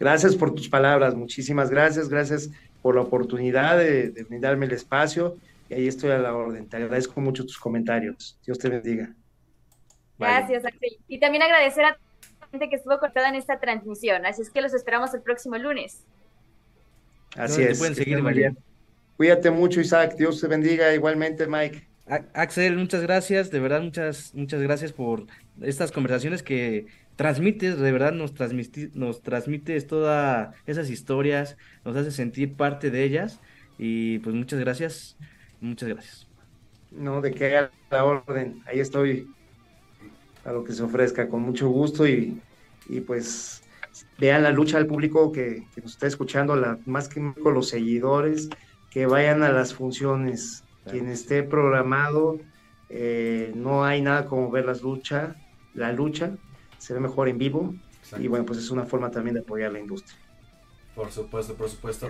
Gracias 0.01 0.35
por 0.35 0.55
tus 0.55 0.67
palabras, 0.67 1.13
muchísimas 1.13 1.69
gracias, 1.69 2.09
gracias 2.09 2.49
por 2.81 2.95
la 2.95 3.01
oportunidad 3.01 3.77
de, 3.77 4.25
brindarme 4.27 4.65
el 4.65 4.71
espacio 4.71 5.37
y 5.69 5.75
ahí 5.75 5.87
estoy 5.87 6.09
a 6.09 6.17
la 6.17 6.35
orden. 6.35 6.67
Te 6.67 6.77
agradezco 6.77 7.21
mucho 7.21 7.45
tus 7.45 7.59
comentarios. 7.59 8.35
Dios 8.43 8.57
te 8.57 8.69
bendiga. 8.69 9.13
Gracias, 10.17 10.65
Axel. 10.65 10.97
Y 11.07 11.19
también 11.19 11.43
agradecer 11.43 11.85
a 11.85 11.89
la 11.89 12.47
gente 12.47 12.67
que 12.67 12.77
estuvo 12.77 12.97
cortada 12.97 13.29
en 13.29 13.35
esta 13.35 13.59
transmisión. 13.59 14.25
Así 14.25 14.41
es 14.41 14.49
que 14.49 14.61
los 14.61 14.73
esperamos 14.73 15.13
el 15.13 15.21
próximo 15.21 15.55
lunes. 15.59 16.03
Así 17.37 17.61
es. 17.61 17.77
Pueden 17.77 17.93
seguir, 17.93 18.23
María. 18.23 18.55
Cuídate 19.17 19.51
mucho, 19.51 19.81
Isaac. 19.81 20.15
Dios 20.17 20.41
te 20.41 20.47
bendiga 20.47 20.91
igualmente, 20.95 21.45
Mike. 21.45 21.87
Axel, 22.33 22.75
muchas 22.75 23.03
gracias, 23.03 23.51
de 23.51 23.59
verdad, 23.59 23.81
muchas, 23.81 24.33
muchas 24.33 24.61
gracias 24.61 24.91
por 24.93 25.27
estas 25.61 25.91
conversaciones 25.91 26.41
que 26.41 26.87
transmites, 27.22 27.78
de 27.78 27.91
verdad 27.91 28.13
nos, 28.13 28.34
nos 28.95 29.22
transmites 29.22 29.86
todas 29.86 30.55
esas 30.65 30.89
historias, 30.89 31.55
nos 31.86 31.95
hace 31.95 32.09
sentir 32.09 32.55
parte 32.55 32.89
de 32.89 33.03
ellas 33.03 33.39
y 33.78 34.17
pues 34.19 34.36
muchas 34.36 34.59
gracias, 34.59 35.17
muchas 35.59 35.88
gracias. 35.88 36.28
No, 36.89 37.22
de 37.22 37.32
que 37.32 37.55
a 37.55 37.69
la 37.91 38.05
orden, 38.05 38.63
ahí 38.65 38.80
estoy. 38.80 39.28
a 40.45 40.51
lo 40.51 40.63
que 40.63 40.74
se 40.74 40.82
ofrezca, 40.82 41.30
con 41.30 41.43
mucho 41.43 41.69
gusto 41.69 42.07
y, 42.07 42.41
y 42.89 43.01
pues 43.01 43.61
vean 44.17 44.41
la 44.41 44.49
lucha 44.49 44.80
del 44.80 44.88
público 44.88 45.32
que, 45.32 45.67
nos 45.78 45.91
está 45.91 46.07
escuchando, 46.07 46.55
la, 46.55 46.80
más 46.88 47.07
que 47.07 47.22
con 47.43 47.53
los 47.53 47.69
seguidores, 47.69 48.49
que 48.89 49.05
vayan 49.05 49.43
a 49.43 49.51
las 49.51 49.76
funciones. 49.76 50.63
Quien 50.89 51.07
esté 51.07 51.43
programado, 51.43 52.39
eh, 52.89 53.51
no 53.53 53.86
hay 53.86 54.01
nada 54.01 54.26
como 54.26 54.49
ver 54.49 54.65
las 54.65 54.82
lucha, 54.82 55.36
la 55.76 55.93
lucha, 55.93 56.36
se 56.82 56.95
ve 56.95 56.99
mejor 56.99 57.29
en 57.29 57.38
vivo 57.38 57.75
y 58.17 58.27
bueno, 58.27 58.43
pues 58.43 58.57
es 58.57 58.71
una 58.71 58.86
forma 58.86 59.11
también 59.11 59.36
de 59.36 59.41
apoyar 59.41 59.71
la 59.71 59.79
industria. 59.79 60.17
Por 60.95 61.11
supuesto, 61.11 61.53
por 61.53 61.69
supuesto. 61.69 62.09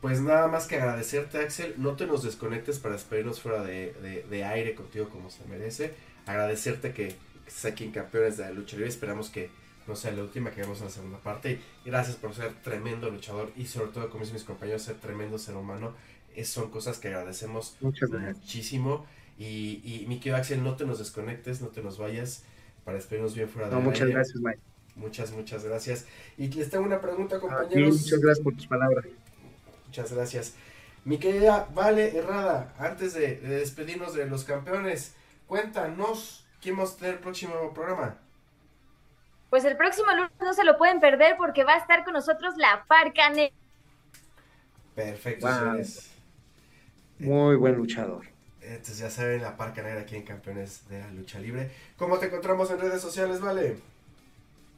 Pues 0.00 0.20
nada 0.20 0.46
más 0.46 0.68
que 0.68 0.76
agradecerte, 0.76 1.38
Axel. 1.38 1.74
No 1.76 1.96
te 1.96 2.06
nos 2.06 2.22
desconectes 2.22 2.78
para 2.78 2.94
despedirnos 2.94 3.40
fuera 3.40 3.62
de, 3.62 4.24
de, 4.30 4.44
aire 4.44 4.74
contigo 4.76 5.08
como 5.10 5.28
se 5.28 5.44
merece. 5.46 5.92
Agradecerte 6.24 6.92
que, 6.92 7.16
estés 7.46 7.64
aquí 7.66 7.84
en 7.84 7.90
Campeones 7.90 8.36
de 8.36 8.44
la 8.44 8.52
Lucha 8.52 8.76
Libre. 8.76 8.88
Esperamos 8.88 9.28
que 9.28 9.50
no 9.88 9.96
sea 9.96 10.12
la 10.12 10.22
última, 10.22 10.52
que 10.52 10.62
vemos 10.62 10.78
en 10.78 10.84
la 10.84 10.90
segunda 10.90 11.18
parte. 11.18 11.60
Y 11.84 11.90
gracias 11.90 12.16
por 12.16 12.32
ser 12.32 12.54
tremendo 12.62 13.10
luchador 13.10 13.52
y 13.56 13.66
sobre 13.66 13.90
todo, 13.90 14.08
como 14.08 14.20
dicen 14.20 14.34
mis 14.34 14.44
compañeros, 14.44 14.82
ser 14.82 14.96
tremendo 14.96 15.36
ser 15.36 15.56
humano. 15.56 15.94
Es, 16.34 16.48
son 16.48 16.70
cosas 16.70 16.98
que 16.98 17.08
agradecemos 17.08 17.76
muchísimo. 17.80 19.04
Y, 19.36 19.82
y 19.84 20.06
mi 20.08 20.20
querido 20.20 20.36
Axel, 20.36 20.62
no 20.62 20.76
te 20.76 20.86
nos 20.86 21.00
desconectes, 21.00 21.60
no 21.60 21.68
te 21.68 21.82
nos 21.82 21.98
vayas 21.98 22.44
para 22.86 22.98
despedirnos 22.98 23.34
bien 23.34 23.48
fuera 23.48 23.68
de 23.68 23.74
no, 23.74 23.80
Muchas 23.80 24.08
gracias, 24.08 24.40
Mike. 24.40 24.60
Muchas, 24.94 25.32
muchas 25.32 25.64
gracias. 25.64 26.06
Y 26.38 26.46
les 26.46 26.70
tengo 26.70 26.84
una 26.84 27.00
pregunta, 27.00 27.40
compañeros. 27.40 28.00
muchas 28.00 28.20
gracias 28.20 28.44
por 28.44 28.54
tus 28.54 28.68
palabras. 28.68 29.04
Muchas 29.86 30.12
gracias. 30.12 30.54
Mi 31.04 31.18
querida 31.18 31.68
Vale 31.74 32.16
Errada, 32.16 32.72
antes 32.78 33.14
de, 33.14 33.40
despedirnos 33.40 34.14
de 34.14 34.26
los 34.26 34.44
campeones, 34.44 35.16
cuéntanos 35.48 36.46
quién 36.62 36.78
va 36.78 36.84
a 36.84 36.96
tener 36.96 37.14
el 37.14 37.20
próximo 37.20 37.74
programa. 37.74 38.18
Pues 39.50 39.64
el 39.64 39.76
próximo 39.76 40.12
lunes 40.14 40.30
no 40.40 40.54
se 40.54 40.62
lo 40.62 40.78
pueden 40.78 41.00
perder 41.00 41.36
porque 41.36 41.64
va 41.64 41.74
a 41.74 41.78
estar 41.78 42.04
con 42.04 42.12
nosotros 42.14 42.54
la 42.56 42.84
Parca 42.86 43.32
Perfecto, 44.94 45.48
Muy 47.18 47.56
buen 47.56 47.74
luchador. 47.74 48.35
Entonces 48.68 48.98
ya 48.98 49.10
saben, 49.10 49.42
la 49.42 49.56
Parca 49.56 49.82
Negra 49.82 50.00
aquí 50.00 50.16
en 50.16 50.22
Campeones 50.22 50.88
de 50.88 50.98
la 50.98 51.10
Lucha 51.12 51.38
Libre. 51.38 51.70
¿Cómo 51.96 52.18
te 52.18 52.26
encontramos 52.26 52.70
en 52.70 52.80
redes 52.80 53.00
sociales, 53.00 53.40
Vale? 53.40 53.76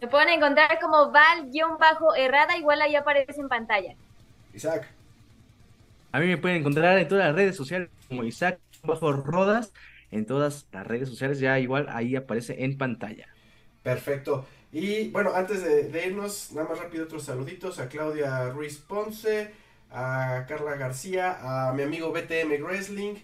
Me 0.01 0.07
pueden 0.07 0.29
encontrar 0.29 0.79
como 0.81 1.11
Val-Errada, 1.11 2.57
igual 2.57 2.81
ahí 2.83 2.95
aparece 2.95 3.41
en 3.41 3.49
pantalla. 3.49 3.97
Isaac. 4.55 4.87
A 6.13 6.21
mí 6.21 6.27
me 6.27 6.37
pueden 6.37 6.59
encontrar 6.59 6.99
en 6.99 7.09
todas 7.09 7.27
las 7.27 7.35
redes 7.35 7.57
sociales 7.57 7.89
como 8.07 8.23
Isaac-Rodas, 8.25 9.73
en 10.11 10.25
todas 10.25 10.67
las 10.73 10.87
redes 10.87 11.09
sociales, 11.09 11.41
ya 11.41 11.59
igual 11.59 11.87
ahí 11.91 12.15
aparece 12.15 12.65
en 12.65 12.79
pantalla. 12.79 13.27
Perfecto. 13.83 14.47
Y 14.73 15.09
bueno, 15.09 15.33
antes 15.35 15.63
de, 15.63 16.07
irnos, 16.07 16.53
nada 16.53 16.69
más 16.69 16.79
rápido 16.79 17.05
otros 17.05 17.25
saluditos 17.25 17.79
a 17.79 17.89
Claudia 17.89 18.51
Ruiz 18.51 18.79
Ponce, 18.79 19.51
a 19.91 20.45
Carla 20.47 20.77
García, 20.77 21.69
a 21.69 21.73
mi 21.73 21.83
amigo 21.83 22.13
BTM 22.13 22.63
Wrestling 22.63 23.15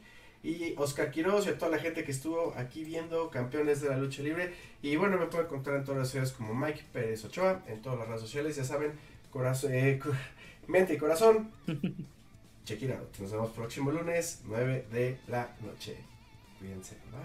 y 0.45 0.75
Oscar 0.77 1.11
Quiroz 1.11 1.47
y 1.47 1.49
a 1.49 1.59
toda 1.59 1.71
la 1.71 1.79
gente 1.79 2.05
que 2.05 2.13
estuvo 2.13 2.53
aquí 2.57 2.85
viendo 2.85 3.31
Campeones 3.31 3.81
de 3.81 3.89
la 3.89 3.97
Lucha 3.97 4.23
Libre. 4.23 4.53
Y 4.83 4.95
bueno, 4.97 5.17
me 5.17 5.27
pueden 5.27 5.47
encontrar 5.47 5.77
en 5.77 5.85
todas 5.85 5.99
las 5.99 6.15
redes 6.15 6.33
como 6.33 6.55
Mike 6.55 6.85
Pérez 6.93 7.25
Ochoa, 7.25 7.63
en 7.67 7.81
todas 7.81 7.99
las 7.99 8.09
redes 8.09 8.21
sociales, 8.21 8.55
ya 8.55 8.65
saben, 8.65 8.93
corazón, 9.31 9.73
eh, 9.73 9.99
mente 10.69 10.95
y 10.95 10.99
corazón. 10.99 11.51
Check 12.65 12.83
it 12.83 12.91
out. 12.93 13.19
Nos 13.19 13.33
vemos 13.33 13.51
próximo 13.53 13.91
lunes, 13.91 14.43
9 14.45 14.87
de 14.93 15.19
la 15.29 15.55
noche. 15.63 15.97
Cuídense. 16.59 16.97
Bye. 17.11 17.25